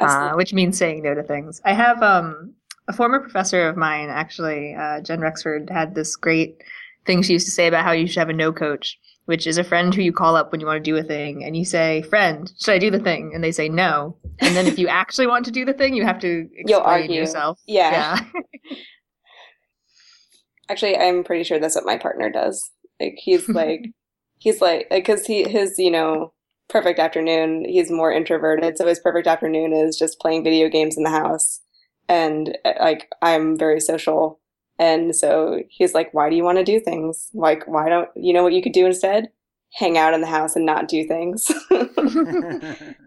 uh, 0.00 0.32
which 0.32 0.52
means 0.52 0.76
saying 0.76 1.02
no 1.02 1.14
to 1.14 1.22
things. 1.22 1.60
I 1.64 1.72
have 1.72 2.02
um, 2.02 2.52
a 2.88 2.92
former 2.92 3.20
professor 3.20 3.68
of 3.68 3.76
mine, 3.76 4.08
actually, 4.10 4.74
uh, 4.74 5.00
Jen 5.02 5.20
Rexford, 5.20 5.70
had 5.70 5.94
this 5.94 6.16
great 6.16 6.60
thing 7.06 7.22
she 7.22 7.34
used 7.34 7.46
to 7.46 7.52
say 7.52 7.68
about 7.68 7.84
how 7.84 7.92
you 7.92 8.08
should 8.08 8.18
have 8.18 8.28
a 8.28 8.32
no 8.32 8.52
coach, 8.52 8.98
which 9.26 9.46
is 9.46 9.56
a 9.56 9.62
friend 9.62 9.94
who 9.94 10.02
you 10.02 10.12
call 10.12 10.34
up 10.34 10.50
when 10.50 10.60
you 10.60 10.66
want 10.66 10.84
to 10.84 10.90
do 10.90 10.96
a 10.96 11.02
thing, 11.04 11.44
and 11.44 11.56
you 11.56 11.64
say, 11.64 12.02
"Friend, 12.02 12.52
should 12.60 12.74
I 12.74 12.78
do 12.78 12.90
the 12.90 12.98
thing?" 12.98 13.30
And 13.32 13.44
they 13.44 13.52
say 13.52 13.68
no. 13.68 14.16
And 14.40 14.56
then 14.56 14.66
if 14.66 14.80
you 14.80 14.88
actually 15.02 15.28
want 15.28 15.44
to 15.44 15.52
do 15.52 15.64
the 15.64 15.74
thing, 15.74 15.94
you 15.94 16.04
have 16.04 16.18
to 16.20 16.40
explain 16.40 16.66
You'll 16.66 16.80
argue. 16.80 17.20
yourself. 17.20 17.60
Yeah. 17.66 18.18
Yeah. 18.34 18.42
Actually, 20.68 20.96
I'm 20.98 21.22
pretty 21.22 21.44
sure 21.44 21.60
that's 21.60 21.76
what 21.76 21.86
my 21.86 21.96
partner 21.96 22.30
does. 22.30 22.68
Like 23.00 23.14
he's 23.16 23.48
like 23.48 23.92
he's 24.38 24.60
like 24.60 24.88
because 24.90 25.26
he 25.26 25.48
his 25.48 25.78
you 25.78 25.90
know 25.90 26.32
perfect 26.68 26.98
afternoon 26.98 27.64
he's 27.64 27.90
more 27.90 28.12
introverted 28.12 28.76
so 28.76 28.86
his 28.86 28.98
perfect 28.98 29.26
afternoon 29.26 29.72
is 29.72 29.96
just 29.96 30.18
playing 30.20 30.44
video 30.44 30.68
games 30.68 30.96
in 30.96 31.02
the 31.04 31.10
house. 31.10 31.60
And 32.08 32.56
uh, 32.64 32.74
like 32.80 33.08
i'm 33.22 33.56
very 33.58 33.80
social. 33.80 34.40
And 34.78 35.16
so 35.16 35.62
he's 35.68 35.94
like 35.94 36.12
why 36.12 36.30
do 36.30 36.36
you 36.36 36.44
want 36.44 36.58
to 36.58 36.64
do 36.64 36.80
things? 36.80 37.28
Like 37.34 37.66
why 37.66 37.88
don't 37.88 38.08
you 38.16 38.32
know 38.32 38.42
what 38.42 38.52
you 38.52 38.62
could 38.62 38.72
do 38.72 38.86
instead? 38.86 39.30
Hang 39.74 39.98
out 39.98 40.14
in 40.14 40.20
the 40.20 40.26
house 40.26 40.56
and 40.56 40.64
not 40.64 40.88
do 40.88 41.06
things. 41.06 41.50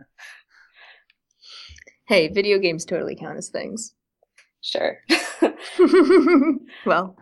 Hey, 2.09 2.27
video 2.27 2.57
games 2.57 2.85
totally 2.85 3.15
count 3.15 3.37
as 3.37 3.49
things. 3.49 3.93
sure. 4.61 4.97
Well, 6.83 7.15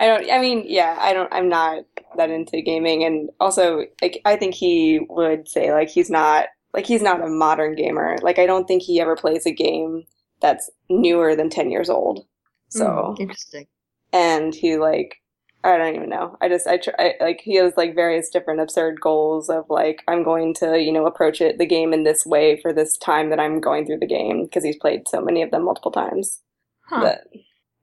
I 0.00 0.06
don't. 0.06 0.30
I 0.30 0.40
mean, 0.40 0.64
yeah, 0.66 0.96
I 1.00 1.12
don't. 1.12 1.32
I'm 1.32 1.48
not 1.48 1.84
that 2.16 2.30
into 2.30 2.62
gaming, 2.62 3.04
and 3.04 3.30
also, 3.40 3.84
like, 4.02 4.20
I 4.24 4.36
think 4.36 4.54
he 4.54 5.00
would 5.10 5.48
say 5.48 5.72
like 5.72 5.90
he's 5.90 6.10
not 6.10 6.46
like 6.74 6.86
he's 6.86 7.02
not 7.02 7.22
a 7.22 7.28
modern 7.28 7.76
gamer. 7.76 8.16
Like, 8.22 8.38
I 8.38 8.46
don't 8.46 8.66
think 8.66 8.82
he 8.82 9.00
ever 9.00 9.16
plays 9.16 9.46
a 9.46 9.52
game 9.52 10.04
that's 10.40 10.70
newer 10.88 11.36
than 11.36 11.50
ten 11.50 11.70
years 11.70 11.90
old. 11.90 12.26
So, 12.70 13.14
hmm, 13.16 13.22
interesting. 13.22 13.66
and 14.12 14.54
he 14.54 14.78
like, 14.78 15.16
I 15.64 15.76
don't 15.76 15.94
even 15.96 16.08
know. 16.08 16.36
I 16.40 16.48
just 16.48 16.66
I, 16.66 16.78
tr- 16.78 16.90
I 16.98 17.14
like 17.20 17.40
he 17.42 17.56
has 17.56 17.74
like 17.76 17.94
various 17.94 18.30
different 18.30 18.60
absurd 18.60 19.00
goals 19.00 19.50
of 19.50 19.66
like 19.68 20.02
I'm 20.08 20.22
going 20.22 20.54
to 20.54 20.78
you 20.80 20.92
know 20.92 21.06
approach 21.06 21.40
it 21.42 21.58
the 21.58 21.66
game 21.66 21.92
in 21.92 22.04
this 22.04 22.24
way 22.24 22.58
for 22.62 22.72
this 22.72 22.96
time 22.96 23.30
that 23.30 23.40
I'm 23.40 23.60
going 23.60 23.86
through 23.86 23.98
the 24.00 24.06
game 24.06 24.44
because 24.44 24.64
he's 24.64 24.76
played 24.78 25.08
so 25.08 25.20
many 25.20 25.42
of 25.42 25.50
them 25.50 25.64
multiple 25.64 25.92
times 25.92 26.40
Huh. 26.86 27.00
that 27.04 27.24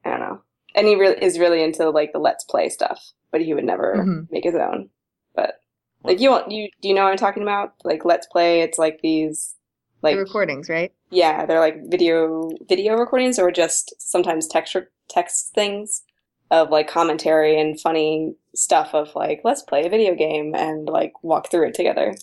I 0.05 0.09
don't 0.09 0.19
know. 0.21 0.41
And 0.77 0.87
he 0.87 0.95
really 0.95 1.21
is 1.21 1.39
really 1.39 1.61
into 1.63 1.89
like 1.89 2.13
the 2.13 2.19
let's 2.19 2.43
play 2.45 2.69
stuff, 2.69 3.11
but 3.31 3.41
he 3.41 3.53
would 3.53 3.65
never 3.65 3.95
Mhm. 3.97 4.31
make 4.31 4.43
his 4.45 4.55
own. 4.55 4.89
But 5.35 5.55
like 6.03 6.21
you 6.21 6.29
want 6.29 6.51
you 6.51 6.69
do 6.81 6.87
you 6.87 6.93
know 6.93 7.03
what 7.03 7.11
I'm 7.11 7.17
talking 7.17 7.43
about? 7.43 7.73
Like 7.83 8.05
let's 8.05 8.27
play, 8.27 8.61
it's 8.61 8.77
like 8.77 9.01
these 9.01 9.55
like 10.03 10.15
the 10.15 10.21
recordings, 10.21 10.69
right? 10.69 10.93
yeah, 11.09 11.45
they're 11.45 11.59
like 11.59 11.77
video 11.89 12.51
video 12.69 12.95
recordings 12.95 13.39
or 13.39 13.51
just 13.51 13.93
sometimes 13.99 14.47
text 14.47 14.77
text 15.09 15.53
things 15.55 16.03
of 16.51 16.69
like 16.69 16.87
commentary 16.87 17.59
and 17.59 17.79
funny 17.79 18.35
stuff 18.55 18.93
of 18.93 19.13
like 19.15 19.41
let's 19.43 19.63
play 19.63 19.85
a 19.85 19.89
video 19.89 20.15
game 20.15 20.53
and 20.55 20.87
like 20.87 21.13
walk 21.23 21.49
through 21.49 21.67
it 21.67 21.73
together. 21.73 22.13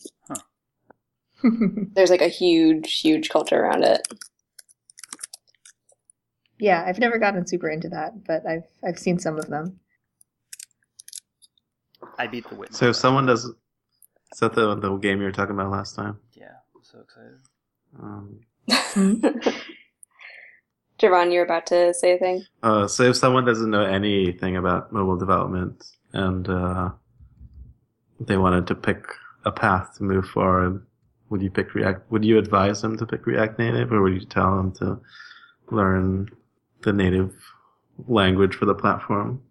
There's 1.94 2.10
like 2.10 2.22
a 2.22 2.28
huge 2.28 3.00
huge 3.00 3.28
culture 3.28 3.60
around 3.60 3.84
it. 3.84 4.06
Yeah, 6.64 6.82
I've 6.86 6.98
never 6.98 7.18
gotten 7.18 7.46
super 7.46 7.68
into 7.68 7.90
that, 7.90 8.24
but 8.24 8.46
I've 8.46 8.64
I've 8.82 8.98
seen 8.98 9.18
some 9.18 9.36
of 9.36 9.48
them. 9.48 9.78
I 12.18 12.26
beat 12.26 12.48
the 12.48 12.54
witness. 12.54 12.78
So 12.78 12.88
if 12.88 12.96
someone 12.96 13.26
does, 13.26 13.44
is 13.44 13.52
that 14.40 14.54
the 14.54 14.74
the 14.74 14.96
game 14.96 15.18
you 15.18 15.24
were 15.24 15.32
talking 15.32 15.54
about 15.54 15.70
last 15.70 15.94
time? 15.94 16.18
Yeah, 16.32 16.54
I'm 16.74 16.82
so 16.82 17.00
excited. 17.00 17.38
Um, 18.02 18.40
Javon, 20.98 21.32
you're 21.34 21.44
about 21.44 21.66
to 21.66 21.92
say 21.92 22.14
a 22.14 22.18
thing? 22.18 22.46
uh, 22.62 22.88
so 22.88 23.02
if 23.02 23.16
someone 23.16 23.44
doesn't 23.44 23.68
know 23.68 23.84
anything 23.84 24.56
about 24.56 24.90
mobile 24.90 25.18
development 25.18 25.84
and 26.14 26.48
uh, 26.48 26.88
they 28.20 28.38
wanted 28.38 28.66
to 28.68 28.74
pick 28.74 29.04
a 29.44 29.52
path 29.52 29.96
to 29.98 30.02
move 30.02 30.26
forward, 30.26 30.86
would 31.28 31.42
you 31.42 31.50
pick 31.50 31.74
React? 31.74 32.10
Would 32.10 32.24
you 32.24 32.38
advise 32.38 32.80
them 32.80 32.96
to 32.96 33.04
pick 33.04 33.26
React 33.26 33.58
Native, 33.58 33.92
or 33.92 34.00
would 34.00 34.14
you 34.14 34.24
tell 34.26 34.56
them 34.56 34.72
to 34.76 34.98
learn 35.70 36.30
the 36.84 36.92
native 36.92 37.34
language 38.06 38.54
for 38.54 38.66
the 38.66 38.74
platform? 38.74 39.42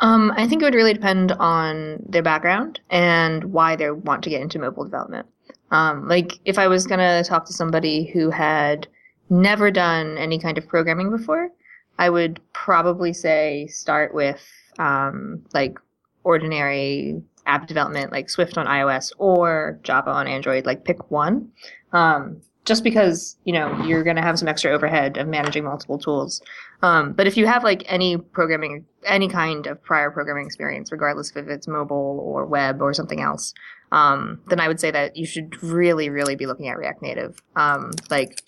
Um, 0.00 0.32
I 0.36 0.48
think 0.48 0.62
it 0.62 0.64
would 0.64 0.74
really 0.74 0.94
depend 0.94 1.32
on 1.32 2.02
their 2.08 2.22
background 2.22 2.80
and 2.90 3.44
why 3.44 3.76
they 3.76 3.90
want 3.90 4.24
to 4.24 4.30
get 4.30 4.42
into 4.42 4.58
mobile 4.58 4.84
development. 4.84 5.26
Um, 5.70 6.08
like 6.08 6.38
if 6.44 6.58
I 6.58 6.66
was 6.66 6.86
gonna 6.86 7.24
talk 7.24 7.46
to 7.46 7.52
somebody 7.52 8.10
who 8.10 8.30
had 8.30 8.88
never 9.30 9.70
done 9.70 10.18
any 10.18 10.38
kind 10.38 10.58
of 10.58 10.68
programming 10.68 11.10
before, 11.10 11.50
I 11.98 12.10
would 12.10 12.40
probably 12.52 13.12
say 13.12 13.68
start 13.68 14.12
with 14.12 14.42
um, 14.78 15.44
like 15.54 15.78
ordinary 16.24 17.22
app 17.46 17.66
development, 17.66 18.12
like 18.12 18.28
Swift 18.28 18.58
on 18.58 18.66
iOS 18.66 19.12
or 19.18 19.78
Java 19.82 20.10
on 20.10 20.26
Android. 20.26 20.66
Like 20.66 20.84
pick 20.84 21.10
one, 21.10 21.50
um, 21.92 22.40
just 22.64 22.84
because 22.84 23.36
you 23.44 23.52
know 23.52 23.84
you're 23.84 24.04
gonna 24.04 24.22
have 24.22 24.38
some 24.38 24.48
extra 24.48 24.70
overhead 24.70 25.16
of 25.16 25.28
managing 25.28 25.64
multiple 25.64 25.98
tools. 25.98 26.40
Um, 26.82 27.12
but 27.12 27.26
if 27.26 27.36
you 27.36 27.46
have 27.46 27.64
like 27.64 27.84
any 27.86 28.16
programming, 28.16 28.84
any 29.04 29.28
kind 29.28 29.66
of 29.66 29.82
prior 29.82 30.10
programming 30.10 30.46
experience, 30.46 30.90
regardless 30.90 31.34
if 31.34 31.48
it's 31.48 31.68
mobile 31.68 32.20
or 32.20 32.46
web 32.46 32.82
or 32.82 32.92
something 32.92 33.20
else, 33.20 33.54
um, 33.92 34.40
then 34.48 34.58
I 34.58 34.68
would 34.68 34.80
say 34.80 34.90
that 34.90 35.16
you 35.16 35.26
should 35.26 35.62
really, 35.62 36.08
really 36.08 36.34
be 36.34 36.46
looking 36.46 36.68
at 36.68 36.78
React 36.78 37.02
Native. 37.02 37.42
Um, 37.54 37.92
like, 38.10 38.42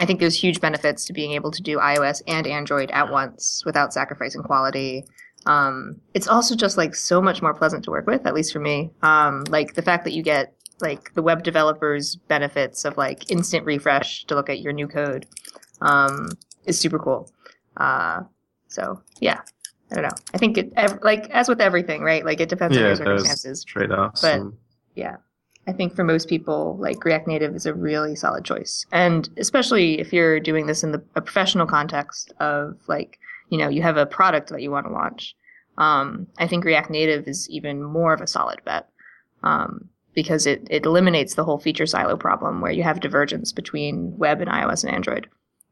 I 0.00 0.06
think 0.06 0.18
there's 0.18 0.34
huge 0.34 0.60
benefits 0.60 1.04
to 1.04 1.12
being 1.12 1.32
able 1.32 1.50
to 1.50 1.62
do 1.62 1.76
iOS 1.78 2.22
and 2.26 2.46
Android 2.46 2.90
at 2.90 3.12
once 3.12 3.62
without 3.66 3.92
sacrificing 3.92 4.42
quality. 4.42 5.04
Um, 5.46 6.00
it's 6.14 6.28
also 6.28 6.56
just 6.56 6.76
like 6.76 6.94
so 6.94 7.20
much 7.20 7.42
more 7.42 7.54
pleasant 7.54 7.84
to 7.84 7.90
work 7.90 8.06
with, 8.06 8.26
at 8.26 8.34
least 8.34 8.52
for 8.52 8.60
me. 8.60 8.90
Um, 9.02 9.44
like 9.48 9.74
the 9.74 9.82
fact 9.82 10.04
that 10.04 10.12
you 10.12 10.22
get 10.22 10.54
like 10.82 11.12
the 11.14 11.22
web 11.22 11.42
developers 11.42 12.16
benefits 12.16 12.84
of 12.84 12.96
like 12.96 13.30
instant 13.30 13.64
refresh 13.66 14.24
to 14.24 14.34
look 14.34 14.48
at 14.50 14.60
your 14.60 14.72
new 14.72 14.88
code 14.88 15.26
um, 15.80 16.28
is 16.64 16.78
super 16.78 16.98
cool. 16.98 17.30
Uh, 17.76 18.22
so 18.68 19.00
yeah, 19.20 19.40
I 19.90 19.94
don't 19.94 20.04
know. 20.04 20.16
I 20.34 20.38
think 20.38 20.58
it 20.58 20.72
ev- 20.76 20.98
like 21.02 21.28
as 21.30 21.48
with 21.48 21.60
everything, 21.60 22.02
right? 22.02 22.24
Like 22.24 22.40
it 22.40 22.48
depends 22.48 22.76
on 22.76 22.82
your 22.82 22.96
there's 22.96 22.98
circumstances. 23.22 23.64
trade-offs. 23.64 24.20
But- 24.22 24.40
and- 24.40 24.52
Yeah. 24.94 25.16
I 25.66 25.72
think 25.72 25.94
for 25.94 26.02
most 26.04 26.28
people, 26.28 26.76
like 26.80 27.04
React 27.04 27.28
Native 27.28 27.54
is 27.54 27.66
a 27.66 27.74
really 27.74 28.16
solid 28.16 28.44
choice. 28.44 28.84
And 28.92 29.28
especially 29.36 30.00
if 30.00 30.12
you're 30.12 30.40
doing 30.40 30.66
this 30.66 30.82
in 30.82 30.90
the 30.90 31.02
a 31.14 31.20
professional 31.20 31.66
context 31.66 32.32
of 32.40 32.78
like, 32.88 33.18
you 33.50 33.58
know, 33.58 33.68
you 33.68 33.82
have 33.82 33.96
a 33.98 34.06
product 34.06 34.48
that 34.48 34.62
you 34.62 34.70
want 34.70 34.86
to 34.86 34.92
launch. 34.92 35.36
Um, 35.78 36.26
I 36.38 36.46
think 36.48 36.64
React 36.64 36.90
Native 36.90 37.28
is 37.28 37.48
even 37.50 37.82
more 37.82 38.12
of 38.14 38.20
a 38.20 38.26
solid 38.26 38.60
bet. 38.64 38.88
Um, 39.42 39.90
because 40.14 40.46
it, 40.46 40.66
it 40.70 40.84
eliminates 40.86 41.34
the 41.34 41.44
whole 41.44 41.58
feature 41.58 41.86
silo 41.86 42.16
problem 42.16 42.60
where 42.60 42.72
you 42.72 42.82
have 42.82 43.00
divergence 43.00 43.52
between 43.52 44.16
web 44.18 44.40
and 44.40 44.50
iOS 44.50 44.84
and 44.84 44.92
Android. 44.94 45.28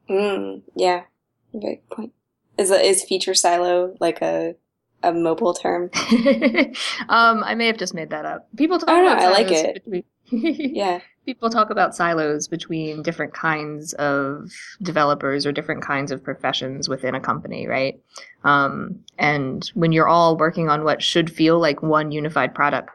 Mm, 0.09 0.61
yeah, 0.75 1.03
good 1.51 1.77
point. 1.91 2.13
Is 2.57 2.71
is 2.71 3.03
feature 3.03 3.33
silo 3.33 3.95
like 3.99 4.21
a 4.21 4.55
a 5.03 5.13
mobile 5.13 5.53
term? 5.53 5.89
um, 7.09 7.43
I 7.43 7.55
may 7.55 7.67
have 7.67 7.77
just 7.77 7.93
made 7.93 8.09
that 8.09 8.25
up. 8.25 8.47
People 8.57 8.79
talk 8.79 8.89
I 8.89 8.95
don't 8.95 9.05
know, 9.05 9.11
about 9.13 9.23
I 9.23 9.29
like 9.31 9.47
silos 9.47 9.63
it. 9.65 9.73
between- 9.85 10.03
Yeah, 10.75 10.99
people 11.25 11.49
talk 11.49 11.69
about 11.71 11.95
silos 11.95 12.47
between 12.47 13.01
different 13.01 13.33
kinds 13.33 13.93
of 13.93 14.51
developers 14.81 15.45
or 15.45 15.51
different 15.51 15.81
kinds 15.81 16.11
of 16.11 16.23
professions 16.23 16.87
within 16.89 17.15
a 17.15 17.19
company, 17.19 17.65
right? 17.67 17.99
Um, 18.43 18.99
and 19.17 19.69
when 19.73 19.91
you're 19.91 20.07
all 20.07 20.37
working 20.37 20.69
on 20.69 20.83
what 20.83 21.01
should 21.01 21.31
feel 21.31 21.59
like 21.59 21.81
one 21.81 22.11
unified 22.11 22.53
product, 22.53 22.89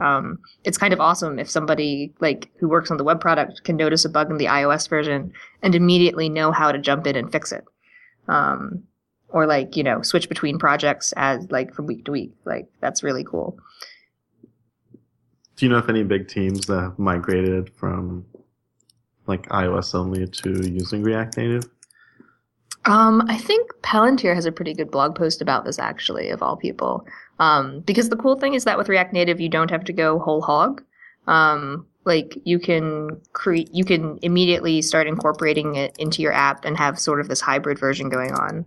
Um, 0.00 0.38
it's 0.64 0.78
kind 0.78 0.92
of 0.92 1.00
awesome 1.00 1.38
if 1.38 1.50
somebody 1.50 2.12
like 2.20 2.50
who 2.58 2.68
works 2.68 2.90
on 2.90 2.96
the 2.96 3.04
web 3.04 3.20
product 3.20 3.64
can 3.64 3.76
notice 3.76 4.04
a 4.04 4.08
bug 4.08 4.30
in 4.30 4.38
the 4.38 4.46
iOS 4.46 4.88
version 4.88 5.32
and 5.62 5.74
immediately 5.74 6.28
know 6.28 6.52
how 6.52 6.72
to 6.72 6.78
jump 6.78 7.06
in 7.06 7.16
and 7.16 7.30
fix 7.30 7.52
it. 7.52 7.64
Um, 8.28 8.84
or 9.30 9.46
like 9.46 9.76
you 9.76 9.82
know 9.82 10.02
switch 10.02 10.28
between 10.28 10.58
projects 10.58 11.12
as 11.16 11.50
like 11.50 11.74
from 11.74 11.86
week 11.86 12.04
to 12.06 12.12
week. 12.12 12.32
Like 12.44 12.66
that's 12.80 13.02
really 13.02 13.24
cool. 13.24 13.58
Do 15.56 15.66
you 15.66 15.70
know 15.70 15.78
if 15.78 15.88
any 15.88 16.04
big 16.04 16.28
teams 16.28 16.66
that 16.66 16.80
have 16.80 16.98
migrated 16.98 17.70
from 17.74 18.24
like 19.26 19.48
iOS 19.48 19.94
only 19.94 20.26
to 20.26 20.70
using 20.70 21.02
React 21.02 21.36
Native? 21.36 21.64
Um, 22.88 23.22
I 23.28 23.36
think 23.36 23.70
Palantir 23.82 24.34
has 24.34 24.46
a 24.46 24.52
pretty 24.52 24.72
good 24.72 24.90
blog 24.90 25.14
post 25.14 25.42
about 25.42 25.66
this, 25.66 25.78
actually, 25.78 26.30
of 26.30 26.42
all 26.42 26.56
people. 26.56 27.06
Um, 27.38 27.80
because 27.80 28.08
the 28.08 28.16
cool 28.16 28.36
thing 28.36 28.54
is 28.54 28.64
that 28.64 28.78
with 28.78 28.88
React 28.88 29.12
Native, 29.12 29.40
you 29.40 29.50
don't 29.50 29.70
have 29.70 29.84
to 29.84 29.92
go 29.92 30.18
whole 30.18 30.40
hog. 30.40 30.82
Um, 31.26 31.86
like 32.06 32.38
you 32.44 32.58
can 32.58 33.20
create, 33.34 33.68
you 33.74 33.84
can 33.84 34.18
immediately 34.22 34.80
start 34.80 35.06
incorporating 35.06 35.74
it 35.74 35.94
into 35.98 36.22
your 36.22 36.32
app 36.32 36.64
and 36.64 36.78
have 36.78 36.98
sort 36.98 37.20
of 37.20 37.28
this 37.28 37.42
hybrid 37.42 37.78
version 37.78 38.08
going 38.08 38.32
on. 38.32 38.64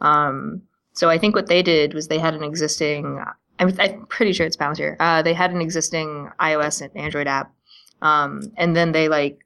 Um, 0.00 0.62
so 0.92 1.10
I 1.10 1.18
think 1.18 1.34
what 1.34 1.48
they 1.48 1.60
did 1.60 1.92
was 1.92 2.06
they 2.06 2.20
had 2.20 2.34
an 2.34 2.44
existing, 2.44 3.20
I'm, 3.58 3.74
I'm 3.80 4.06
pretty 4.06 4.32
sure 4.32 4.46
it's 4.46 4.56
Palantir. 4.56 4.94
Uh, 5.00 5.22
they 5.22 5.34
had 5.34 5.50
an 5.50 5.60
existing 5.60 6.30
iOS 6.38 6.80
and 6.82 6.96
Android 6.96 7.26
app. 7.26 7.52
Um, 8.00 8.42
and 8.56 8.76
then 8.76 8.92
they 8.92 9.08
like 9.08 9.40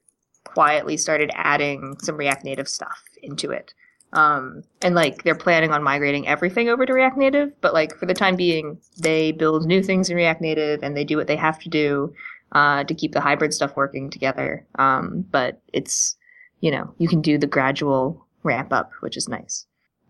quietly 0.44 0.98
started 0.98 1.30
adding 1.32 1.96
some 2.00 2.18
React 2.18 2.44
Native 2.44 2.68
stuff 2.68 3.02
into 3.22 3.50
it. 3.50 3.72
Um, 4.12 4.64
and 4.82 4.94
like 4.94 5.22
they're 5.22 5.36
planning 5.36 5.70
on 5.70 5.82
migrating 5.82 6.26
everything 6.26 6.68
over 6.68 6.84
to 6.84 6.92
React 6.92 7.16
Native, 7.16 7.60
but 7.60 7.72
like 7.72 7.96
for 7.96 8.06
the 8.06 8.14
time 8.14 8.34
being, 8.34 8.78
they 8.98 9.30
build 9.32 9.66
new 9.66 9.82
things 9.82 10.10
in 10.10 10.16
React 10.16 10.40
Native 10.40 10.82
and 10.82 10.96
they 10.96 11.04
do 11.04 11.16
what 11.16 11.28
they 11.28 11.36
have 11.36 11.60
to 11.60 11.68
do 11.68 12.12
uh, 12.52 12.82
to 12.84 12.94
keep 12.94 13.12
the 13.12 13.20
hybrid 13.20 13.54
stuff 13.54 13.76
working 13.76 14.10
together. 14.10 14.66
Um, 14.76 15.24
but 15.30 15.60
it's 15.72 16.16
you 16.60 16.70
know 16.70 16.92
you 16.98 17.08
can 17.08 17.20
do 17.20 17.38
the 17.38 17.46
gradual 17.46 18.26
ramp 18.42 18.72
up, 18.72 18.90
which 19.00 19.16
is 19.16 19.28
nice. 19.28 19.66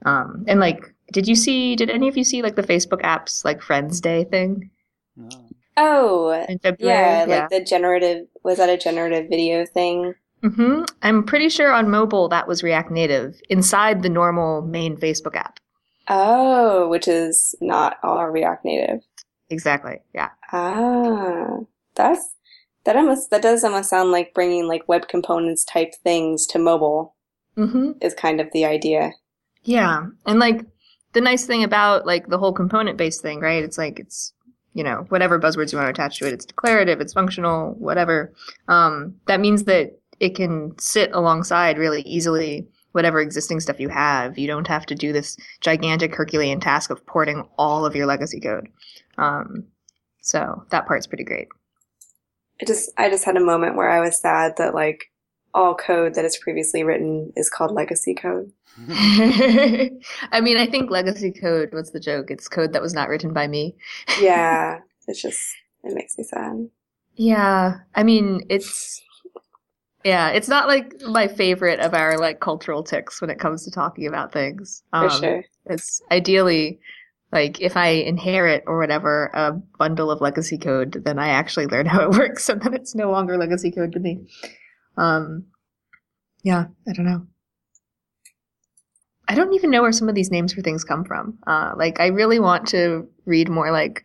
Um, 0.06 0.44
and 0.48 0.60
like, 0.60 0.94
did 1.12 1.28
you 1.28 1.34
see? 1.34 1.76
Did 1.76 1.90
any 1.90 2.08
of 2.08 2.16
you 2.16 2.24
see 2.24 2.42
like 2.42 2.56
the 2.56 2.62
Facebook 2.62 3.02
apps 3.02 3.44
like 3.44 3.60
Friends 3.60 4.00
Day 4.00 4.24
thing? 4.24 4.70
No. 5.16 5.28
Oh, 5.76 6.44
in 6.48 6.58
February? 6.58 6.96
yeah, 6.96 7.24
like 7.28 7.48
the 7.50 7.62
generative 7.62 8.26
was 8.42 8.58
that 8.58 8.68
a 8.68 8.76
generative 8.76 9.28
video 9.28 9.64
thing? 9.66 10.14
Hmm 10.42 10.84
I'm 11.02 11.24
pretty 11.24 11.48
sure 11.48 11.72
on 11.72 11.90
mobile 11.90 12.28
that 12.28 12.48
was 12.48 12.62
React 12.62 12.90
Native 12.90 13.40
inside 13.48 14.02
the 14.02 14.08
normal 14.08 14.62
main 14.62 14.96
Facebook 14.96 15.36
app. 15.36 15.58
Oh, 16.08 16.88
which 16.88 17.06
is 17.06 17.54
not 17.60 17.98
all 18.02 18.26
React 18.26 18.64
Native. 18.64 19.00
Exactly. 19.48 20.00
Yeah. 20.14 20.30
Ah, 20.52 21.58
that's 21.94 22.34
that 22.84 22.96
almost 22.96 23.30
that 23.30 23.42
does 23.42 23.64
almost 23.64 23.90
sound 23.90 24.10
like 24.10 24.34
bringing 24.34 24.66
like 24.66 24.88
web 24.88 25.08
components 25.08 25.64
type 25.64 25.92
things 26.02 26.46
to 26.48 26.58
mobile 26.58 27.14
hmm 27.56 27.92
is 28.00 28.14
kind 28.14 28.40
of 28.40 28.50
the 28.52 28.64
idea. 28.64 29.12
Yeah. 29.64 30.06
And 30.26 30.38
like 30.38 30.64
the 31.12 31.20
nice 31.20 31.44
thing 31.44 31.64
about 31.64 32.06
like 32.06 32.28
the 32.28 32.38
whole 32.38 32.52
component 32.52 32.96
based 32.96 33.22
thing, 33.22 33.40
right? 33.40 33.62
It's 33.62 33.78
like 33.78 33.98
it's 33.98 34.32
you 34.72 34.84
know, 34.84 35.04
whatever 35.08 35.38
buzzwords 35.38 35.72
you 35.72 35.78
want 35.78 35.86
to 35.94 36.00
attach 36.02 36.18
to 36.20 36.26
it, 36.28 36.32
it's 36.32 36.46
declarative, 36.46 37.00
it's 37.00 37.12
functional, 37.12 37.72
whatever. 37.74 38.32
Um, 38.68 39.16
that 39.26 39.40
means 39.40 39.64
that 39.64 39.99
it 40.20 40.36
can 40.36 40.78
sit 40.78 41.10
alongside 41.12 41.78
really 41.78 42.02
easily 42.02 42.68
whatever 42.92 43.20
existing 43.20 43.60
stuff 43.60 43.80
you 43.80 43.88
have. 43.88 44.38
You 44.38 44.46
don't 44.46 44.68
have 44.68 44.86
to 44.86 44.94
do 44.94 45.12
this 45.12 45.36
gigantic 45.60 46.14
Herculean 46.14 46.60
task 46.60 46.90
of 46.90 47.04
porting 47.06 47.48
all 47.56 47.86
of 47.86 47.96
your 47.96 48.06
legacy 48.06 48.40
code. 48.40 48.68
Um, 49.16 49.64
so 50.20 50.64
that 50.70 50.86
part's 50.86 51.06
pretty 51.06 51.24
great. 51.24 51.48
I 52.60 52.66
just 52.66 52.90
I 52.98 53.08
just 53.08 53.24
had 53.24 53.36
a 53.36 53.40
moment 53.40 53.76
where 53.76 53.90
I 53.90 54.00
was 54.00 54.20
sad 54.20 54.54
that 54.58 54.74
like 54.74 55.06
all 55.54 55.74
code 55.74 56.14
that 56.14 56.24
is 56.24 56.36
previously 56.36 56.84
written 56.84 57.32
is 57.36 57.48
called 57.48 57.72
legacy 57.72 58.14
code. 58.14 58.52
I 58.88 60.40
mean, 60.42 60.58
I 60.58 60.66
think 60.66 60.90
legacy 60.90 61.32
code, 61.32 61.70
what's 61.72 61.90
the 61.90 62.00
joke? 62.00 62.30
It's 62.30 62.48
code 62.48 62.72
that 62.74 62.82
was 62.82 62.94
not 62.94 63.08
written 63.08 63.32
by 63.32 63.46
me. 63.46 63.76
Yeah, 64.20 64.80
it's 65.08 65.22
just 65.22 65.40
it 65.84 65.94
makes 65.94 66.18
me 66.18 66.24
sad. 66.24 66.68
Yeah, 67.14 67.78
I 67.94 68.02
mean, 68.02 68.42
it's 68.48 69.02
yeah, 70.04 70.30
it's 70.30 70.48
not 70.48 70.66
like 70.66 71.00
my 71.02 71.28
favorite 71.28 71.80
of 71.80 71.94
our 71.94 72.18
like 72.18 72.40
cultural 72.40 72.82
ticks 72.82 73.20
when 73.20 73.30
it 73.30 73.38
comes 73.38 73.64
to 73.64 73.70
talking 73.70 74.06
about 74.06 74.32
things. 74.32 74.82
For 74.90 74.96
Um, 75.08 75.20
sure. 75.20 75.44
It's 75.66 76.00
ideally 76.10 76.80
like 77.32 77.60
if 77.60 77.76
I 77.76 77.88
inherit 77.88 78.64
or 78.66 78.78
whatever 78.78 79.30
a 79.34 79.52
bundle 79.78 80.10
of 80.10 80.20
legacy 80.20 80.58
code, 80.58 81.02
then 81.04 81.18
I 81.18 81.28
actually 81.28 81.66
learn 81.66 81.86
how 81.94 82.02
it 82.02 82.10
works, 82.10 82.48
and 82.48 82.60
then 82.62 82.74
it's 82.74 82.94
no 82.94 83.10
longer 83.10 83.36
legacy 83.36 83.70
code 83.70 83.92
to 83.92 84.00
me. 84.00 84.26
Um, 84.96 85.46
yeah, 86.42 86.66
I 86.88 86.92
don't 86.92 87.06
know. 87.06 87.26
I 89.28 89.34
don't 89.34 89.52
even 89.52 89.70
know 89.70 89.82
where 89.82 89.92
some 89.92 90.08
of 90.08 90.16
these 90.16 90.30
names 90.32 90.52
for 90.52 90.60
things 90.60 90.82
come 90.82 91.04
from. 91.04 91.38
Uh, 91.46 91.74
like 91.76 92.00
I 92.00 92.08
really 92.08 92.40
want 92.40 92.66
to 92.68 93.08
read 93.26 93.48
more 93.48 93.70
like 93.70 94.02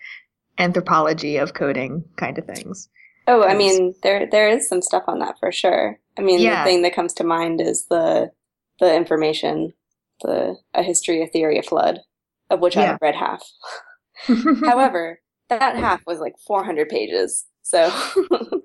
anthropology 0.59 1.37
of 1.37 1.53
coding 1.55 2.03
kind 2.15 2.37
of 2.37 2.45
things. 2.45 2.89
Oh, 3.27 3.43
I 3.43 3.55
mean, 3.55 3.95
there 4.03 4.27
there 4.29 4.49
is 4.49 4.67
some 4.69 4.81
stuff 4.81 5.03
on 5.07 5.19
that 5.19 5.39
for 5.39 5.51
sure. 5.51 5.99
I 6.17 6.21
mean, 6.21 6.39
Yeah. 6.39 6.63
the 6.63 6.69
thing 6.69 6.81
that 6.83 6.93
comes 6.95 7.13
to 7.15 7.23
mind 7.23 7.59
is 7.61 7.85
the 7.87 8.31
the 8.79 8.93
information, 8.95 9.73
the 10.21 10.55
a 10.73 10.83
history, 10.83 11.21
a 11.23 11.27
theory, 11.27 11.57
a 11.57 11.63
flood, 11.63 11.99
of 12.49 12.59
which 12.59 12.77
I 12.77 12.83
have 12.85 12.99
read 13.01 13.15
half. 13.15 13.43
However, 14.65 15.19
that 15.49 15.75
half 15.77 16.01
was 16.05 16.19
like 16.19 16.35
400 16.45 16.87
pages, 16.89 17.45
so 17.63 17.89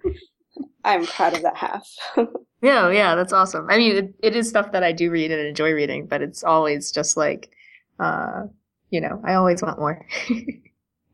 I'm 0.84 1.06
proud 1.06 1.34
of 1.34 1.42
that 1.42 1.56
half. 1.56 1.88
Yeah, 2.62 2.90
yeah, 2.90 3.14
that's 3.14 3.32
awesome. 3.32 3.68
I 3.70 3.78
mean, 3.78 3.96
it, 3.96 4.14
it 4.22 4.36
is 4.36 4.46
stuff 4.46 4.72
that 4.72 4.82
I 4.82 4.92
do 4.92 5.10
read 5.10 5.30
and 5.30 5.40
enjoy 5.40 5.72
reading, 5.72 6.04
but 6.06 6.20
it's 6.20 6.44
always 6.44 6.92
just 6.92 7.16
like, 7.16 7.48
uh, 7.98 8.42
you 8.90 9.00
know, 9.00 9.18
I 9.24 9.32
always 9.32 9.62
want 9.62 9.78
more. 9.78 10.06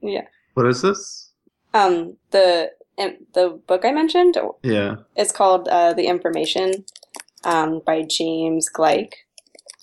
yeah. 0.02 0.26
What 0.54 0.66
is 0.66 0.82
this? 0.82 1.30
Um, 1.72 2.16
the 2.32 2.72
em- 2.72 2.75
the 2.96 3.60
book 3.66 3.84
I 3.84 3.92
mentioned 3.92 4.36
Yeah. 4.62 4.96
is 5.16 5.32
called 5.32 5.68
uh, 5.68 5.92
"The 5.92 6.06
Information" 6.06 6.84
um, 7.44 7.80
by 7.84 8.02
James 8.02 8.68
Gleick. 8.72 9.12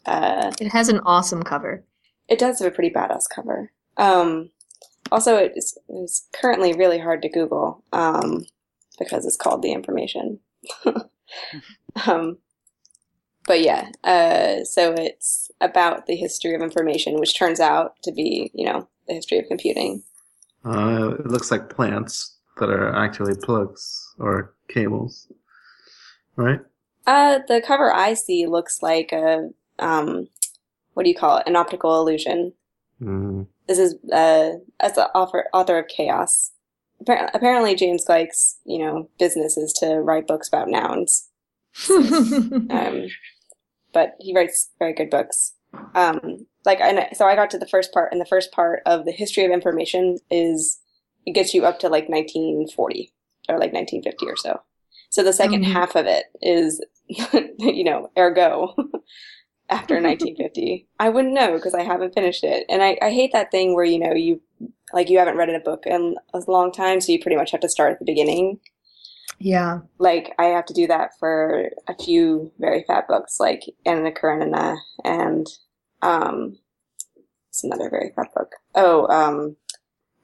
Uh, 0.05 0.51
it 0.59 0.72
has 0.72 0.89
an 0.89 0.99
awesome 1.05 1.43
cover. 1.43 1.84
It 2.28 2.39
does 2.39 2.59
have 2.59 2.72
a 2.72 2.76
pretty 2.76 2.93
badass 2.93 3.24
cover. 3.34 3.72
Um, 3.97 4.49
also, 5.11 5.38
it's, 5.38 5.78
it's 5.89 6.28
currently 6.34 6.74
really 6.74 6.99
hard 6.99 7.22
to 7.22 7.30
Google 7.30 7.84
um, 7.93 8.45
because 8.97 9.26
it's 9.26 9.38
called 9.38 9.61
The 9.61 9.72
Information. 9.72 10.39
um, 12.07 12.38
but 13.45 13.61
yeah, 13.61 13.89
uh, 14.03 14.64
so 14.64 14.93
it's 14.93 15.51
about 15.61 16.05
the 16.05 16.16
history 16.16 16.55
of 16.55 16.61
information, 16.61 17.20
which 17.20 17.38
turns 17.38 17.59
out 17.59 17.95
to 18.03 18.11
be, 18.11 18.51
you 18.53 18.66
know, 18.66 18.88
the 19.07 19.14
history 19.14 19.39
of 19.39 19.45
computing. 19.47 20.03
Uh, 20.66 21.16
it 21.20 21.28
looks 21.28 21.51
like 21.51 21.70
plants 21.70 22.32
that 22.60 22.70
are 22.70 22.95
actually 22.95 23.36
plugs 23.36 24.14
or 24.20 24.54
cables. 24.70 25.32
Right? 26.36 26.60
Uh, 27.06 27.39
the 27.47 27.62
cover 27.66 27.93
I 27.93 28.14
see 28.14 28.45
looks 28.47 28.82
like 28.82 29.12
a, 29.12 29.49
um, 29.80 30.28
what 30.93 31.04
do 31.04 31.10
you 31.10 31.16
call 31.16 31.38
it? 31.38 31.43
An 31.47 31.56
optical 31.56 31.99
illusion. 31.99 32.54
Mm. 33.01 33.47
this 33.68 33.80
is 33.80 33.95
uh, 34.14 34.51
as 34.80 34.93
the 34.93 35.10
author 35.16 35.45
author 35.54 35.78
of 35.80 35.88
Chaos. 35.89 36.51
Appar- 37.04 37.30
Apparently, 37.34 37.76
James 37.76 38.06
Gleick's 38.06 38.60
you 38.66 38.80
know 38.80 39.10
business 39.20 39.58
is 39.58 39.74
to 39.80 39.95
write 39.95 40.28
books 40.28 40.47
about 40.47 40.70
nouns, 40.70 41.28
um, 41.89 43.08
but 43.91 44.16
he 44.20 44.34
writes 44.34 44.70
very 44.80 44.93
good 44.93 45.10
books. 45.10 45.54
Um, 45.95 46.45
like, 46.66 46.80
and 46.80 46.99
I- 46.99 47.10
so 47.14 47.26
I 47.26 47.36
got 47.36 47.49
to 47.51 47.58
the 47.58 47.68
first 47.68 47.91
part, 47.91 48.12
and 48.14 48.22
the 48.22 48.26
first 48.26 48.51
part 48.54 48.82
of 48.86 49.04
the 49.06 49.12
history 49.12 49.43
of 49.43 49.51
information 49.51 50.20
is 50.32 50.80
it 51.26 51.34
gets 51.34 51.53
you 51.53 51.65
up 51.65 51.80
to 51.80 51.89
like 51.89 52.09
1940 52.09 53.13
or 53.49 53.59
like 53.59 53.74
1950 53.74 54.28
or 54.28 54.36
so. 54.38 54.61
So 55.09 55.24
the 55.24 55.34
2nd 55.34 55.63
Mhm. 55.63 55.65
half 55.65 55.95
of 55.95 56.05
it 56.07 56.26
is, 56.41 56.84
you 57.07 57.84
know, 57.84 58.11
ergo 58.17 58.76
after 59.69 59.99
1950. 60.01 60.88
I 60.99 61.09
wouldn't 61.09 61.34
know 61.34 61.53
because 61.53 61.74
I 61.76 61.84
haven't 61.84 62.13
finished 62.13 62.43
it. 62.43 62.65
And 62.69 62.84
I, 62.84 62.97
I 63.01 63.11
hate 63.11 63.32
that 63.34 63.51
thing 63.51 63.74
where, 63.76 63.86
you 63.86 63.99
know, 63.99 64.13
you 64.13 64.41
like 64.93 65.09
you 65.09 65.19
haven't 65.19 65.38
read 65.38 65.49
in 65.49 65.55
a 65.55 65.59
book 65.59 65.84
in 65.86 66.15
a 66.34 66.41
long 66.47 66.71
time, 66.71 67.01
so 67.01 67.11
you 67.11 67.19
pretty 67.21 67.38
much 67.38 67.51
have 67.51 67.61
to 67.61 67.69
start 67.69 67.93
at 67.93 67.99
the 67.99 68.05
beginning. 68.05 68.59
yeah. 69.39 69.82
Like 69.99 70.34
I 70.39 70.45
have 70.45 70.65
to 70.65 70.74
do 70.74 70.88
that 70.88 71.11
for 71.19 71.69
a 71.88 71.95
few 71.95 72.51
very 72.59 72.84
fat 72.84 73.07
books 73.07 73.39
like 73.39 73.61
Anna 73.86 74.11
Karenina 74.11 74.76
and 75.03 75.47
um 76.01 76.57
it's 77.49 77.63
another 77.63 77.89
very 77.89 78.11
fat 78.15 78.34
book. 78.36 78.53
Oh, 78.76 79.07
um 79.07 79.55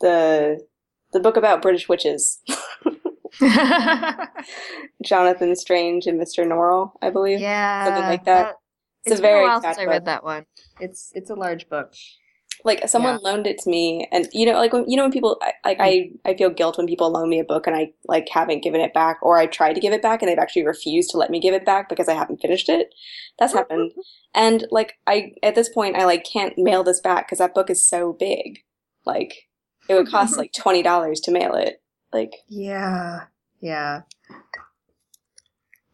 the 0.01 0.65
the 1.13 1.19
book 1.19 1.37
about 1.37 1.61
British 1.61 1.87
witches. 1.89 2.39
Jonathan 5.03 5.55
Strange 5.55 6.07
and 6.07 6.19
Mr. 6.19 6.45
Norrell, 6.45 6.91
I 7.01 7.09
believe. 7.09 7.39
yeah. 7.39 7.85
Something 7.85 8.03
like 8.03 8.25
that. 8.25 8.55
It's 9.05 9.11
a 9.11 9.13
It's 9.13 9.21
been 9.21 9.29
very 9.31 9.45
a 9.45 9.47
while 9.47 9.61
since 9.61 9.77
I 9.77 9.85
book. 9.85 9.91
read 9.91 10.05
that 10.05 10.23
one. 10.23 10.45
It's 10.79 11.11
it's 11.15 11.29
a 11.29 11.35
large 11.35 11.69
book. 11.69 11.93
like 12.65 12.85
someone 12.89 13.13
Yeah. 13.23 13.29
loaned 13.31 13.47
it 13.47 13.57
to 13.59 13.69
me 13.69 14.05
and 14.11 14.27
you 14.33 14.45
know 14.45 14.57
like 14.57 14.73
when, 14.73 14.83
you 14.89 14.97
know 14.97 15.03
when 15.03 15.13
people 15.13 15.37
I- 15.41 15.53
like 15.63 15.77
I 15.79 16.11
I 16.25 16.33
feel 16.35 16.49
guilt 16.49 16.77
when 16.77 16.87
people 16.87 17.09
loan 17.09 17.29
me 17.29 17.39
a 17.39 17.45
book 17.45 17.65
and 17.67 17.75
I 17.75 17.93
like 18.09 18.27
haven't 18.27 18.63
given 18.63 18.81
it 18.81 18.93
back 18.93 19.17
or 19.21 19.37
I 19.37 19.45
tried 19.45 19.75
to 19.75 19.79
give 19.79 19.93
it 19.93 20.01
back 20.01 20.21
and 20.21 20.27
they've 20.29 20.37
actually 20.37 20.65
refused 20.65 21.09
to 21.11 21.17
let 21.17 21.29
me 21.29 21.39
give 21.39 21.53
it 21.53 21.63
back 21.65 21.87
because 21.87 22.09
I 22.09 22.13
haven't 22.15 22.41
finished 22.41 22.67
it. 22.67 22.93
That's 23.39 23.53
happened. 23.53 23.93
And 24.35 24.67
like 24.71 24.95
I 25.07 25.31
at 25.41 25.55
this 25.55 25.69
point 25.69 25.95
I 25.95 26.03
like 26.03 26.25
can't 26.25 26.57
mail 26.57 26.83
this 26.83 26.99
back 26.99 27.27
because 27.27 27.37
that 27.39 27.55
book 27.55 27.69
is 27.69 27.87
so 27.87 28.11
big. 28.11 28.59
Like 29.05 29.47
it 29.89 29.95
would 29.95 30.07
cost 30.07 30.37
like 30.37 30.53
twenty 30.53 30.81
dollars 30.81 31.19
to 31.21 31.31
mail 31.31 31.55
it. 31.55 31.81
Like 32.13 32.31
Yeah. 32.47 33.25
Yeah. 33.59 34.01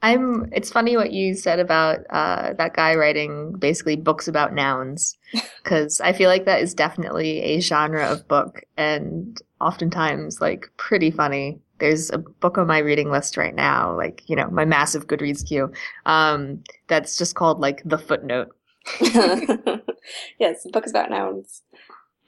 I'm 0.03 0.49
it's 0.51 0.71
funny 0.71 0.97
what 0.97 1.13
you 1.13 1.33
said 1.33 1.59
about 1.59 2.01
uh, 2.11 2.53
that 2.53 2.75
guy 2.75 2.93
writing 2.93 3.53
basically 3.57 3.95
books 3.95 4.27
about 4.27 4.53
nouns 4.53 5.17
cuz 5.63 5.99
I 5.99 6.13
feel 6.13 6.29
like 6.29 6.45
that 6.45 6.61
is 6.61 6.75
definitely 6.75 7.41
a 7.41 7.59
genre 7.59 8.05
of 8.11 8.27
book 8.27 8.61
and 8.77 9.41
oftentimes 9.59 10.39
like 10.41 10.69
pretty 10.77 11.09
funny. 11.09 11.59
There's 11.79 12.11
a 12.11 12.19
book 12.19 12.57
on 12.57 12.67
my 12.67 12.77
reading 12.77 13.09
list 13.09 13.35
right 13.35 13.55
now, 13.55 13.97
like, 13.97 14.21
you 14.27 14.35
know, 14.35 14.47
my 14.49 14.63
massive 14.63 15.07
Goodreads 15.07 15.45
queue. 15.47 15.71
Um 16.05 16.63
that's 16.87 17.17
just 17.17 17.33
called 17.33 17.59
like 17.59 17.81
The 17.83 17.97
Footnote. 17.97 18.49
yes, 19.01 20.61
the 20.63 20.69
book 20.71 20.85
is 20.85 20.91
about 20.91 21.09
nouns. 21.09 21.63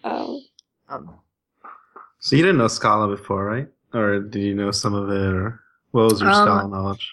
Um, 0.03 0.41
Um 0.89 1.19
So 2.27 2.35
you 2.35 2.41
didn't 2.43 2.57
know 2.57 2.67
Scala 2.67 3.07
before, 3.07 3.45
right? 3.45 3.69
Or 3.93 4.19
did 4.19 4.41
you 4.43 4.53
know 4.53 4.71
some 4.71 4.93
of 4.93 5.09
it, 5.09 5.33
or 5.33 5.61
what 5.91 6.11
was 6.11 6.19
your 6.19 6.29
Um, 6.29 6.35
Scala 6.35 6.67
knowledge? 6.69 7.09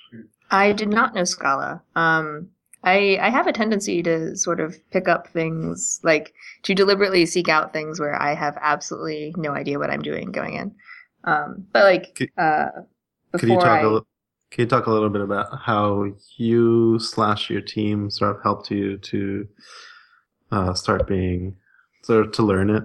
I 0.50 0.72
did 0.72 0.88
not 0.88 1.14
know 1.14 1.22
Scala. 1.22 1.80
Um, 1.94 2.48
I 2.82 3.16
I 3.22 3.28
have 3.30 3.46
a 3.46 3.52
tendency 3.52 4.02
to 4.02 4.36
sort 4.36 4.58
of 4.58 4.74
pick 4.90 5.06
up 5.06 5.28
things 5.28 6.00
like 6.02 6.34
to 6.64 6.74
deliberately 6.74 7.26
seek 7.26 7.48
out 7.48 7.72
things 7.72 8.00
where 8.00 8.20
I 8.20 8.34
have 8.34 8.58
absolutely 8.60 9.32
no 9.36 9.52
idea 9.52 9.78
what 9.78 9.88
I'm 9.88 10.02
doing 10.02 10.32
going 10.32 10.54
in. 10.54 10.74
Um, 11.22 11.64
but 11.72 11.84
like 11.84 12.16
Could- 12.16 12.30
uh, 12.36 12.70
Could 13.38 13.48
you 13.50 13.54
talk 13.54 13.66
I, 13.66 13.82
a 13.82 13.88
li- 13.88 14.02
Can 14.50 14.62
you 14.62 14.68
talk 14.68 14.86
a 14.86 14.90
little 14.90 15.10
bit 15.10 15.22
about 15.22 15.60
how 15.60 16.06
you 16.38 16.98
slash 16.98 17.50
your 17.50 17.60
team 17.62 18.10
sort 18.10 18.34
of 18.34 18.42
helped 18.42 18.68
you 18.72 18.98
to 18.98 19.46
uh, 20.50 20.74
start 20.74 21.06
being 21.06 21.56
sort 22.02 22.26
of 22.26 22.32
to 22.32 22.42
learn 22.42 22.68
it 22.70 22.82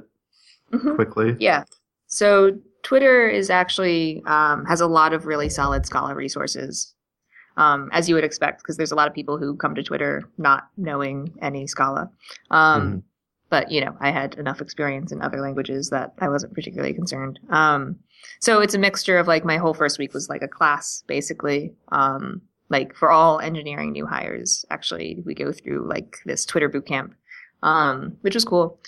Mhm. 0.72 0.94
quickly? 0.94 1.36
Yeah. 1.40 1.64
So 2.10 2.58
Twitter 2.84 3.28
is 3.28 3.50
actually 3.50 4.22
um, 4.26 4.66
has 4.66 4.82
a 4.82 4.88
lot 4.88 5.14
of 5.14 5.26
really 5.26 5.48
solid 5.50 5.86
Scala 5.86 6.14
resources, 6.16 6.94
um, 7.58 7.90
as 7.94 8.10
you 8.10 8.16
would 8.16 8.24
expect, 8.24 8.62
because 8.62 8.78
there's 8.78 8.92
a 8.92 8.96
lot 8.96 9.08
of 9.08 9.14
people 9.14 9.38
who 9.38 9.56
come 9.56 9.76
to 9.76 9.84
Twitter 9.84 10.24
not 10.38 10.68
knowing 10.76 11.34
any 11.42 11.66
Scala. 11.68 12.10
Um, 12.52 12.82
Mhm. 12.82 13.04
But 13.50 13.72
you 13.72 13.82
know, 13.84 13.96
I 14.00 14.12
had 14.12 14.36
enough 14.36 14.62
experience 14.62 15.12
in 15.12 15.24
other 15.24 15.42
languages 15.42 15.90
that 15.90 16.14
I 16.20 16.30
wasn't 16.30 16.54
particularly 16.54 16.94
concerned. 16.94 17.40
Um, 17.50 17.96
so 18.40 18.60
it's 18.62 18.76
a 18.76 18.80
mixture 18.80 19.18
of 19.18 19.28
like 19.28 19.44
my 19.44 19.58
whole 19.58 19.74
first 19.74 19.98
week 19.98 20.14
was 20.14 20.30
like 20.30 20.44
a 20.44 20.48
class, 20.48 21.04
basically. 21.08 21.74
Um, 21.92 22.42
like 22.70 22.96
for 22.96 23.10
all 23.10 23.40
engineering 23.40 23.92
new 23.92 24.06
hires, 24.06 24.66
actually, 24.70 25.24
we 25.26 25.34
go 25.34 25.52
through 25.52 25.88
like 25.90 26.18
this 26.26 26.46
Twitter 26.46 26.70
boot 26.70 26.86
camp, 26.86 27.16
um, 27.64 28.18
which 28.22 28.36
was 28.36 28.46
cool. 28.46 28.80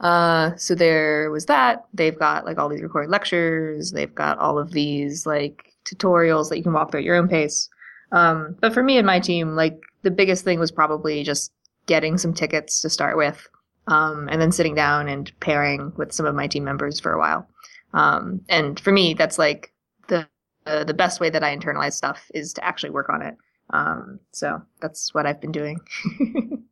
Uh, 0.00 0.54
so 0.56 0.74
there 0.74 1.30
was 1.30 1.46
that. 1.46 1.84
They've 1.92 2.18
got 2.18 2.44
like 2.44 2.58
all 2.58 2.68
these 2.68 2.82
recorded 2.82 3.10
lectures. 3.10 3.90
They've 3.90 4.14
got 4.14 4.38
all 4.38 4.58
of 4.58 4.72
these 4.72 5.26
like 5.26 5.72
tutorials 5.84 6.48
that 6.48 6.56
you 6.56 6.62
can 6.62 6.72
walk 6.72 6.90
through 6.90 7.00
at 7.00 7.04
your 7.04 7.16
own 7.16 7.28
pace. 7.28 7.68
Um, 8.12 8.56
but 8.60 8.72
for 8.72 8.82
me 8.82 8.96
and 8.96 9.06
my 9.06 9.20
team, 9.20 9.56
like 9.56 9.80
the 10.02 10.10
biggest 10.10 10.44
thing 10.44 10.58
was 10.58 10.70
probably 10.70 11.22
just 11.24 11.52
getting 11.86 12.16
some 12.16 12.32
tickets 12.32 12.80
to 12.82 12.90
start 12.90 13.16
with, 13.16 13.46
um, 13.86 14.28
and 14.30 14.40
then 14.40 14.52
sitting 14.52 14.74
down 14.74 15.08
and 15.08 15.32
pairing 15.40 15.92
with 15.96 16.12
some 16.12 16.26
of 16.26 16.34
my 16.34 16.46
team 16.46 16.64
members 16.64 17.00
for 17.00 17.12
a 17.12 17.18
while. 17.18 17.48
Um, 17.92 18.42
and 18.48 18.78
for 18.78 18.92
me, 18.92 19.14
that's 19.14 19.38
like 19.38 19.72
the 20.08 20.28
uh, 20.66 20.84
the 20.84 20.94
best 20.94 21.20
way 21.20 21.30
that 21.30 21.42
I 21.42 21.56
internalize 21.56 21.94
stuff 21.94 22.30
is 22.34 22.52
to 22.54 22.64
actually 22.64 22.90
work 22.90 23.08
on 23.08 23.22
it. 23.22 23.36
Um, 23.70 24.20
so 24.32 24.62
that's 24.80 25.12
what 25.12 25.26
I've 25.26 25.40
been 25.40 25.52
doing. 25.52 25.80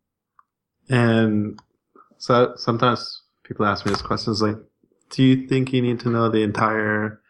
And 0.89 1.59
so 2.19 2.55
sometimes 2.57 3.23
people 3.45 3.67
ask 3.67 3.87
me 3.87 3.93
this 3.93 4.03
question 4.03 4.33
is 4.33 4.43
like, 4.43 4.57
do 5.11 5.23
you 5.23 5.47
think 5.47 5.73
you 5.73 5.83
need 5.83 6.01
to 6.01 6.09
know 6.09 6.29
the 6.29 6.43
entire, 6.43 7.21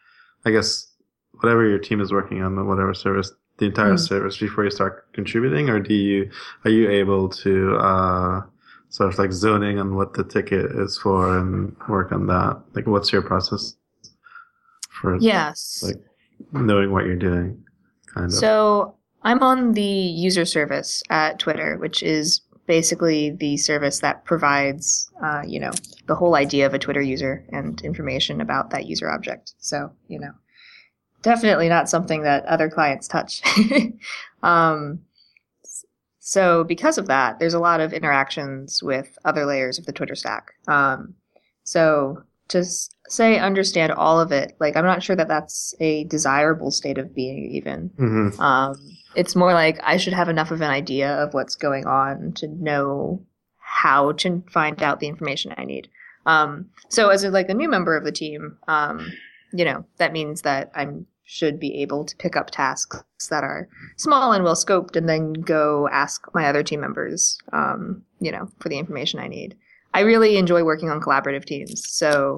I 0.44 0.50
guess, 0.50 0.92
whatever 1.40 1.68
your 1.68 1.78
team 1.78 2.00
is 2.00 2.12
working 2.12 2.42
on, 2.42 2.66
whatever 2.66 2.94
service, 2.94 3.32
the 3.58 3.66
entire 3.66 3.94
Mm. 3.94 4.00
service 4.00 4.38
before 4.38 4.64
you 4.64 4.70
start 4.70 5.12
contributing, 5.12 5.68
or 5.68 5.80
do 5.80 5.94
you 5.94 6.30
are 6.64 6.70
you 6.70 6.90
able 6.90 7.28
to 7.28 7.76
uh, 7.76 8.42
sort 8.88 9.12
of 9.12 9.18
like 9.18 9.32
zoning 9.32 9.78
on 9.78 9.94
what 9.94 10.14
the 10.14 10.24
ticket 10.24 10.70
is 10.72 10.98
for 10.98 11.38
and 11.38 11.76
work 11.88 12.12
on 12.12 12.26
that? 12.26 12.62
Like, 12.74 12.86
what's 12.86 13.12
your 13.12 13.22
process 13.22 13.76
for 14.90 15.16
yes. 15.18 15.82
like 15.82 16.02
knowing 16.52 16.92
what 16.92 17.04
you're 17.04 17.16
doing? 17.16 17.62
Kind 18.14 18.26
of. 18.26 18.32
So 18.32 18.96
I'm 19.22 19.42
on 19.42 19.72
the 19.72 19.82
user 19.82 20.44
service 20.44 21.02
at 21.10 21.38
Twitter, 21.38 21.76
which 21.78 22.02
is 22.02 22.40
basically 22.66 23.30
the 23.30 23.56
service 23.56 24.00
that 24.00 24.24
provides, 24.24 25.10
uh, 25.22 25.42
you 25.46 25.60
know, 25.60 25.72
the 26.06 26.14
whole 26.14 26.34
idea 26.34 26.66
of 26.66 26.74
a 26.74 26.78
Twitter 26.78 27.00
user 27.00 27.44
and 27.50 27.80
information 27.82 28.40
about 28.40 28.70
that 28.70 28.86
user 28.86 29.10
object. 29.10 29.54
So, 29.58 29.92
you 30.08 30.18
know, 30.18 30.32
definitely 31.22 31.68
not 31.68 31.88
something 31.88 32.22
that 32.22 32.44
other 32.46 32.68
clients 32.68 33.08
touch. 33.08 33.42
um, 34.42 35.00
so 36.18 36.64
because 36.64 36.98
of 36.98 37.06
that, 37.06 37.38
there's 37.38 37.54
a 37.54 37.60
lot 37.60 37.80
of 37.80 37.92
interactions 37.92 38.82
with 38.82 39.16
other 39.24 39.46
layers 39.46 39.78
of 39.78 39.86
the 39.86 39.92
Twitter 39.92 40.16
stack. 40.16 40.52
Um, 40.66 41.14
so 41.62 42.24
to 42.48 42.64
say 43.08 43.38
understand 43.38 43.92
all 43.92 44.20
of 44.20 44.32
it, 44.32 44.56
like 44.60 44.76
I'm 44.76 44.84
not 44.84 45.02
sure 45.02 45.16
that 45.16 45.28
that's 45.28 45.74
a 45.80 46.04
desirable 46.04 46.70
state 46.70 46.98
of 46.98 47.14
being 47.14 47.50
even. 47.52 47.90
Mhm. 47.98 48.38
Um, 48.40 48.76
it's 49.14 49.34
more 49.36 49.52
like 49.52 49.80
I 49.82 49.96
should 49.96 50.12
have 50.12 50.28
enough 50.28 50.50
of 50.50 50.60
an 50.60 50.70
idea 50.70 51.14
of 51.22 51.34
what's 51.34 51.54
going 51.54 51.86
on 51.86 52.32
to 52.36 52.48
know 52.48 53.24
how 53.58 54.12
to 54.12 54.42
find 54.50 54.82
out 54.82 55.00
the 55.00 55.08
information 55.08 55.54
I 55.56 55.64
need. 55.64 55.88
Um, 56.24 56.66
so 56.88 57.08
as 57.08 57.24
a, 57.24 57.30
like 57.30 57.48
a 57.48 57.54
new 57.54 57.68
member 57.68 57.96
of 57.96 58.04
the 58.04 58.12
team, 58.12 58.58
um, 58.68 59.12
you 59.52 59.64
know, 59.64 59.84
that 59.98 60.12
means 60.12 60.42
that 60.42 60.70
I 60.74 60.86
should 61.24 61.58
be 61.58 61.82
able 61.82 62.04
to 62.04 62.16
pick 62.16 62.36
up 62.36 62.50
tasks 62.50 63.02
that 63.30 63.42
are 63.42 63.68
small 63.96 64.32
and 64.32 64.44
well 64.44 64.54
scoped 64.54 64.94
and 64.96 65.08
then 65.08 65.32
go 65.32 65.88
ask 65.90 66.22
my 66.34 66.46
other 66.46 66.62
team 66.62 66.80
members, 66.80 67.38
um, 67.52 68.02
you 68.20 68.30
know, 68.30 68.48
for 68.60 68.68
the 68.68 68.78
information 68.78 69.18
I 69.18 69.28
need. 69.28 69.56
I 69.96 70.00
really 70.00 70.36
enjoy 70.36 70.62
working 70.62 70.90
on 70.90 71.00
collaborative 71.00 71.46
teams. 71.46 71.90
So 71.90 72.36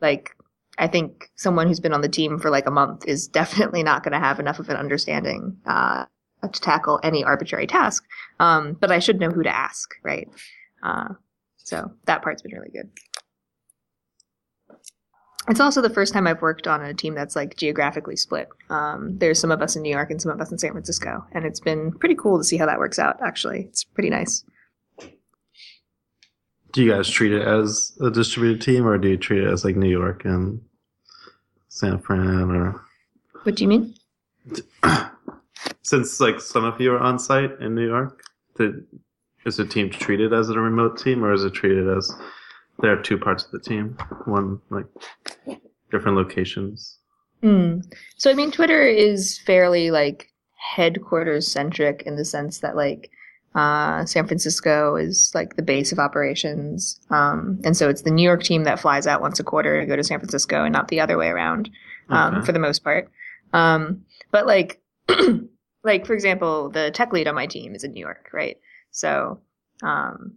like 0.00 0.34
I 0.78 0.88
think 0.88 1.30
someone 1.36 1.68
who's 1.68 1.78
been 1.78 1.92
on 1.92 2.00
the 2.00 2.08
team 2.08 2.40
for 2.40 2.50
like 2.50 2.66
a 2.66 2.72
month 2.72 3.06
is 3.06 3.28
definitely 3.28 3.84
not 3.84 4.02
going 4.02 4.14
to 4.14 4.18
have 4.18 4.40
enough 4.40 4.58
of 4.58 4.68
an 4.68 4.76
understanding 4.76 5.58
uh, 5.64 6.06
to 6.42 6.60
tackle 6.60 6.98
any 7.04 7.22
arbitrary 7.22 7.68
task. 7.68 8.04
Um, 8.40 8.76
but 8.80 8.90
I 8.90 8.98
should 8.98 9.20
know 9.20 9.30
who 9.30 9.44
to 9.44 9.56
ask, 9.56 9.90
right? 10.02 10.28
Uh, 10.82 11.10
so 11.56 11.92
that 12.06 12.20
part's 12.20 12.42
been 12.42 12.52
really 12.52 12.72
good. 12.72 12.90
It's 15.48 15.60
also 15.60 15.82
the 15.82 15.90
first 15.90 16.12
time 16.12 16.26
I've 16.26 16.42
worked 16.42 16.66
on 16.66 16.82
a 16.82 16.94
team 16.94 17.14
that's 17.14 17.36
like 17.36 17.56
geographically 17.56 18.16
split. 18.16 18.48
Um, 18.70 19.18
there's 19.18 19.38
some 19.38 19.52
of 19.52 19.62
us 19.62 19.76
in 19.76 19.82
New 19.82 19.90
York 19.90 20.10
and 20.10 20.20
some 20.20 20.32
of 20.32 20.40
us 20.40 20.50
in 20.50 20.58
San 20.58 20.72
Francisco, 20.72 21.24
and 21.30 21.44
it's 21.44 21.60
been 21.60 21.92
pretty 21.92 22.16
cool 22.16 22.38
to 22.38 22.44
see 22.44 22.56
how 22.56 22.66
that 22.66 22.80
works 22.80 22.98
out. 22.98 23.20
Actually, 23.24 23.66
it's 23.68 23.84
pretty 23.84 24.10
nice. 24.10 24.44
Do 26.72 26.82
you 26.82 26.90
guys 26.90 27.08
treat 27.08 27.32
it 27.32 27.46
as 27.46 27.92
a 28.00 28.10
distributed 28.10 28.62
team, 28.62 28.86
or 28.86 28.96
do 28.98 29.08
you 29.08 29.16
treat 29.16 29.42
it 29.42 29.48
as 29.48 29.64
like 29.64 29.76
New 29.76 29.90
York 29.90 30.24
and 30.24 30.60
San 31.68 31.98
Fran, 31.98 32.50
or 32.50 32.80
What 33.42 33.54
do 33.54 33.64
you 33.64 33.68
mean? 33.68 33.94
since 35.82 36.20
like 36.20 36.40
some 36.40 36.64
of 36.64 36.80
you 36.80 36.92
are 36.92 37.00
on 37.00 37.18
site 37.18 37.50
in 37.60 37.74
New 37.74 37.86
York, 37.86 38.24
did, 38.56 38.86
is 39.44 39.56
the 39.56 39.66
team 39.66 39.90
treated 39.90 40.32
as 40.32 40.48
a 40.48 40.58
remote 40.58 40.98
team, 40.98 41.24
or 41.24 41.32
is 41.32 41.44
it 41.44 41.52
treated 41.52 41.88
as 41.88 42.12
there 42.80 42.92
are 42.92 43.02
two 43.02 43.18
parts 43.18 43.44
of 43.44 43.50
the 43.50 43.60
team, 43.60 43.96
one 44.24 44.60
like 44.70 44.86
different 45.90 46.16
locations? 46.16 46.98
Mm. 47.42 47.84
So 48.16 48.30
I 48.30 48.34
mean, 48.34 48.50
Twitter 48.50 48.82
is 48.82 49.38
fairly 49.38 49.90
like 49.90 50.28
headquarters 50.56 51.50
centric 51.50 52.02
in 52.06 52.16
the 52.16 52.24
sense 52.24 52.60
that 52.60 52.76
like 52.76 53.10
uh, 53.54 54.04
San 54.06 54.26
Francisco 54.26 54.96
is 54.96 55.30
like 55.34 55.56
the 55.56 55.62
base 55.62 55.92
of 55.92 55.98
operations, 55.98 56.98
um, 57.10 57.60
and 57.64 57.76
so 57.76 57.88
it's 57.88 58.02
the 58.02 58.10
New 58.10 58.22
York 58.22 58.42
team 58.42 58.64
that 58.64 58.80
flies 58.80 59.06
out 59.06 59.20
once 59.20 59.38
a 59.40 59.44
quarter 59.44 59.80
to 59.80 59.86
go 59.86 59.96
to 59.96 60.04
San 60.04 60.18
Francisco, 60.18 60.64
and 60.64 60.72
not 60.72 60.88
the 60.88 61.00
other 61.00 61.18
way 61.18 61.28
around 61.28 61.70
um, 62.08 62.36
Okay. 62.36 62.46
for 62.46 62.52
the 62.52 62.58
most 62.58 62.82
part. 62.82 63.10
Um, 63.52 64.04
but 64.30 64.46
like, 64.46 64.80
like 65.84 66.06
for 66.06 66.14
example, 66.14 66.70
the 66.70 66.90
tech 66.90 67.12
lead 67.12 67.28
on 67.28 67.34
my 67.34 67.46
team 67.46 67.74
is 67.74 67.84
in 67.84 67.92
New 67.92 68.00
York, 68.00 68.30
right? 68.32 68.56
So, 68.90 69.40
um, 69.82 70.34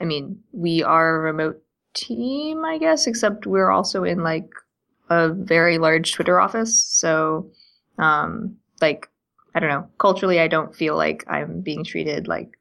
I 0.00 0.04
mean, 0.04 0.40
we 0.52 0.82
are 0.82 1.16
a 1.16 1.20
remote 1.20 1.62
team, 1.94 2.64
I 2.64 2.78
guess, 2.78 3.06
except 3.06 3.46
we're 3.46 3.70
also 3.70 4.04
in 4.04 4.22
like 4.22 4.48
a 5.10 5.28
very 5.28 5.78
large 5.78 6.12
Twitter 6.12 6.40
office. 6.40 6.82
So, 6.82 7.50
um, 7.98 8.56
like, 8.80 9.08
I 9.54 9.60
don't 9.60 9.70
know, 9.70 9.88
culturally, 9.98 10.40
I 10.40 10.48
don't 10.48 10.74
feel 10.74 10.96
like 10.96 11.24
I'm 11.28 11.60
being 11.60 11.84
treated 11.84 12.26
like 12.26 12.58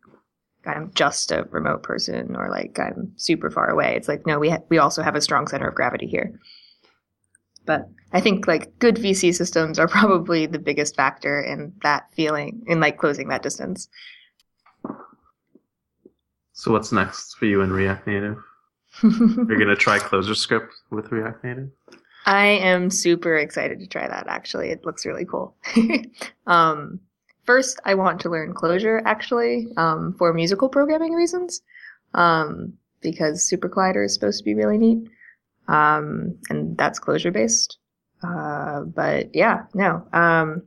I'm 0.65 0.91
just 0.93 1.31
a 1.31 1.47
remote 1.51 1.83
person 1.83 2.35
or 2.35 2.49
like 2.49 2.79
I'm 2.79 3.11
super 3.17 3.49
far 3.49 3.69
away. 3.69 3.95
It's 3.95 4.07
like 4.07 4.25
no, 4.25 4.39
we 4.39 4.49
ha- 4.49 4.63
we 4.69 4.77
also 4.77 5.01
have 5.01 5.15
a 5.15 5.21
strong 5.21 5.47
center 5.47 5.67
of 5.67 5.75
gravity 5.75 6.07
here. 6.07 6.39
But 7.65 7.89
I 8.11 8.21
think 8.21 8.47
like 8.47 8.77
good 8.79 8.95
VC 8.95 9.33
systems 9.33 9.79
are 9.79 9.87
probably 9.99 10.45
the 10.45 10.59
biggest 10.59 10.95
factor 10.95 11.41
in 11.41 11.73
that 11.83 12.13
feeling 12.13 12.63
in 12.67 12.79
like 12.79 12.97
closing 12.97 13.27
that 13.29 13.43
distance. 13.43 13.89
So 16.53 16.71
what's 16.71 16.91
next 16.91 17.35
for 17.35 17.45
you 17.45 17.61
in 17.61 17.71
React 17.71 18.07
Native? 18.07 18.37
You're 19.03 19.59
gonna 19.59 19.75
try 19.75 19.97
ClojureScript 19.99 20.69
with 20.91 21.11
React 21.11 21.43
Native? 21.43 21.69
I 22.25 22.45
am 22.45 22.89
super 22.89 23.37
excited 23.37 23.79
to 23.79 23.87
try 23.87 24.07
that. 24.07 24.27
Actually, 24.27 24.69
it 24.69 24.85
looks 24.85 25.05
really 25.05 25.25
cool. 25.25 25.55
um, 26.47 26.99
first, 27.43 27.79
I 27.85 27.95
want 27.95 28.21
to 28.21 28.29
learn 28.29 28.53
Clojure 28.53 29.01
actually 29.05 29.67
um, 29.77 30.15
for 30.17 30.33
musical 30.33 30.69
programming 30.69 31.13
reasons, 31.13 31.61
um, 32.13 32.73
because 33.01 33.49
SuperCollider 33.49 34.05
is 34.05 34.13
supposed 34.13 34.39
to 34.39 34.45
be 34.45 34.55
really 34.55 34.77
neat, 34.77 35.09
um, 35.67 36.37
and 36.49 36.77
that's 36.77 36.99
Clojure 36.99 37.33
based. 37.33 37.77
Uh, 38.21 38.81
but 38.81 39.35
yeah, 39.35 39.63
no. 39.73 40.07
Um, 40.13 40.63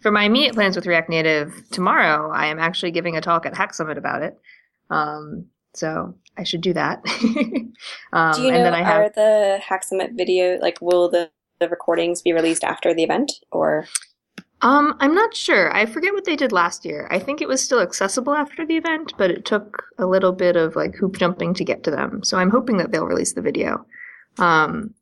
for 0.00 0.10
my 0.10 0.24
immediate 0.24 0.54
plans 0.54 0.74
with 0.74 0.86
React 0.86 1.10
Native 1.10 1.62
tomorrow, 1.70 2.30
I 2.32 2.46
am 2.46 2.58
actually 2.58 2.90
giving 2.90 3.16
a 3.16 3.20
talk 3.20 3.46
at 3.46 3.56
Hack 3.56 3.74
Summit 3.74 3.98
about 3.98 4.22
it. 4.22 4.40
So 5.74 6.14
I 6.36 6.44
should 6.44 6.60
do 6.60 6.72
that. 6.74 7.02
um, 8.12 8.32
do 8.34 8.42
you 8.42 8.50
know, 8.50 8.58
and 8.58 8.66
then 8.66 8.74
I 8.74 8.82
have, 8.82 9.00
are 9.00 9.10
the 9.14 9.60
Hack 9.62 9.84
Summit 9.84 10.12
video, 10.14 10.58
like, 10.58 10.78
will 10.80 11.10
the, 11.10 11.30
the 11.60 11.68
recordings 11.68 12.22
be 12.22 12.32
released 12.32 12.64
after 12.64 12.94
the 12.94 13.02
event 13.02 13.32
or? 13.50 13.86
Um, 14.62 14.96
I'm 15.00 15.14
not 15.14 15.34
sure. 15.34 15.74
I 15.74 15.86
forget 15.86 16.12
what 16.12 16.24
they 16.24 16.36
did 16.36 16.52
last 16.52 16.84
year. 16.84 17.08
I 17.10 17.18
think 17.18 17.40
it 17.40 17.48
was 17.48 17.62
still 17.62 17.80
accessible 17.80 18.34
after 18.34 18.64
the 18.64 18.76
event, 18.76 19.12
but 19.18 19.30
it 19.30 19.44
took 19.44 19.82
a 19.98 20.06
little 20.06 20.32
bit 20.32 20.56
of 20.56 20.76
like 20.76 20.94
hoop 20.94 21.18
jumping 21.18 21.52
to 21.54 21.64
get 21.64 21.82
to 21.84 21.90
them. 21.90 22.22
So 22.22 22.38
I'm 22.38 22.50
hoping 22.50 22.76
that 22.76 22.92
they'll 22.92 23.06
release 23.06 23.32
the 23.32 23.42
video. 23.42 23.84
Um, 24.38 24.94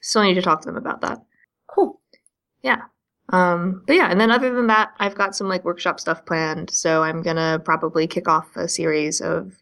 still 0.00 0.22
need 0.22 0.34
to 0.34 0.42
talk 0.42 0.62
to 0.62 0.66
them 0.66 0.76
about 0.76 1.00
that. 1.00 1.18
Cool. 1.66 2.00
Yeah. 2.62 2.82
Um, 3.30 3.82
but 3.86 3.96
yeah, 3.96 4.10
and 4.10 4.20
then 4.20 4.30
other 4.30 4.54
than 4.54 4.68
that, 4.68 4.92
I've 5.00 5.16
got 5.16 5.34
some 5.34 5.48
like 5.48 5.64
workshop 5.64 5.98
stuff 5.98 6.24
planned. 6.24 6.70
So 6.70 7.02
I'm 7.02 7.22
gonna 7.22 7.60
probably 7.64 8.06
kick 8.06 8.28
off 8.28 8.54
a 8.54 8.68
series 8.68 9.20
of 9.20 9.54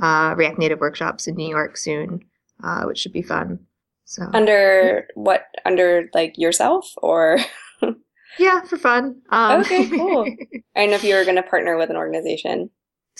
uh, 0.00 0.34
React 0.36 0.58
Native 0.58 0.80
workshops 0.80 1.26
in 1.26 1.34
New 1.34 1.48
York 1.48 1.76
soon, 1.76 2.20
uh, 2.62 2.84
which 2.84 2.98
should 2.98 3.12
be 3.12 3.22
fun. 3.22 3.60
So 4.04 4.24
under 4.34 5.06
what 5.14 5.44
under 5.64 6.08
like 6.14 6.34
yourself 6.36 6.92
or 6.96 7.38
yeah, 8.38 8.62
for 8.62 8.76
fun. 8.76 9.22
Um, 9.30 9.60
okay, 9.60 9.88
cool. 9.88 10.26
I 10.76 10.80
don't 10.80 10.90
know 10.90 10.96
if 10.96 11.04
you 11.04 11.14
were 11.14 11.24
going 11.24 11.36
to 11.36 11.42
partner 11.42 11.76
with 11.76 11.90
an 11.90 11.96
organization. 11.96 12.70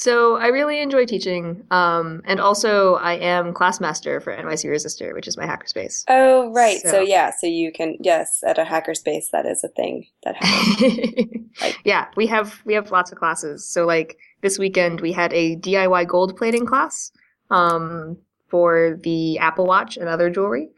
So 0.01 0.36
I 0.36 0.46
really 0.46 0.80
enjoy 0.80 1.05
teaching, 1.05 1.62
um, 1.70 2.22
and 2.24 2.40
also 2.40 2.94
I 2.94 3.16
am 3.16 3.53
classmaster 3.53 4.22
for 4.22 4.34
NYC 4.34 4.70
Resistor, 4.70 5.12
which 5.12 5.28
is 5.28 5.36
my 5.36 5.44
hackerspace. 5.44 6.05
Oh, 6.09 6.51
right. 6.53 6.80
So, 6.80 6.88
so 6.88 7.01
yeah, 7.01 7.30
so 7.38 7.46
you 7.46 7.70
can 7.70 7.98
yes, 8.01 8.42
at 8.46 8.57
a 8.57 8.64
hackerspace, 8.64 9.28
that 9.32 9.44
is 9.44 9.62
a 9.62 9.68
thing 9.68 10.07
that 10.24 10.36
happens. 10.36 11.51
like, 11.61 11.78
yeah, 11.84 12.07
we 12.16 12.26
have 12.28 12.62
we 12.64 12.72
have 12.72 12.90
lots 12.90 13.12
of 13.12 13.18
classes. 13.18 13.68
So 13.68 13.84
like 13.84 14.16
this 14.40 14.59
weekend, 14.59 15.03
we 15.03 15.12
had 15.12 15.34
a 15.34 15.57
DIY 15.57 16.09
gold 16.09 16.34
plating 16.34 16.64
class 16.64 17.12
um, 17.51 18.16
for 18.48 18.98
the 19.03 19.38
Apple 19.38 19.66
Watch 19.66 19.98
and 19.98 20.09
other 20.09 20.30
jewelry. 20.30 20.70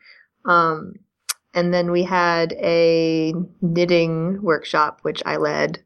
Um, 0.47 0.95
and 1.55 1.73
then 1.73 1.93
we 1.93 2.03
had 2.03 2.55
a 2.55 3.35
knitting 3.61 4.43
workshop, 4.43 4.99
which 5.03 5.23
I 5.25 5.37
led. 5.37 5.81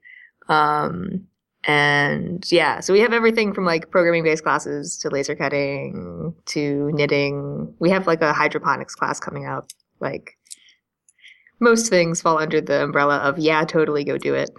Um, 0.49 1.27
and 1.67 2.45
yeah, 2.53 2.79
so 2.79 2.93
we 2.93 3.01
have 3.01 3.13
everything 3.13 3.53
from 3.53 3.65
like 3.65 3.91
programming 3.91 4.23
based 4.23 4.45
classes 4.45 4.97
to 4.99 5.11
laser 5.11 5.35
cutting 5.35 6.33
to 6.47 6.91
knitting. 6.93 7.75
We 7.81 7.91
have 7.91 8.07
like 8.07 8.23
a 8.23 8.33
hydroponics 8.33 8.95
class 8.95 9.19
coming 9.19 9.47
up. 9.47 9.69
Like 9.99 10.39
most 11.59 11.89
things 11.89 12.23
fall 12.23 12.39
under 12.39 12.61
the 12.61 12.85
umbrella 12.85 13.19
of 13.19 13.39
yeah, 13.39 13.65
totally 13.65 14.05
go 14.05 14.17
do 14.17 14.35
it. 14.35 14.51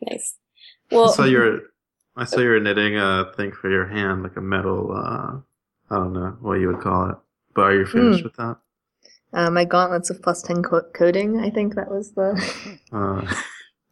Nice. 0.00 0.36
Well, 0.90 1.10
I 1.10 1.14
saw 1.14 1.24
you're 1.24 1.60
I 2.16 2.24
saw 2.24 2.40
you 2.40 2.48
were 2.48 2.60
knitting 2.60 2.96
a 2.96 3.30
thing 3.36 3.52
for 3.52 3.68
your 3.70 3.86
hand, 3.86 4.22
like 4.22 4.36
a 4.36 4.40
metal. 4.40 4.90
Uh, 4.90 5.40
I 5.90 5.96
don't 5.96 6.14
know 6.14 6.38
what 6.40 6.60
you 6.60 6.68
would 6.68 6.80
call 6.80 7.10
it, 7.10 7.16
but 7.54 7.62
are 7.62 7.74
you 7.74 7.84
finished 7.84 8.20
mm. 8.20 8.24
with 8.24 8.36
that? 8.36 8.56
Uh, 9.34 9.50
my 9.50 9.66
gauntlets 9.66 10.08
of 10.08 10.22
plus 10.22 10.40
ten 10.40 10.62
co- 10.62 10.88
coding. 10.94 11.40
I 11.40 11.50
think 11.50 11.74
that 11.74 11.90
was 11.90 12.12
the. 12.12 12.78
Uh. 12.92 13.30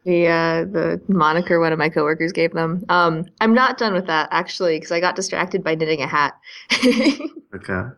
The 0.08 0.26
uh, 0.26 0.64
the 0.64 1.02
moniker 1.06 1.60
one 1.60 1.70
of 1.70 1.78
my 1.78 1.90
coworkers 1.90 2.32
gave 2.32 2.54
them. 2.54 2.82
Um, 2.88 3.26
I'm 3.42 3.52
not 3.52 3.76
done 3.76 3.92
with 3.92 4.06
that 4.06 4.30
actually 4.32 4.76
because 4.76 4.90
I 4.90 5.00
got 5.00 5.16
distracted 5.16 5.62
by 5.62 5.74
knitting 5.74 6.00
a 6.00 6.06
hat. 6.06 6.34
okay. 7.54 7.88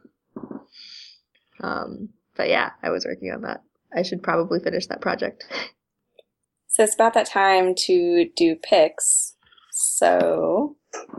Um, 1.63 2.09
but 2.37 2.49
yeah, 2.49 2.71
I 2.83 2.91
was 2.91 3.05
working 3.05 3.31
on 3.31 3.43
that. 3.43 3.63
I 3.97 4.03
should 4.03 4.25
probably 4.25 4.59
finish 4.59 4.89
that 4.89 5.01
project. 5.01 5.45
So 6.67 6.83
it's 6.83 6.95
about 6.95 7.15
that 7.15 7.27
time 7.27 7.77
to 7.87 8.29
do 8.37 8.57
picks. 8.57 9.37
So, 9.71 10.77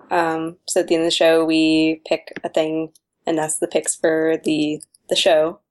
um, 0.09 0.57
so 0.67 0.81
at 0.81 0.89
the 0.89 0.95
end 0.95 1.03
of 1.03 1.07
the 1.07 1.11
show, 1.11 1.45
we 1.45 2.01
pick 2.05 2.33
a 2.43 2.49
thing, 2.49 2.91
and 3.25 3.37
that's 3.37 3.59
the 3.59 3.67
picks 3.67 3.95
for 3.95 4.37
the 4.43 4.83
the 5.07 5.15
show. 5.15 5.61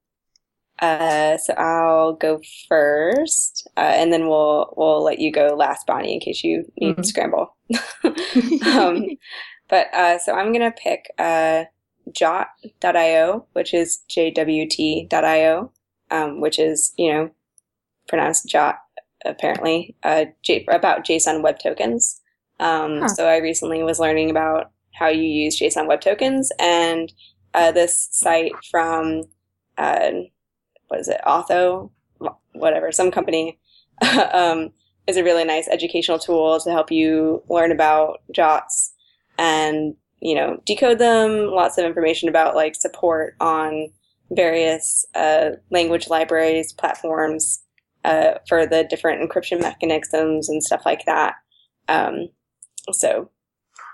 Uh, 0.81 1.37
so 1.37 1.53
I'll 1.53 2.13
go 2.13 2.41
first, 2.67 3.67
uh, 3.77 3.81
and 3.81 4.11
then 4.11 4.27
we'll 4.27 4.73
we'll 4.75 5.03
let 5.03 5.19
you 5.19 5.31
go 5.31 5.55
last, 5.55 5.85
Bonnie, 5.85 6.15
in 6.15 6.19
case 6.19 6.43
you 6.43 6.65
need 6.79 6.93
mm-hmm. 6.93 7.01
to 7.01 7.07
scramble. 7.07 7.55
um, 8.65 9.05
but 9.69 9.93
uh, 9.93 10.17
so 10.17 10.33
I'm 10.33 10.51
gonna 10.51 10.71
pick 10.71 11.11
uh, 11.19 11.65
Jwt.io, 12.09 13.45
which 13.53 13.75
is 13.75 14.01
JWT.io, 14.09 15.71
um, 16.09 16.41
which 16.41 16.57
is 16.57 16.93
you 16.97 17.13
know 17.13 17.29
pronounced 18.07 18.47
Jot 18.49 18.79
apparently 19.23 19.95
uh, 20.01 20.25
J- 20.41 20.65
about 20.67 21.05
JSON 21.05 21.43
Web 21.43 21.59
Tokens. 21.59 22.19
Um, 22.59 23.01
huh. 23.01 23.07
So 23.07 23.27
I 23.27 23.37
recently 23.37 23.83
was 23.83 23.99
learning 23.99 24.31
about 24.31 24.71
how 24.93 25.09
you 25.09 25.23
use 25.23 25.59
JSON 25.59 25.87
Web 25.87 26.01
Tokens, 26.01 26.51
and 26.59 27.13
uh, 27.53 27.71
this 27.71 28.09
site 28.11 28.53
from 28.71 29.23
uh, 29.77 30.11
what 30.91 30.99
is 30.99 31.07
it, 31.07 31.21
Auth0, 31.25 31.89
whatever, 32.51 32.91
some 32.91 33.11
company, 33.11 33.57
um, 34.33 34.71
is 35.07 35.15
a 35.15 35.23
really 35.23 35.45
nice 35.45 35.69
educational 35.69 36.19
tool 36.19 36.59
to 36.59 36.69
help 36.69 36.91
you 36.91 37.41
learn 37.49 37.71
about 37.71 38.21
JOTs 38.35 38.91
and, 39.39 39.95
you 40.19 40.35
know, 40.35 40.61
decode 40.65 40.99
them. 40.99 41.47
Lots 41.47 41.77
of 41.77 41.85
information 41.85 42.27
about 42.27 42.55
like 42.55 42.75
support 42.75 43.35
on 43.39 43.87
various 44.31 45.05
uh, 45.15 45.51
language 45.69 46.09
libraries, 46.09 46.73
platforms 46.73 47.63
uh, 48.03 48.33
for 48.49 48.65
the 48.65 48.83
different 48.83 49.21
encryption 49.21 49.61
mechanisms 49.61 50.49
and 50.49 50.61
stuff 50.61 50.81
like 50.85 51.05
that. 51.05 51.35
Um, 51.87 52.27
so, 52.91 53.29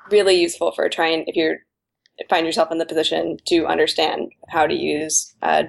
really 0.10 0.42
useful 0.42 0.72
for 0.72 0.90
trying 0.90 1.26
if 1.28 1.36
you're 1.36 1.58
find 2.28 2.48
yourself 2.48 2.72
in 2.72 2.80
the 2.80 2.86
position 2.86 3.38
to 3.46 3.68
understand 3.68 4.32
how 4.50 4.66
to 4.66 4.74
use 4.74 5.36
uh, 5.44 5.62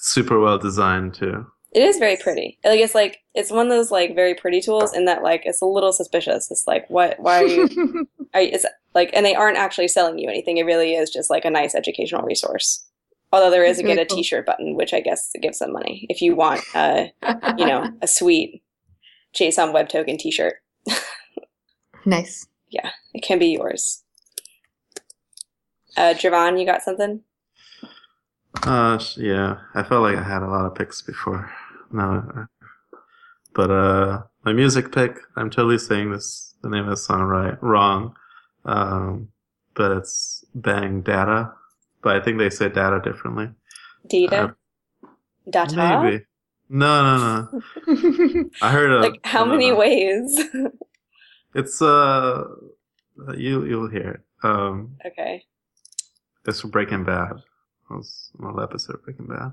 JWTs 0.00 0.04
super 0.04 0.38
well 0.40 0.58
designed 0.58 1.14
too. 1.14 1.46
It 1.72 1.82
is 1.82 1.98
very 1.98 2.16
pretty. 2.16 2.58
Like 2.64 2.78
it's 2.78 2.94
like 2.94 3.18
it's 3.34 3.50
one 3.50 3.66
of 3.66 3.70
those 3.70 3.90
like 3.90 4.14
very 4.14 4.34
pretty 4.34 4.60
tools 4.60 4.94
in 4.94 5.06
that 5.06 5.24
like 5.24 5.42
it's 5.44 5.60
a 5.60 5.66
little 5.66 5.92
suspicious. 5.92 6.50
It's 6.50 6.66
like 6.68 6.88
what 6.88 7.18
why 7.18 7.42
are 7.42 7.46
you 7.46 7.64
are 8.34 8.42
you, 8.42 8.50
it's 8.52 8.64
like 8.94 9.10
and 9.12 9.26
they 9.26 9.34
aren't 9.34 9.58
actually 9.58 9.88
selling 9.88 10.18
you 10.18 10.28
anything. 10.28 10.56
It 10.56 10.66
really 10.66 10.94
is 10.94 11.10
just 11.10 11.30
like 11.30 11.44
a 11.44 11.50
nice 11.50 11.74
educational 11.74 12.22
resource. 12.22 12.86
Although 13.32 13.50
there 13.50 13.64
is 13.64 13.80
a 13.80 13.82
get 13.82 13.98
a 13.98 14.06
cool. 14.06 14.18
t-shirt 14.18 14.46
button, 14.46 14.76
which 14.76 14.94
I 14.94 15.00
guess 15.00 15.32
gives 15.42 15.58
some 15.58 15.72
money 15.72 16.06
if 16.08 16.22
you 16.22 16.36
want 16.36 16.62
uh 16.74 17.06
you 17.58 17.66
know, 17.66 17.90
a 18.02 18.06
sweet 18.06 18.62
JSON 19.34 19.72
web 19.72 19.88
token 19.88 20.16
t-shirt. 20.16 20.54
nice. 22.06 22.46
Yeah, 22.70 22.90
it 23.12 23.24
can 23.24 23.40
be 23.40 23.48
yours. 23.48 24.04
Uh 25.96 26.14
Javon, 26.14 26.60
you 26.60 26.66
got 26.66 26.82
something? 26.82 27.22
Uh, 28.62 28.98
yeah. 29.16 29.58
I 29.74 29.82
felt 29.82 30.02
like 30.02 30.16
I 30.16 30.22
had 30.22 30.42
a 30.42 30.48
lot 30.48 30.66
of 30.66 30.74
picks 30.74 31.02
before. 31.02 31.50
No, 31.92 32.46
but 33.54 33.70
uh, 33.70 34.22
my 34.44 34.52
music 34.52 34.92
pick. 34.92 35.16
I'm 35.36 35.48
totally 35.48 35.78
saying 35.78 36.10
this 36.10 36.54
the 36.62 36.68
name 36.68 36.84
of 36.84 36.90
the 36.90 36.96
song 36.96 37.22
right 37.22 37.60
wrong. 37.62 38.16
Um, 38.64 39.28
but 39.74 39.92
it's 39.92 40.44
Bang 40.54 41.02
Data. 41.02 41.52
But 42.02 42.16
I 42.16 42.20
think 42.20 42.38
they 42.38 42.50
say 42.50 42.68
data 42.68 43.00
differently. 43.02 43.50
Data. 44.08 44.56
Uh, 45.04 45.08
data. 45.48 46.02
Maybe. 46.02 46.24
No, 46.68 47.16
no, 47.16 47.48
no. 47.86 48.50
I 48.62 48.72
heard 48.72 48.90
a, 48.90 49.00
like 49.00 49.20
how 49.24 49.44
many 49.44 49.70
ways? 49.70 50.40
it's 51.54 51.80
uh, 51.80 52.44
you 53.36 53.64
you'll 53.64 53.88
hear 53.88 54.10
it. 54.10 54.20
Um, 54.42 54.96
okay. 55.06 55.44
It's 56.46 56.62
Breaking 56.62 57.04
Bad 57.04 57.42
was 57.90 58.30
an 58.38 58.46
old 58.46 58.60
episode 58.60 58.96
of 58.96 59.04
Breaking 59.04 59.26
Bad. 59.26 59.52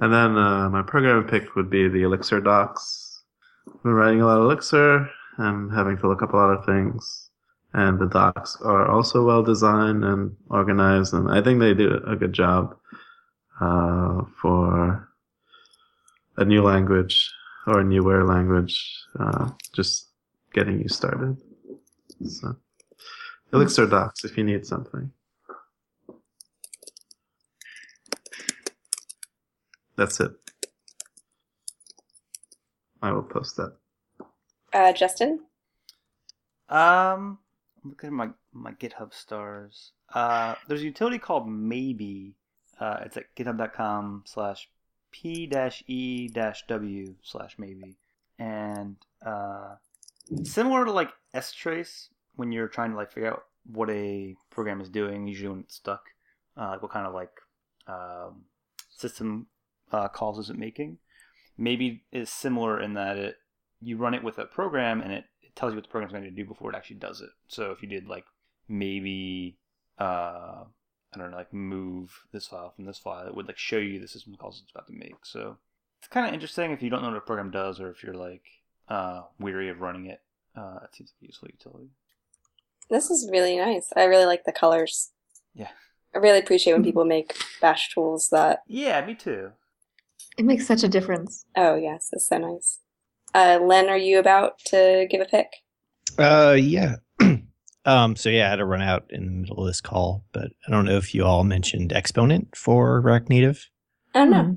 And 0.00 0.12
then 0.12 0.36
uh, 0.36 0.68
my 0.70 0.82
programming 0.82 1.28
pick 1.28 1.54
would 1.56 1.70
be 1.70 1.88
the 1.88 2.02
Elixir 2.02 2.40
docs. 2.40 3.22
I've 3.68 3.82
been 3.82 3.92
writing 3.92 4.20
a 4.20 4.26
lot 4.26 4.38
of 4.38 4.44
Elixir 4.44 5.08
and 5.38 5.72
having 5.72 5.96
to 5.98 6.08
look 6.08 6.22
up 6.22 6.32
a 6.32 6.36
lot 6.36 6.50
of 6.50 6.64
things. 6.64 7.30
and 7.74 7.98
the 7.98 8.06
docs 8.06 8.56
are 8.62 8.88
also 8.90 9.24
well 9.24 9.42
designed 9.42 10.04
and 10.04 10.36
organized, 10.50 11.14
and 11.14 11.30
I 11.30 11.40
think 11.42 11.58
they 11.60 11.74
do 11.74 12.00
a 12.06 12.16
good 12.16 12.32
job 12.32 12.76
uh, 13.60 14.22
for 14.40 15.08
a 16.36 16.44
new 16.44 16.62
language 16.62 17.30
or 17.66 17.80
a 17.80 17.84
newer 17.84 18.24
language, 18.24 18.76
uh, 19.18 19.50
just 19.72 20.08
getting 20.52 20.80
you 20.80 20.88
started. 20.88 21.36
So, 22.26 22.56
Elixir 23.52 23.86
docs 23.86 24.24
if 24.24 24.36
you 24.36 24.44
need 24.44 24.66
something. 24.66 25.10
That's 29.96 30.20
it. 30.20 30.32
I 33.02 33.12
will 33.12 33.22
post 33.22 33.56
that. 33.56 33.76
Uh, 34.72 34.92
Justin? 34.92 35.40
Um, 36.68 37.38
I'm 37.82 37.90
looking 37.90 38.08
at 38.08 38.12
my 38.12 38.30
my 38.52 38.72
GitHub 38.72 39.12
stars. 39.12 39.92
Uh, 40.14 40.54
there's 40.68 40.82
a 40.82 40.84
utility 40.84 41.18
called 41.18 41.48
Maybe. 41.48 42.36
Uh, 42.78 43.00
it's 43.04 43.16
at 43.16 43.34
github.com 43.36 44.24
slash 44.26 44.68
p 45.10 45.46
dash 45.46 45.84
e 45.86 46.28
dash 46.28 46.64
w 46.66 47.14
slash 47.22 47.56
maybe, 47.58 47.96
and 48.38 48.96
uh, 49.24 49.74
similar 50.42 50.84
to 50.84 50.92
like 50.92 51.10
strace, 51.36 52.08
when 52.36 52.50
you're 52.50 52.68
trying 52.68 52.90
to 52.92 52.96
like 52.96 53.12
figure 53.12 53.30
out 53.30 53.44
what 53.70 53.90
a 53.90 54.34
program 54.50 54.80
is 54.80 54.88
doing. 54.88 55.26
Usually 55.26 55.48
when 55.50 55.60
it's 55.60 55.74
stuck, 55.74 56.06
uh, 56.56 56.70
like 56.70 56.82
what 56.82 56.90
kind 56.90 57.06
of 57.06 57.14
like 57.14 57.30
um, 57.86 58.44
system 58.88 59.46
uh, 59.92 60.08
calls 60.08 60.38
is 60.38 60.50
it 60.50 60.58
making? 60.58 60.98
Maybe 61.58 62.04
is 62.12 62.30
similar 62.30 62.80
in 62.80 62.94
that 62.94 63.16
it 63.16 63.36
you 63.80 63.96
run 63.96 64.14
it 64.14 64.22
with 64.22 64.38
a 64.38 64.44
program 64.44 65.00
and 65.00 65.12
it, 65.12 65.24
it 65.42 65.54
tells 65.56 65.72
you 65.72 65.76
what 65.76 65.84
the 65.84 65.90
program's 65.90 66.12
going 66.12 66.24
to 66.24 66.30
do 66.30 66.44
before 66.44 66.70
it 66.70 66.76
actually 66.76 66.96
does 66.96 67.20
it. 67.20 67.30
So 67.48 67.72
if 67.72 67.82
you 67.82 67.88
did 67.88 68.06
like 68.06 68.24
maybe 68.68 69.58
uh, 69.98 70.64
I 71.14 71.18
don't 71.18 71.30
know, 71.30 71.36
like 71.36 71.52
move 71.52 72.20
this 72.32 72.46
file 72.46 72.72
from 72.74 72.86
this 72.86 72.98
file, 72.98 73.26
it 73.26 73.34
would 73.34 73.46
like 73.46 73.58
show 73.58 73.76
you 73.76 74.00
the 74.00 74.08
system 74.08 74.34
calls 74.36 74.60
it's 74.62 74.72
about 74.72 74.86
to 74.86 74.94
make. 74.94 75.24
So 75.24 75.58
it's 75.98 76.08
kind 76.08 76.26
of 76.26 76.32
interesting 76.32 76.70
if 76.70 76.82
you 76.82 76.90
don't 76.90 77.02
know 77.02 77.08
what 77.08 77.18
a 77.18 77.20
program 77.20 77.50
does 77.50 77.80
or 77.80 77.90
if 77.90 78.02
you're 78.02 78.14
like 78.14 78.44
uh, 78.88 79.22
weary 79.38 79.68
of 79.68 79.80
running 79.80 80.06
it. 80.06 80.22
Uh, 80.56 80.78
it 80.84 80.94
seems 80.94 81.12
like 81.14 81.22
a 81.22 81.26
useful 81.26 81.48
utility. 81.48 81.90
This 82.90 83.10
is 83.10 83.28
really 83.30 83.56
nice. 83.56 83.88
I 83.96 84.04
really 84.04 84.26
like 84.26 84.44
the 84.44 84.52
colors. 84.52 85.12
Yeah. 85.54 85.70
I 86.14 86.18
really 86.18 86.38
appreciate 86.38 86.74
when 86.74 86.84
people 86.84 87.04
make 87.04 87.36
bash 87.60 87.92
tools 87.92 88.28
that. 88.30 88.62
Yeah, 88.66 89.04
me 89.04 89.14
too. 89.14 89.52
It 90.38 90.44
makes 90.44 90.66
such 90.66 90.82
a 90.82 90.88
difference. 90.88 91.44
Oh, 91.56 91.74
yes, 91.74 92.08
it's 92.12 92.28
so 92.28 92.38
nice. 92.38 92.78
Uh, 93.34 93.58
Len, 93.62 93.88
are 93.88 93.96
you 93.96 94.18
about 94.18 94.58
to 94.66 95.06
give 95.10 95.20
a 95.20 95.24
pick? 95.24 95.48
Uh, 96.18 96.56
yeah. 96.58 96.96
um, 97.84 98.16
so 98.16 98.28
yeah, 98.28 98.46
I 98.46 98.50
had 98.50 98.56
to 98.56 98.64
run 98.64 98.82
out 98.82 99.04
in 99.10 99.26
the 99.26 99.32
middle 99.32 99.60
of 99.60 99.66
this 99.66 99.80
call, 99.80 100.24
but 100.32 100.50
I 100.66 100.70
don't 100.70 100.84
know 100.84 100.96
if 100.96 101.14
you 101.14 101.24
all 101.24 101.44
mentioned 101.44 101.92
Exponent 101.92 102.54
for 102.56 103.00
React 103.00 103.30
Native. 103.30 103.68
I 104.14 104.18
don't 104.20 104.30
know. 104.30 104.42
Hmm. 104.42 104.54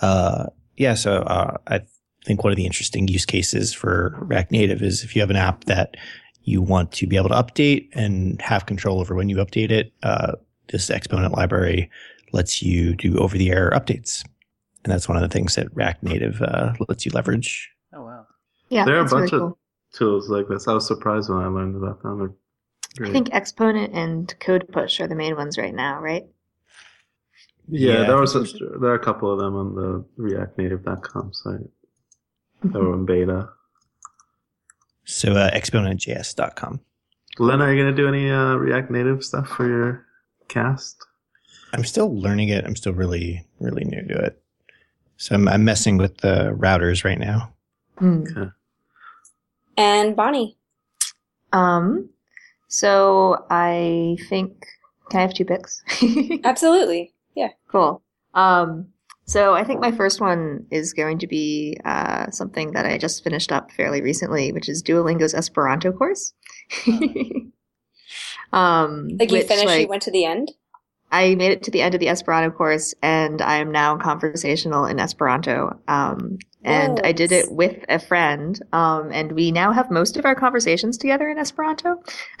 Uh, 0.00 0.46
yeah, 0.76 0.94
so 0.94 1.18
uh, 1.22 1.56
I 1.68 1.80
think 2.24 2.42
one 2.42 2.52
of 2.52 2.56
the 2.56 2.66
interesting 2.66 3.08
use 3.08 3.26
cases 3.26 3.72
for 3.72 4.16
React 4.20 4.52
Native 4.52 4.82
is 4.82 5.02
if 5.02 5.14
you 5.14 5.22
have 5.22 5.30
an 5.30 5.36
app 5.36 5.64
that 5.64 5.96
you 6.44 6.60
want 6.60 6.92
to 6.92 7.06
be 7.06 7.16
able 7.16 7.28
to 7.28 7.34
update 7.34 7.88
and 7.92 8.40
have 8.42 8.66
control 8.66 9.00
over 9.00 9.14
when 9.14 9.28
you 9.28 9.36
update 9.36 9.70
it, 9.70 9.92
uh, 10.02 10.32
this 10.68 10.90
Exponent 10.90 11.32
library 11.34 11.90
lets 12.32 12.62
you 12.62 12.96
do 12.96 13.18
over 13.18 13.36
the 13.36 13.50
air 13.50 13.70
updates. 13.74 14.24
And 14.84 14.92
that's 14.92 15.08
one 15.08 15.16
of 15.16 15.22
the 15.22 15.28
things 15.28 15.54
that 15.54 15.68
React 15.74 16.02
Native 16.02 16.42
uh, 16.42 16.72
lets 16.88 17.04
you 17.06 17.12
leverage. 17.12 17.70
Oh 17.94 18.02
wow. 18.02 18.26
Yeah, 18.68 18.84
There 18.84 18.96
are 18.96 19.00
a 19.00 19.02
that's 19.02 19.12
really 19.12 19.22
bunch 19.30 19.32
of 19.34 19.40
cool. 19.40 19.58
tools 19.92 20.28
like 20.28 20.48
this. 20.48 20.66
I 20.66 20.72
was 20.72 20.86
surprised 20.86 21.28
when 21.30 21.38
I 21.38 21.46
learned 21.46 21.76
about 21.76 22.02
them. 22.02 22.34
They're 22.96 23.06
I 23.06 23.12
think 23.12 23.28
Exponent 23.32 23.94
and 23.94 24.34
CodePush 24.40 25.00
are 25.00 25.06
the 25.08 25.14
main 25.14 25.36
ones 25.36 25.56
right 25.58 25.74
now, 25.74 26.00
right? 26.00 26.24
yeah, 27.68 27.92
Yeah, 27.92 27.98
there 28.06 28.16
I 28.16 28.20
was 28.20 28.34
a, 28.34 28.40
there 28.42 28.90
are 28.90 28.94
a 28.94 28.98
couple 29.04 29.30
of 29.32 29.38
them 29.38 29.54
on 29.56 29.74
the 29.74 30.04
ReactNative.com 30.18 31.32
site 31.32 31.60
that 32.64 32.78
were 32.78 32.94
in 32.94 33.04
beta. 33.06 33.48
So 35.04 35.32
uh, 35.32 35.50
exponentjs.com. 35.52 36.80
Len, 37.38 37.62
are 37.62 37.72
you 37.72 37.82
gonna 37.82 37.96
do 37.96 38.08
any 38.08 38.30
uh, 38.30 38.54
React 38.56 38.90
Native 38.90 39.24
stuff 39.24 39.48
for 39.48 39.66
your 39.66 40.06
cast? 40.48 41.04
I'm 41.72 41.84
still 41.84 42.14
learning 42.14 42.50
it. 42.50 42.64
I'm 42.66 42.76
still 42.76 42.92
really, 42.92 43.46
really 43.58 43.84
new 43.84 44.06
to 44.06 44.14
it. 44.18 44.41
So 45.22 45.36
I'm, 45.36 45.46
I'm 45.46 45.64
messing 45.64 45.98
with 45.98 46.16
the 46.18 46.52
routers 46.58 47.04
right 47.04 47.18
now. 47.18 47.52
Hmm. 47.96 48.24
And 49.76 50.16
Bonnie. 50.16 50.58
Um, 51.52 52.10
so 52.66 53.46
I 53.48 54.16
think 54.28 54.66
can 55.10 55.20
I 55.20 55.22
have 55.22 55.32
two 55.32 55.44
picks? 55.44 55.84
Absolutely. 56.44 57.14
Yeah. 57.36 57.50
cool. 57.68 58.02
Um, 58.34 58.88
so 59.24 59.54
I 59.54 59.62
think 59.62 59.80
my 59.80 59.92
first 59.92 60.20
one 60.20 60.66
is 60.72 60.92
going 60.92 61.20
to 61.20 61.28
be 61.28 61.78
uh, 61.84 62.28
something 62.32 62.72
that 62.72 62.84
I 62.84 62.98
just 62.98 63.22
finished 63.22 63.52
up 63.52 63.70
fairly 63.70 64.02
recently, 64.02 64.50
which 64.50 64.68
is 64.68 64.82
Duolingo's 64.82 65.34
Esperanto 65.34 65.92
course. 65.92 66.34
um, 68.52 69.08
Like 69.20 69.30
you 69.30 69.38
which, 69.38 69.46
finished, 69.46 69.78
you 69.78 69.86
went 69.86 70.02
to 70.02 70.10
the 70.10 70.24
end? 70.24 70.50
I 71.12 71.34
made 71.34 71.52
it 71.52 71.62
to 71.64 71.70
the 71.70 71.82
end 71.82 71.94
of 71.94 72.00
the 72.00 72.08
Esperanto 72.08 72.50
course, 72.50 72.94
and 73.02 73.42
I 73.42 73.58
am 73.58 73.70
now 73.70 73.98
conversational 73.98 74.86
in 74.86 74.98
Esperanto. 74.98 75.78
Um, 75.86 76.38
and 76.64 77.00
I 77.04 77.12
did 77.12 77.32
it 77.32 77.52
with 77.52 77.84
a 77.88 77.98
friend, 77.98 78.58
um, 78.72 79.10
and 79.12 79.32
we 79.32 79.52
now 79.52 79.72
have 79.72 79.90
most 79.90 80.16
of 80.16 80.24
our 80.24 80.34
conversations 80.34 80.96
together 80.96 81.28
in 81.28 81.38
Esperanto. 81.38 82.02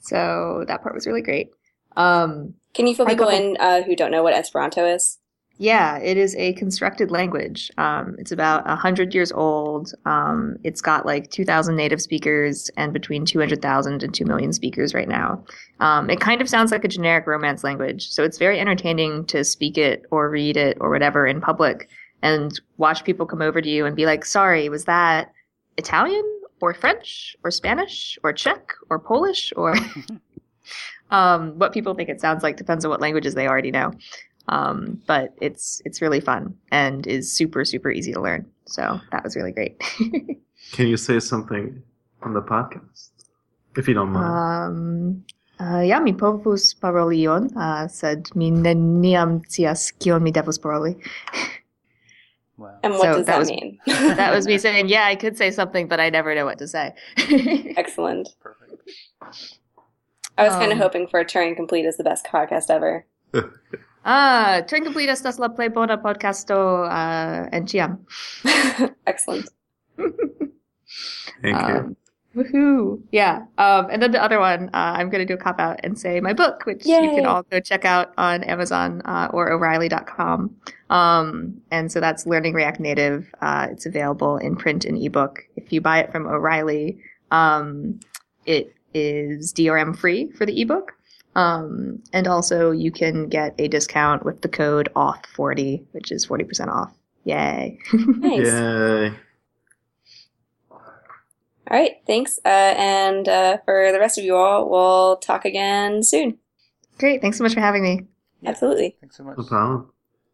so 0.00 0.64
that 0.66 0.82
part 0.82 0.94
was 0.94 1.06
really 1.06 1.22
great. 1.22 1.50
Um, 1.96 2.54
Can 2.74 2.86
you 2.86 2.94
fill 2.94 3.06
people 3.06 3.28
in 3.28 3.56
uh, 3.60 3.82
who 3.82 3.94
don't 3.94 4.10
know 4.10 4.22
what 4.22 4.34
Esperanto 4.34 4.84
is? 4.84 5.17
Yeah, 5.60 5.98
it 5.98 6.16
is 6.16 6.36
a 6.36 6.52
constructed 6.52 7.10
language. 7.10 7.70
Um, 7.78 8.14
it's 8.18 8.30
about 8.30 8.68
a 8.70 8.76
hundred 8.76 9.12
years 9.12 9.32
old. 9.32 9.92
Um, 10.04 10.56
it's 10.62 10.80
got 10.80 11.04
like 11.04 11.30
two 11.30 11.44
thousand 11.44 11.74
native 11.74 12.00
speakers 12.00 12.70
and 12.76 12.92
between 12.92 13.24
200,000 13.24 14.02
and 14.02 14.14
2 14.14 14.24
million 14.24 14.52
speakers 14.52 14.94
right 14.94 15.08
now. 15.08 15.44
Um, 15.80 16.10
it 16.10 16.20
kind 16.20 16.40
of 16.40 16.48
sounds 16.48 16.70
like 16.70 16.84
a 16.84 16.88
generic 16.88 17.26
Romance 17.26 17.64
language, 17.64 18.08
so 18.08 18.22
it's 18.22 18.38
very 18.38 18.60
entertaining 18.60 19.24
to 19.26 19.42
speak 19.42 19.76
it 19.76 20.04
or 20.12 20.30
read 20.30 20.56
it 20.56 20.78
or 20.80 20.90
whatever 20.90 21.26
in 21.26 21.40
public 21.40 21.88
and 22.22 22.60
watch 22.76 23.04
people 23.04 23.26
come 23.26 23.42
over 23.42 23.60
to 23.60 23.68
you 23.68 23.84
and 23.84 23.96
be 23.96 24.06
like, 24.06 24.24
"Sorry, 24.24 24.68
was 24.68 24.84
that 24.84 25.32
Italian 25.76 26.24
or 26.60 26.72
French 26.72 27.36
or 27.42 27.50
Spanish 27.50 28.16
or 28.22 28.32
Czech 28.32 28.72
or 28.90 29.00
Polish 29.00 29.52
or?" 29.56 29.74
um, 31.10 31.58
what 31.58 31.72
people 31.72 31.94
think 31.94 32.08
it 32.08 32.20
sounds 32.20 32.42
like 32.42 32.56
depends 32.56 32.84
on 32.84 32.90
what 32.90 33.00
languages 33.00 33.34
they 33.34 33.48
already 33.48 33.70
know. 33.70 33.92
Um, 34.48 35.00
but 35.06 35.34
it's 35.40 35.82
it's 35.84 36.00
really 36.00 36.20
fun 36.20 36.54
and 36.72 37.06
is 37.06 37.30
super 37.32 37.64
super 37.64 37.90
easy 37.90 38.12
to 38.12 38.20
learn. 38.20 38.46
So 38.66 39.00
that 39.12 39.22
was 39.24 39.36
really 39.36 39.52
great. 39.52 39.78
Can 40.72 40.86
you 40.88 40.96
say 40.96 41.20
something 41.20 41.82
on 42.22 42.34
the 42.34 42.42
podcast, 42.42 43.10
if 43.76 43.86
you 43.88 43.94
don't 43.94 44.10
mind? 44.10 44.24
um, 44.26 45.24
uh, 45.60 45.80
yeah, 45.80 45.98
mi 46.00 46.12
povus 46.12 46.74
paroli 46.78 47.22
ion, 47.22 47.50
uh, 47.56 47.88
sed 47.88 48.28
mi 48.34 48.50
neniam 48.50 49.42
scias 49.48 49.92
kion 49.98 50.22
mi 50.22 50.32
devus 50.32 50.58
paroli. 50.58 50.96
Wow. 52.58 52.76
And 52.82 52.92
what 52.94 53.02
So 53.02 53.14
does 53.18 53.26
that 53.26 53.32
that, 53.34 53.38
was- 53.38 53.50
mean? 53.50 53.78
that 53.86 54.34
was 54.34 54.46
me 54.48 54.58
saying, 54.58 54.88
yeah, 54.88 55.04
I 55.04 55.14
could 55.14 55.36
say 55.38 55.52
something, 55.52 55.86
but 55.86 56.00
I 56.00 56.10
never 56.10 56.34
know 56.34 56.44
what 56.44 56.58
to 56.58 56.66
say. 56.66 56.92
Excellent. 57.76 58.30
Perfect. 58.40 58.82
I 60.36 60.42
was 60.42 60.54
kind 60.54 60.72
of 60.72 60.78
Um, 60.78 60.82
hoping 60.82 61.06
for 61.06 61.20
a 61.20 61.24
Turing-Incomplete 61.24 61.84
is 61.84 61.98
the 61.98 62.02
best 62.02 62.26
podcast 62.26 62.68
ever. 62.68 63.06
Ah, 64.08 64.62
Trin 64.66 64.84
complete 64.84 65.10
estas 65.10 65.38
la 65.38 65.48
play 65.48 65.68
bona 65.68 65.98
podcasto 65.98 66.84
uh, 66.88 67.48
en 67.52 67.66
ciam. 67.66 67.98
Excellent. 69.06 69.48
Thank 71.42 71.68
you. 71.68 71.74
Um, 71.74 71.96
woohoo! 72.34 73.02
Yeah. 73.12 73.44
Um, 73.58 73.88
and 73.90 74.02
then 74.02 74.12
the 74.12 74.22
other 74.22 74.38
one, 74.38 74.68
uh, 74.72 74.94
I'm 74.96 75.10
going 75.10 75.26
to 75.26 75.26
do 75.26 75.34
a 75.34 75.42
cop 75.42 75.60
out 75.60 75.80
and 75.82 75.98
say 75.98 76.20
my 76.20 76.32
book, 76.32 76.64
which 76.66 76.86
you 76.86 76.98
can 76.98 77.26
all 77.26 77.42
go 77.44 77.60
check 77.60 77.84
out 77.84 78.12
on 78.16 78.42
Amazon 78.44 79.02
uh, 79.04 79.28
or 79.32 79.50
O'Reilly.com. 79.52 80.56
Um, 80.90 81.60
and 81.70 81.92
so 81.92 82.00
that's 82.00 82.26
Learning 82.26 82.54
React 82.54 82.80
Native. 82.80 83.34
Uh, 83.40 83.68
it's 83.70 83.86
available 83.86 84.36
in 84.38 84.56
print 84.56 84.84
and 84.84 84.96
ebook. 85.02 85.44
If 85.56 85.72
you 85.72 85.80
buy 85.80 86.00
it 86.00 86.12
from 86.12 86.26
O'Reilly, 86.26 86.98
um, 87.30 88.00
it 88.46 88.74
is 88.94 89.52
DRM 89.52 89.96
free 89.96 90.30
for 90.32 90.46
the 90.46 90.60
ebook. 90.60 90.94
Um, 91.38 92.02
and 92.12 92.26
also 92.26 92.72
you 92.72 92.90
can 92.90 93.28
get 93.28 93.54
a 93.58 93.68
discount 93.68 94.24
with 94.24 94.42
the 94.42 94.48
code 94.48 94.88
OFF40, 94.96 95.84
which 95.92 96.10
is 96.10 96.26
40% 96.26 96.66
off. 96.68 96.92
Yay. 97.24 97.78
Nice. 97.92 98.46
Yay. 98.46 99.12
All 101.70 101.76
right. 101.78 101.92
Thanks. 102.06 102.38
Uh, 102.44 102.74
and 102.76 103.28
uh, 103.28 103.58
for 103.64 103.92
the 103.92 104.00
rest 104.00 104.18
of 104.18 104.24
you 104.24 104.34
all, 104.34 104.68
we'll 104.68 105.18
talk 105.18 105.44
again 105.44 106.02
soon. 106.02 106.38
Great. 106.98 107.20
Thanks 107.20 107.38
so 107.38 107.44
much 107.44 107.54
for 107.54 107.60
having 107.60 107.82
me. 107.82 108.06
Absolutely. 108.44 108.96
Thanks 109.00 109.16
so 109.16 109.22
much. 109.22 109.38
No 109.38 109.44
problem. 109.44 109.92